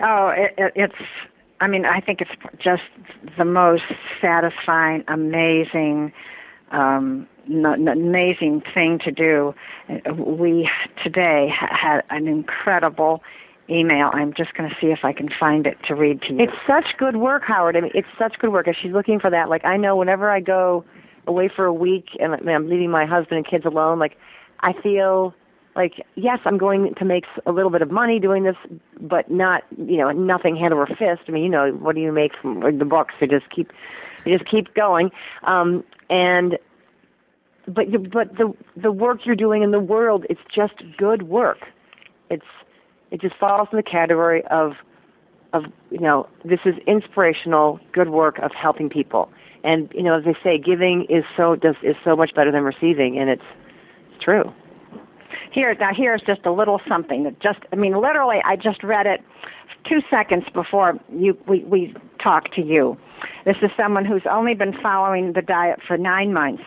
Oh, 0.00 0.28
it, 0.28 0.54
it, 0.56 0.72
it's. 0.76 0.94
I 1.60 1.66
mean, 1.66 1.84
I 1.84 2.00
think 2.00 2.22
it's 2.22 2.30
just 2.58 2.82
the 3.36 3.44
most 3.44 3.82
satisfying, 4.20 5.04
amazing, 5.08 6.10
um, 6.70 7.26
n- 7.48 7.88
amazing 7.88 8.62
thing 8.74 8.98
to 9.04 9.10
do. 9.10 9.54
We 10.16 10.68
today 11.02 11.48
had 11.50 12.02
an 12.10 12.26
incredible 12.26 13.22
email. 13.68 14.10
I'm 14.12 14.34
just 14.34 14.54
going 14.54 14.68
to 14.68 14.76
see 14.80 14.88
if 14.88 15.00
I 15.04 15.12
can 15.12 15.28
find 15.38 15.66
it 15.66 15.78
to 15.86 15.94
read 15.94 16.22
to 16.22 16.34
you. 16.34 16.40
It's 16.40 16.52
such 16.66 16.96
good 16.98 17.16
work, 17.16 17.42
Howard. 17.46 17.76
I 17.76 17.80
mean, 17.80 17.92
it's 17.94 18.08
such 18.18 18.38
good 18.38 18.50
work. 18.50 18.66
If 18.68 18.76
she's 18.82 18.92
looking 18.92 19.20
for 19.20 19.30
that, 19.30 19.48
like 19.48 19.64
I 19.64 19.76
know 19.76 19.96
whenever 19.96 20.30
I 20.30 20.40
go 20.40 20.84
away 21.26 21.48
for 21.54 21.64
a 21.64 21.72
week 21.72 22.08
and 22.18 22.34
I'm 22.48 22.68
leaving 22.68 22.90
my 22.90 23.06
husband 23.06 23.38
and 23.38 23.46
kids 23.46 23.64
alone, 23.64 23.98
like 23.98 24.16
I 24.60 24.72
feel 24.82 25.34
like 25.76 26.04
yes, 26.16 26.38
I'm 26.44 26.58
going 26.58 26.94
to 26.94 27.04
make 27.04 27.24
a 27.46 27.52
little 27.52 27.70
bit 27.70 27.82
of 27.82 27.90
money 27.90 28.18
doing 28.18 28.42
this, 28.42 28.56
but 29.00 29.30
not 29.30 29.62
you 29.76 29.96
know 29.96 30.10
nothing 30.10 30.56
hand 30.56 30.74
over 30.74 30.86
fist. 30.86 31.22
I 31.28 31.30
mean, 31.30 31.44
you 31.44 31.48
know, 31.48 31.70
what 31.72 31.94
do 31.94 32.00
you 32.00 32.12
make 32.12 32.32
from 32.40 32.60
the 32.78 32.84
books? 32.84 33.14
You 33.20 33.28
just 33.28 33.48
keep 33.50 33.70
you 34.24 34.36
just 34.36 34.50
keep 34.50 34.74
going, 34.74 35.10
um, 35.44 35.84
and 36.08 36.58
but 37.74 37.86
but 38.12 38.36
the 38.36 38.52
the 38.76 38.92
work 38.92 39.20
you're 39.24 39.36
doing 39.36 39.62
in 39.62 39.70
the 39.70 39.80
world, 39.80 40.26
it's 40.28 40.40
just 40.54 40.74
good 40.98 41.22
work. 41.22 41.58
It's 42.30 42.44
it 43.10 43.20
just 43.20 43.36
falls 43.36 43.68
in 43.72 43.76
the 43.76 43.82
category 43.82 44.42
of 44.50 44.72
of 45.52 45.64
you 45.90 46.00
know 46.00 46.28
this 46.44 46.60
is 46.64 46.74
inspirational 46.86 47.80
good 47.92 48.10
work 48.10 48.38
of 48.38 48.52
helping 48.52 48.88
people. 48.88 49.30
And 49.64 49.90
you 49.94 50.02
know 50.02 50.18
as 50.18 50.24
they 50.24 50.36
say 50.42 50.58
giving 50.58 51.06
is 51.08 51.24
so 51.36 51.56
does 51.56 51.76
is 51.82 51.96
so 52.04 52.16
much 52.16 52.34
better 52.34 52.52
than 52.52 52.62
receiving 52.62 53.18
and 53.18 53.30
it's 53.30 53.42
it's 54.12 54.24
true. 54.24 54.44
Here 55.52 55.74
now 55.78 55.90
here's 55.94 56.22
just 56.22 56.46
a 56.46 56.52
little 56.52 56.80
something 56.88 57.24
that 57.24 57.40
just 57.40 57.58
i 57.72 57.76
mean 57.76 58.00
literally 58.00 58.38
i 58.44 58.56
just 58.56 58.82
read 58.82 59.06
it 59.06 59.20
two 59.88 60.00
seconds 60.10 60.44
before 60.54 60.98
you 61.12 61.36
we 61.48 61.64
we 61.64 61.94
talked 62.22 62.54
to 62.54 62.62
you. 62.62 62.96
This 63.44 63.56
is 63.62 63.70
someone 63.76 64.04
who's 64.04 64.22
only 64.30 64.54
been 64.54 64.74
following 64.82 65.32
the 65.34 65.42
diet 65.42 65.80
for 65.86 65.96
nine 65.96 66.32
months 66.32 66.62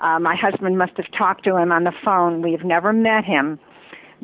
uh, 0.00 0.18
my 0.18 0.36
husband 0.36 0.78
must 0.78 0.96
have 0.96 1.10
talked 1.16 1.44
to 1.44 1.56
him 1.56 1.72
on 1.72 1.84
the 1.84 1.92
phone. 2.04 2.42
We've 2.42 2.64
never 2.64 2.92
met 2.92 3.24
him 3.24 3.58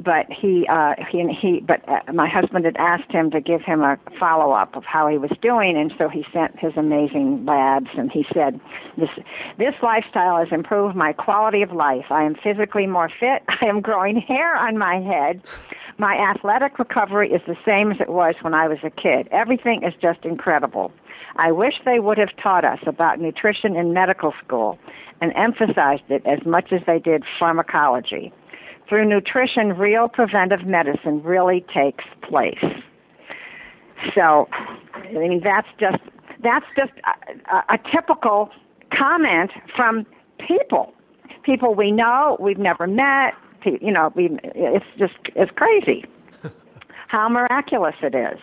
but 0.03 0.27
he 0.31 0.67
uh 0.69 0.95
he 1.11 1.27
he 1.41 1.61
but 1.61 1.87
uh, 1.89 2.13
my 2.13 2.29
husband 2.29 2.65
had 2.65 2.77
asked 2.77 3.11
him 3.11 3.31
to 3.31 3.41
give 3.41 3.61
him 3.63 3.83
a 3.83 3.99
follow 4.19 4.53
up 4.53 4.77
of 4.77 4.85
how 4.85 5.09
he 5.09 5.19
was 5.19 5.31
doing 5.43 5.77
and 5.77 5.93
so 5.99 6.09
he 6.09 6.25
sent 6.33 6.59
his 6.59 6.73
amazing 6.77 7.45
labs 7.45 7.91
and 7.97 8.11
he 8.11 8.25
said 8.33 8.61
this 8.97 9.11
this 9.59 9.75
lifestyle 9.83 10.39
has 10.39 10.49
improved 10.53 10.97
my 10.97 11.13
quality 11.13 11.63
of 11.63 11.73
life. 11.73 12.07
I 12.11 12.25
am 12.25 12.35
physically 12.35 12.87
more 12.87 13.09
fit. 13.09 13.43
I 13.61 13.67
am 13.67 13.81
growing 13.81 14.17
hair 14.17 14.57
on 14.57 14.79
my 14.79 15.01
head. 15.01 15.43
My 15.99 16.17
athletic 16.17 16.79
recovery 16.79 17.31
is 17.31 17.43
the 17.47 17.57
same 17.65 17.93
as 17.93 18.01
it 18.01 18.09
was 18.09 18.35
when 18.41 18.55
i 18.55 18.69
was 18.69 18.79
a 18.83 18.91
kid. 18.91 19.29
Everything 19.31 19.83
is 19.83 19.93
just 20.01 20.25
incredible 20.25 20.93
i 21.37 21.51
wish 21.51 21.75
they 21.85 21.99
would 22.01 22.19
have 22.19 22.35
taught 22.43 22.65
us 22.65 22.81
about 22.87 23.21
nutrition 23.21 23.77
in 23.77 23.93
medical 23.93 24.33
school 24.45 24.79
and 25.21 25.33
emphasized 25.37 26.03
it 26.09 26.25
as 26.27 26.45
much 26.47 26.73
as 26.73 26.81
they 26.87 26.99
did 26.99 27.25
pharmacology 27.39 28.33
through 28.91 29.07
nutrition, 29.07 29.79
real 29.79 30.09
preventive 30.09 30.67
medicine 30.67 31.23
really 31.23 31.65
takes 31.73 32.05
place. 32.29 32.65
So, 34.15 34.49
I 34.93 35.13
mean, 35.13 35.41
that's 35.43 35.69
just 35.79 36.03
that's 36.43 36.67
just 36.77 36.93
a, 37.51 37.75
a 37.75 37.79
typical 37.91 38.51
comment 38.93 39.53
from 39.77 40.05
people, 40.39 40.93
people 41.45 41.75
we 41.75 41.93
know, 41.93 42.37
we've 42.41 42.59
never 42.59 42.87
met. 42.87 43.35
You 43.65 43.93
know, 43.93 44.13
we 44.17 44.37
it's 44.43 44.87
just 44.99 45.15
it's 45.37 45.53
crazy 45.53 46.05
how 47.09 47.29
miraculous 47.29 47.95
it 48.03 48.15
is. 48.15 48.41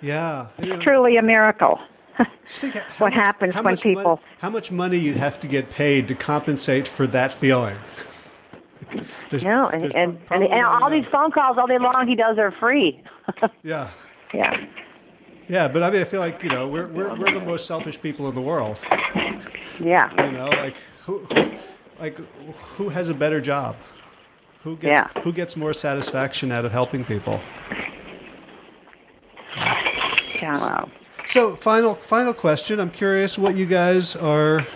Yeah, 0.00 0.48
it's 0.58 0.82
truly 0.82 1.16
a 1.16 1.22
miracle. 1.22 1.78
what 2.18 3.00
much, 3.00 3.14
happens 3.14 3.54
when 3.54 3.76
people? 3.76 4.20
how 4.38 4.50
much 4.50 4.72
money 4.72 4.96
you'd 4.96 5.16
have 5.16 5.38
to 5.40 5.46
get 5.46 5.70
paid 5.70 6.08
to 6.08 6.14
compensate 6.14 6.88
for 6.88 7.06
that 7.06 7.32
feeling? 7.32 7.76
there's, 9.30 9.44
no, 9.44 9.68
and 9.68 9.84
and, 9.94 10.18
and, 10.30 10.44
and 10.44 10.66
all 10.66 10.90
these 10.90 11.04
phone 11.12 11.30
calls 11.30 11.58
all 11.58 11.66
day 11.66 11.78
long 11.78 12.06
he 12.08 12.14
does 12.14 12.38
are 12.38 12.52
free. 12.52 13.02
yeah. 13.62 13.90
Yeah. 14.32 14.66
Yeah, 15.48 15.68
but 15.68 15.82
I 15.82 15.90
mean, 15.90 16.02
I 16.02 16.04
feel 16.04 16.20
like 16.20 16.42
you 16.42 16.50
know 16.50 16.68
we're 16.68 16.86
we're 16.88 17.14
we're 17.18 17.32
the 17.32 17.44
most 17.44 17.66
selfish 17.66 18.00
people 18.00 18.28
in 18.28 18.34
the 18.34 18.40
world. 18.40 18.78
Yeah. 19.80 20.26
You 20.26 20.32
know, 20.32 20.48
like 20.48 20.76
who, 21.04 21.20
who 21.20 21.52
like 21.98 22.16
who 22.76 22.88
has 22.88 23.08
a 23.08 23.14
better 23.14 23.40
job? 23.40 23.76
Who 24.62 24.76
gets 24.76 25.14
yeah. 25.14 25.22
who 25.22 25.32
gets 25.32 25.56
more 25.56 25.72
satisfaction 25.72 26.52
out 26.52 26.64
of 26.64 26.72
helping 26.72 27.04
people? 27.04 27.40
So, 31.26 31.56
final 31.56 31.94
final 31.94 32.32
question. 32.32 32.80
I'm 32.80 32.90
curious 32.90 33.38
what 33.38 33.56
you 33.56 33.66
guys 33.66 34.16
are. 34.16 34.66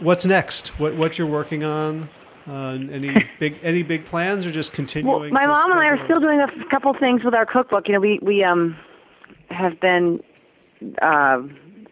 What's 0.00 0.26
next? 0.26 0.68
What 0.78 0.96
what 0.96 1.18
you're 1.18 1.26
working 1.26 1.64
on? 1.64 2.08
Uh, 2.48 2.78
any 2.92 3.26
big 3.40 3.58
any 3.62 3.82
big 3.82 4.04
plans, 4.04 4.46
or 4.46 4.52
just 4.52 4.72
continuing? 4.72 5.20
Well, 5.20 5.30
my 5.30 5.46
mom 5.46 5.72
and 5.72 5.80
I 5.80 5.86
are 5.86 6.04
still 6.04 6.20
doing 6.20 6.40
a 6.40 6.48
couple 6.70 6.94
things 6.94 7.24
with 7.24 7.34
our 7.34 7.46
cookbook. 7.46 7.88
You 7.88 7.94
know, 7.94 8.00
we 8.00 8.20
we 8.22 8.44
um 8.44 8.76
have 9.50 9.80
been 9.80 10.22
uh, 11.02 11.42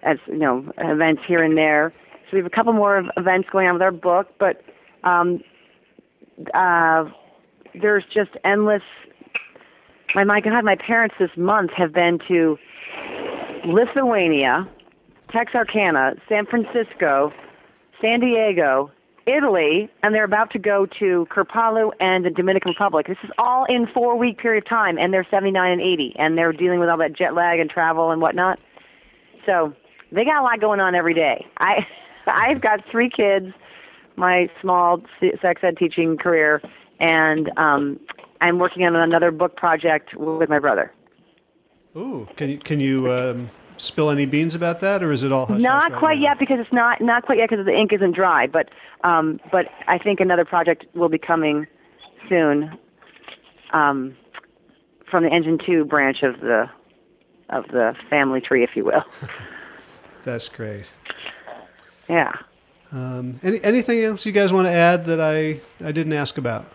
as 0.02 0.18
you 0.26 0.38
know 0.38 0.70
events 0.78 1.22
here 1.26 1.42
and 1.42 1.56
there. 1.56 1.92
So 2.24 2.36
we 2.36 2.38
have 2.38 2.46
a 2.46 2.54
couple 2.54 2.72
more 2.72 3.02
events 3.16 3.48
going 3.50 3.66
on 3.66 3.74
with 3.74 3.82
our 3.82 3.92
book, 3.92 4.28
but 4.38 4.62
um, 5.02 5.42
uh, 6.54 7.04
there's 7.80 8.04
just 8.12 8.30
endless. 8.44 8.82
My 10.14 10.24
my 10.24 10.40
God, 10.40 10.64
my 10.64 10.76
parents 10.76 11.16
this 11.18 11.30
month 11.36 11.72
have 11.76 11.92
been 11.92 12.18
to 12.28 12.56
Lithuania, 13.66 14.68
Texarkana, 15.30 16.14
San 16.28 16.46
Francisco, 16.46 17.32
San 18.00 18.20
Diego, 18.20 18.90
Italy, 19.26 19.88
and 20.02 20.14
they're 20.14 20.24
about 20.24 20.50
to 20.50 20.58
go 20.58 20.86
to 20.98 21.26
Kripalu 21.30 21.92
and 21.98 22.24
the 22.24 22.30
Dominican 22.30 22.70
Republic. 22.70 23.06
This 23.06 23.16
is 23.24 23.30
all 23.38 23.64
in 23.64 23.86
four 23.86 24.18
week 24.18 24.38
period 24.38 24.64
of 24.64 24.68
time, 24.68 24.98
and 24.98 25.12
they're 25.12 25.26
79 25.30 25.72
and 25.72 25.80
80, 25.80 26.14
and 26.18 26.36
they're 26.36 26.52
dealing 26.52 26.78
with 26.78 26.88
all 26.88 26.98
that 26.98 27.14
jet 27.14 27.34
lag 27.34 27.58
and 27.58 27.70
travel 27.70 28.10
and 28.10 28.20
whatnot. 28.20 28.58
So 29.46 29.72
they 30.12 30.24
got 30.24 30.40
a 30.40 30.42
lot 30.42 30.60
going 30.60 30.80
on 30.80 30.94
every 30.94 31.14
day. 31.14 31.46
I 31.58 31.86
I've 32.26 32.60
got 32.60 32.80
three 32.90 33.10
kids, 33.10 33.52
my 34.16 34.48
small 34.60 35.02
sex 35.42 35.62
ed 35.62 35.76
teaching 35.76 36.16
career, 36.16 36.62
and 37.00 37.50
um, 37.58 38.00
I'm 38.40 38.58
working 38.58 38.84
on 38.84 38.94
another 38.94 39.30
book 39.30 39.56
project 39.56 40.14
with 40.16 40.48
my 40.48 40.58
brother. 40.58 40.92
Ooh, 41.96 42.28
can 42.36 42.50
you 42.50 42.58
can 42.58 42.80
you 42.80 43.10
um, 43.12 43.50
spill 43.76 44.10
any 44.10 44.26
beans 44.26 44.54
about 44.54 44.80
that, 44.80 45.02
or 45.02 45.12
is 45.12 45.22
it 45.22 45.30
all? 45.30 45.46
Hush, 45.46 45.60
not 45.60 45.92
right 45.92 45.98
quite 45.98 46.18
now? 46.18 46.30
yet 46.30 46.38
because 46.38 46.58
it's 46.58 46.72
not 46.72 47.00
not 47.00 47.24
quite 47.24 47.38
yet 47.38 47.50
because 47.50 47.64
the 47.64 47.72
ink 47.72 47.92
isn't 47.92 48.12
dry. 48.12 48.46
But 48.46 48.70
um, 49.04 49.38
but 49.52 49.66
I 49.86 49.98
think 49.98 50.20
another 50.20 50.44
project 50.44 50.86
will 50.94 51.08
be 51.08 51.18
coming 51.18 51.66
soon 52.28 52.76
um, 53.72 54.16
from 55.08 55.22
the 55.22 55.30
Engine 55.30 55.58
Two 55.64 55.84
branch 55.84 56.22
of 56.22 56.40
the 56.40 56.68
of 57.50 57.66
the 57.68 57.94
family 58.10 58.40
tree, 58.40 58.64
if 58.64 58.70
you 58.74 58.84
will. 58.84 59.04
That's 60.24 60.48
great. 60.48 60.86
Yeah. 62.08 62.32
Um, 62.90 63.38
any 63.42 63.62
anything 63.62 64.02
else 64.02 64.26
you 64.26 64.32
guys 64.32 64.52
want 64.52 64.66
to 64.66 64.72
add 64.72 65.04
that 65.06 65.20
I 65.20 65.60
I 65.84 65.92
didn't 65.92 66.12
ask 66.12 66.38
about? 66.38 66.66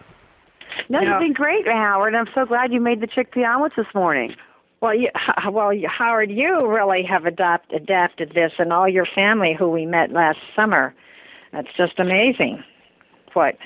No, 0.87 1.01
you've 1.01 1.19
been 1.19 1.33
great, 1.33 1.67
Howard. 1.67 2.15
I'm 2.15 2.27
so 2.33 2.45
glad 2.45 2.73
you 2.73 2.79
made 2.79 3.01
the 3.01 3.07
chickpea 3.07 3.47
omelets 3.47 3.75
this 3.75 3.85
morning. 3.93 4.35
Well, 4.81 4.95
you, 4.95 5.09
well, 5.51 5.71
Howard, 5.87 6.31
you 6.31 6.67
really 6.67 7.03
have 7.03 7.25
adapt, 7.25 7.73
adapted 7.73 8.31
this, 8.33 8.53
and 8.57 8.71
all 8.71 8.87
your 8.87 9.07
family 9.13 9.55
who 9.57 9.69
we 9.69 9.85
met 9.85 10.11
last 10.11 10.39
summer. 10.55 10.93
That's 11.51 11.67
just 11.75 11.99
amazing. 11.99 12.63
What 13.33 13.57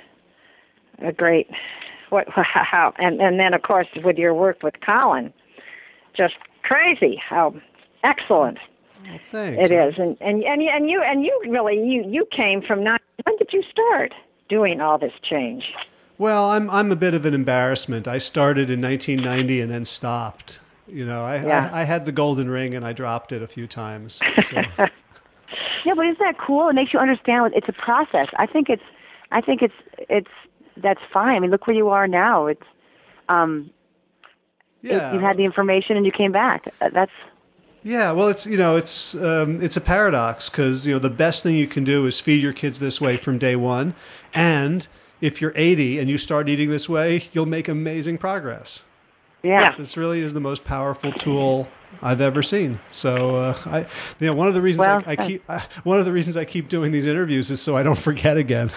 a 0.99 1.11
great, 1.11 1.49
what 2.09 2.27
how, 2.29 2.93
and 2.97 3.21
and 3.21 3.39
then 3.39 3.53
of 3.53 3.61
course 3.61 3.87
with 4.03 4.17
your 4.17 4.33
work 4.33 4.63
with 4.63 4.75
Colin, 4.85 5.33
just 6.15 6.35
crazy 6.63 7.21
how 7.29 7.53
excellent 8.03 8.57
well, 9.03 9.19
thanks. 9.31 9.69
it 9.69 9.73
is, 9.73 9.95
and 9.97 10.17
and 10.21 10.43
and 10.43 10.61
and 10.61 10.89
you 10.89 11.01
and 11.01 11.23
you 11.23 11.41
really 11.49 11.75
you 11.75 12.03
you 12.07 12.25
came 12.35 12.61
from 12.61 12.83
not. 12.83 13.01
When 13.23 13.37
did 13.37 13.49
you 13.51 13.63
start 13.69 14.13
doing 14.49 14.81
all 14.81 14.97
this 14.97 15.13
change? 15.29 15.63
Well, 16.17 16.51
I'm 16.51 16.69
I'm 16.69 16.91
a 16.91 16.95
bit 16.95 17.13
of 17.13 17.25
an 17.25 17.33
embarrassment. 17.33 18.07
I 18.07 18.17
started 18.17 18.69
in 18.69 18.81
1990 18.81 19.61
and 19.61 19.71
then 19.71 19.85
stopped. 19.85 20.59
You 20.87 21.05
know, 21.05 21.23
I, 21.23 21.45
yeah. 21.45 21.69
I, 21.71 21.81
I 21.81 21.83
had 21.83 22.05
the 22.05 22.11
golden 22.11 22.49
ring 22.49 22.75
and 22.75 22.85
I 22.85 22.93
dropped 22.93 23.31
it 23.31 23.41
a 23.41 23.47
few 23.47 23.67
times. 23.67 24.21
So. 24.49 24.55
yeah, 24.77 25.93
but 25.95 26.05
isn't 26.05 26.19
that 26.19 26.35
cool? 26.37 26.69
It 26.69 26.73
makes 26.73 26.93
you 26.93 26.99
understand 26.99 27.43
What, 27.43 27.53
it's 27.55 27.69
a 27.69 27.73
process. 27.73 28.27
I 28.37 28.45
think 28.45 28.69
it's, 28.69 28.83
I 29.31 29.41
think 29.41 29.61
it's, 29.61 29.73
it's 30.09 30.29
that's 30.77 31.01
fine. 31.13 31.35
I 31.35 31.39
mean, 31.39 31.51
look 31.51 31.67
where 31.67 31.75
you 31.75 31.89
are 31.89 32.07
now. 32.07 32.47
It's, 32.47 32.63
um, 33.29 33.69
Yeah. 34.81 35.13
you 35.13 35.19
had 35.19 35.37
the 35.37 35.45
information 35.45 35.95
and 35.95 36.05
you 36.05 36.11
came 36.11 36.31
back. 36.31 36.65
Uh, 36.81 36.89
That's 36.93 37.11
Yeah, 37.83 38.11
well, 38.11 38.27
it's 38.27 38.45
you 38.45 38.57
know 38.57 38.75
it's 38.75 39.15
um, 39.15 39.61
it's 39.61 39.77
a 39.77 39.81
paradox 39.81 40.49
because 40.49 40.85
you 40.87 40.93
know 40.93 40.99
the 40.99 41.09
best 41.09 41.43
thing 41.43 41.55
you 41.55 41.67
can 41.67 41.83
do 41.83 42.05
is 42.05 42.19
feed 42.19 42.41
your 42.41 42.53
kids 42.53 42.79
this 42.79 42.99
way 42.99 43.17
from 43.17 43.37
day 43.37 43.55
one, 43.55 43.93
and 44.33 44.87
if 45.21 45.41
you're 45.41 45.53
80 45.55 45.99
and 45.99 46.09
you 46.09 46.17
start 46.17 46.49
eating 46.49 46.69
this 46.69 46.89
way, 46.89 47.29
you'll 47.31 47.45
make 47.45 47.67
amazing 47.69 48.17
progress. 48.17 48.83
Yeah. 49.43 49.75
This 49.77 49.97
really 49.97 50.21
is 50.21 50.33
the 50.33 50.39
most 50.39 50.63
powerful 50.63 51.11
tool 51.11 51.67
I've 52.01 52.21
ever 52.21 52.41
seen. 52.41 52.79
So 52.91 53.35
uh, 53.35 53.57
I, 53.65 53.79
you 54.19 54.27
know, 54.27 54.33
one 54.33 54.47
of 54.47 54.53
the 54.53 54.61
reasons 54.61 54.87
Well 54.87 55.03
I, 55.05 55.11
I 55.11 55.15
keep 55.15 55.43
uh, 55.49 55.59
one 55.83 55.99
of 55.99 56.05
the 56.05 56.13
reasons 56.13 56.37
I 56.37 56.45
keep 56.45 56.69
doing 56.69 56.91
these 56.91 57.05
interviews 57.05 57.51
is 57.51 57.61
so 57.61 57.75
I 57.75 57.83
don't 57.83 57.97
forget 57.97 58.37
again. 58.37 58.71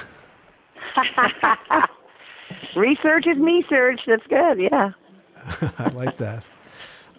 Research 2.77 3.27
is 3.27 3.39
me 3.39 3.65
search. 3.69 4.01
That's 4.07 4.27
good. 4.27 4.61
Yeah. 4.61 4.91
I 5.79 5.89
like 5.91 6.19
that. 6.19 6.45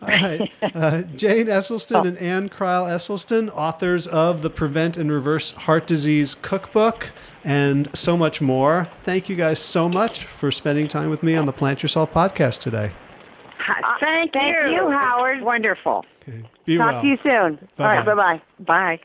All 0.02 0.10
right. 0.10 0.52
Uh, 0.62 1.02
Jane 1.16 1.48
Esselstyn 1.48 2.06
and 2.06 2.18
Ann 2.20 2.50
Crile 2.50 2.86
Esselstyn, 2.86 3.50
authors 3.56 4.06
of 4.06 4.44
the 4.44 4.50
Prevent 4.50 4.96
and 4.96 5.12
Reverse 5.12 5.52
Heart 5.52 5.88
Disease 5.88 6.36
Cookbook 6.36 7.12
and 7.44 7.90
so 7.98 8.16
much 8.16 8.40
more. 8.40 8.88
Thank 9.02 9.30
you 9.30 9.36
guys 9.36 9.58
so 9.60 9.90
much 9.90 10.26
for 10.26 10.52
spending 10.52 10.88
time 10.88 11.10
with 11.10 11.24
me 11.24 11.36
on 11.36 11.46
the 11.46 11.54
Plant 11.54 11.82
Yourself 11.82 12.14
podcast 12.14 12.60
today. 12.60 12.92
Hi- 13.68 13.98
Thank, 14.00 14.34
thank 14.34 14.56
you. 14.64 14.72
you, 14.72 14.90
Howard. 14.92 15.42
Wonderful. 15.42 16.06
Be 16.66 16.78
Talk 16.78 16.92
well. 16.94 17.02
to 17.02 17.08
you 17.08 17.18
soon. 17.24 17.68
All 17.80 17.86
right. 17.88 18.06
Bye-bye. 18.06 18.42
Bye 18.60 18.64
bye. 18.66 18.98
Bye. 18.98 19.00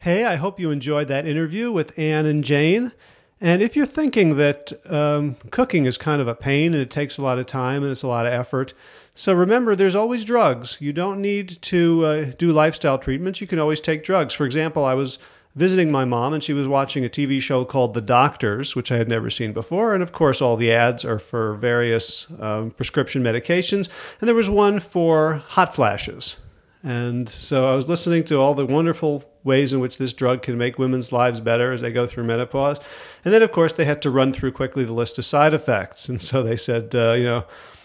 Hey, 0.00 0.24
I 0.24 0.36
hope 0.36 0.60
you 0.60 0.70
enjoyed 0.70 1.08
that 1.08 1.26
interview 1.26 1.70
with 1.72 1.98
Ann 1.98 2.26
and 2.26 2.44
Jane. 2.44 2.92
And 3.40 3.62
if 3.62 3.76
you're 3.76 3.86
thinking 3.86 4.36
that 4.36 4.72
um, 4.92 5.36
cooking 5.50 5.86
is 5.86 5.96
kind 5.96 6.20
of 6.20 6.26
a 6.26 6.34
pain 6.34 6.72
and 6.74 6.82
it 6.82 6.90
takes 6.90 7.18
a 7.18 7.22
lot 7.22 7.38
of 7.38 7.46
time 7.46 7.82
and 7.84 7.92
it's 7.92 8.02
a 8.02 8.08
lot 8.08 8.26
of 8.26 8.32
effort, 8.32 8.74
so 9.14 9.32
remember 9.32 9.76
there's 9.76 9.94
always 9.96 10.24
drugs. 10.24 10.76
You 10.80 10.92
don't 10.92 11.20
need 11.20 11.60
to 11.62 12.04
uh, 12.04 12.24
do 12.36 12.50
lifestyle 12.50 12.98
treatments. 12.98 13.40
You 13.40 13.46
can 13.46 13.58
always 13.60 13.80
take 13.80 14.02
drugs. 14.02 14.34
For 14.34 14.44
example, 14.44 14.84
I 14.84 14.94
was 14.94 15.20
visiting 15.54 15.90
my 15.90 16.04
mom 16.04 16.32
and 16.32 16.42
she 16.42 16.52
was 16.52 16.68
watching 16.68 17.04
a 17.04 17.08
TV 17.08 17.40
show 17.40 17.64
called 17.64 17.94
The 17.94 18.00
Doctors, 18.00 18.76
which 18.76 18.92
I 18.92 18.96
had 18.96 19.08
never 19.08 19.30
seen 19.30 19.52
before. 19.52 19.94
And 19.94 20.02
of 20.02 20.12
course, 20.12 20.40
all 20.40 20.56
the 20.56 20.72
ads 20.72 21.04
are 21.04 21.18
for 21.18 21.54
various 21.54 22.26
um, 22.40 22.70
prescription 22.70 23.22
medications. 23.22 23.88
And 24.20 24.28
there 24.28 24.34
was 24.34 24.50
one 24.50 24.80
for 24.80 25.34
hot 25.34 25.74
flashes. 25.74 26.38
And 26.82 27.28
so 27.28 27.68
I 27.68 27.74
was 27.74 27.88
listening 27.88 28.24
to 28.24 28.36
all 28.36 28.54
the 28.54 28.64
wonderful 28.64 29.24
ways 29.42 29.72
in 29.72 29.80
which 29.80 29.98
this 29.98 30.12
drug 30.12 30.42
can 30.42 30.56
make 30.56 30.78
women's 30.78 31.10
lives 31.10 31.40
better 31.40 31.72
as 31.72 31.80
they 31.80 31.90
go 31.90 32.06
through 32.06 32.24
menopause. 32.24 32.78
And 33.24 33.34
then, 33.34 33.42
of 33.42 33.50
course, 33.50 33.72
they 33.72 33.84
had 33.84 34.00
to 34.02 34.10
run 34.10 34.32
through 34.32 34.52
quickly 34.52 34.84
the 34.84 34.92
list 34.92 35.18
of 35.18 35.24
side 35.24 35.54
effects. 35.54 36.08
And 36.08 36.20
so 36.22 36.42
they 36.42 36.56
said, 36.56 36.94
uh, 36.94 37.14
you 37.14 37.24
know, 37.24 37.44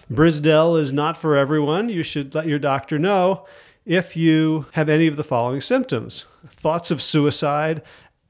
Brisdelle 0.10 0.76
is 0.76 0.94
not 0.94 1.18
for 1.18 1.36
everyone. 1.36 1.90
You 1.90 2.04
should 2.04 2.36
let 2.36 2.46
your 2.46 2.60
doctor 2.60 3.00
know 3.00 3.46
if 3.86 4.16
you 4.16 4.66
have 4.74 4.90
any 4.90 5.08
of 5.08 5.18
the 5.18 5.24
following 5.24 5.62
symptoms 5.62 6.26
thoughts 6.50 6.92
of 6.92 7.02
suicide, 7.02 7.82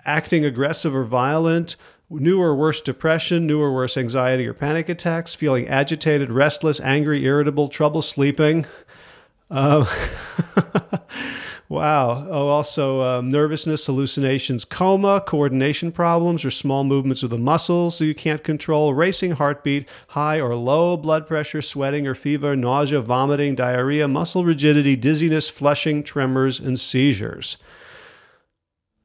acting 0.06 0.46
aggressive 0.46 0.96
or 0.96 1.04
violent, 1.04 1.76
new 2.10 2.40
or 2.40 2.56
worse 2.56 2.82
depression, 2.82 3.48
new 3.48 3.62
or 3.62 3.74
worse 3.74 3.98
anxiety 3.98 4.48
or 4.48 4.54
panic 4.54 4.90
attacks, 4.90 5.34
feeling 5.34 5.68
agitated, 5.68 6.32
restless, 6.32 6.80
angry, 6.82 7.26
irritable, 7.26 7.68
trouble 7.68 8.02
sleeping. 8.02 8.66
Uh, 9.50 9.86
wow. 11.70 12.28
Oh, 12.30 12.48
also 12.48 13.02
um, 13.02 13.30
nervousness, 13.30 13.86
hallucinations, 13.86 14.66
coma, 14.66 15.22
coordination 15.26 15.92
problems, 15.92 16.46
or 16.46 16.52
small 16.52 16.84
movements 16.84 17.24
of 17.24 17.30
the 17.30 17.38
muscles 17.38 17.98
so 17.98 18.04
you 18.04 18.16
can't 18.16 18.44
control, 18.44 18.94
racing 18.94 19.32
heartbeat, 19.32 19.88
high 20.10 20.40
or 20.40 20.56
low 20.56 20.98
blood 20.98 21.28
pressure, 21.28 21.62
sweating 21.62 22.08
or 22.08 22.16
fever, 22.16 22.56
nausea, 22.56 23.02
vomiting, 23.02 23.56
diarrhea, 23.56 24.08
muscle 24.08 24.46
rigidity, 24.46 24.96
dizziness, 24.96 25.50
flushing, 25.50 26.04
tremors, 26.04 26.60
and 26.60 26.80
seizures. 26.80 27.58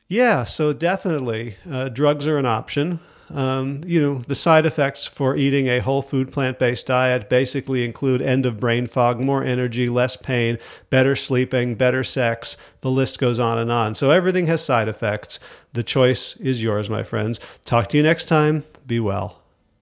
Yeah, 0.08 0.44
so 0.44 0.72
definitely 0.72 1.56
uh, 1.70 1.90
drugs 1.90 2.26
are 2.26 2.38
an 2.38 2.46
option. 2.46 3.00
Um, 3.30 3.82
you 3.84 4.00
know, 4.00 4.18
the 4.26 4.34
side 4.34 4.66
effects 4.66 5.06
for 5.06 5.36
eating 5.36 5.68
a 5.68 5.80
whole 5.80 6.02
food 6.02 6.32
plant 6.32 6.58
based 6.58 6.86
diet 6.86 7.28
basically 7.28 7.84
include 7.84 8.22
end 8.22 8.46
of 8.46 8.60
brain 8.60 8.86
fog, 8.86 9.20
more 9.20 9.44
energy, 9.44 9.88
less 9.88 10.16
pain, 10.16 10.58
better 10.90 11.14
sleeping, 11.14 11.74
better 11.74 12.04
sex. 12.04 12.56
The 12.80 12.90
list 12.90 13.18
goes 13.18 13.38
on 13.38 13.58
and 13.58 13.70
on. 13.70 13.94
So 13.94 14.10
everything 14.10 14.46
has 14.46 14.64
side 14.64 14.88
effects. 14.88 15.38
The 15.72 15.82
choice 15.82 16.36
is 16.36 16.62
yours, 16.62 16.88
my 16.88 17.02
friends. 17.02 17.40
Talk 17.64 17.88
to 17.88 17.96
you 17.96 18.02
next 18.02 18.26
time. 18.26 18.64
Be 18.86 19.00
well. 19.00 19.42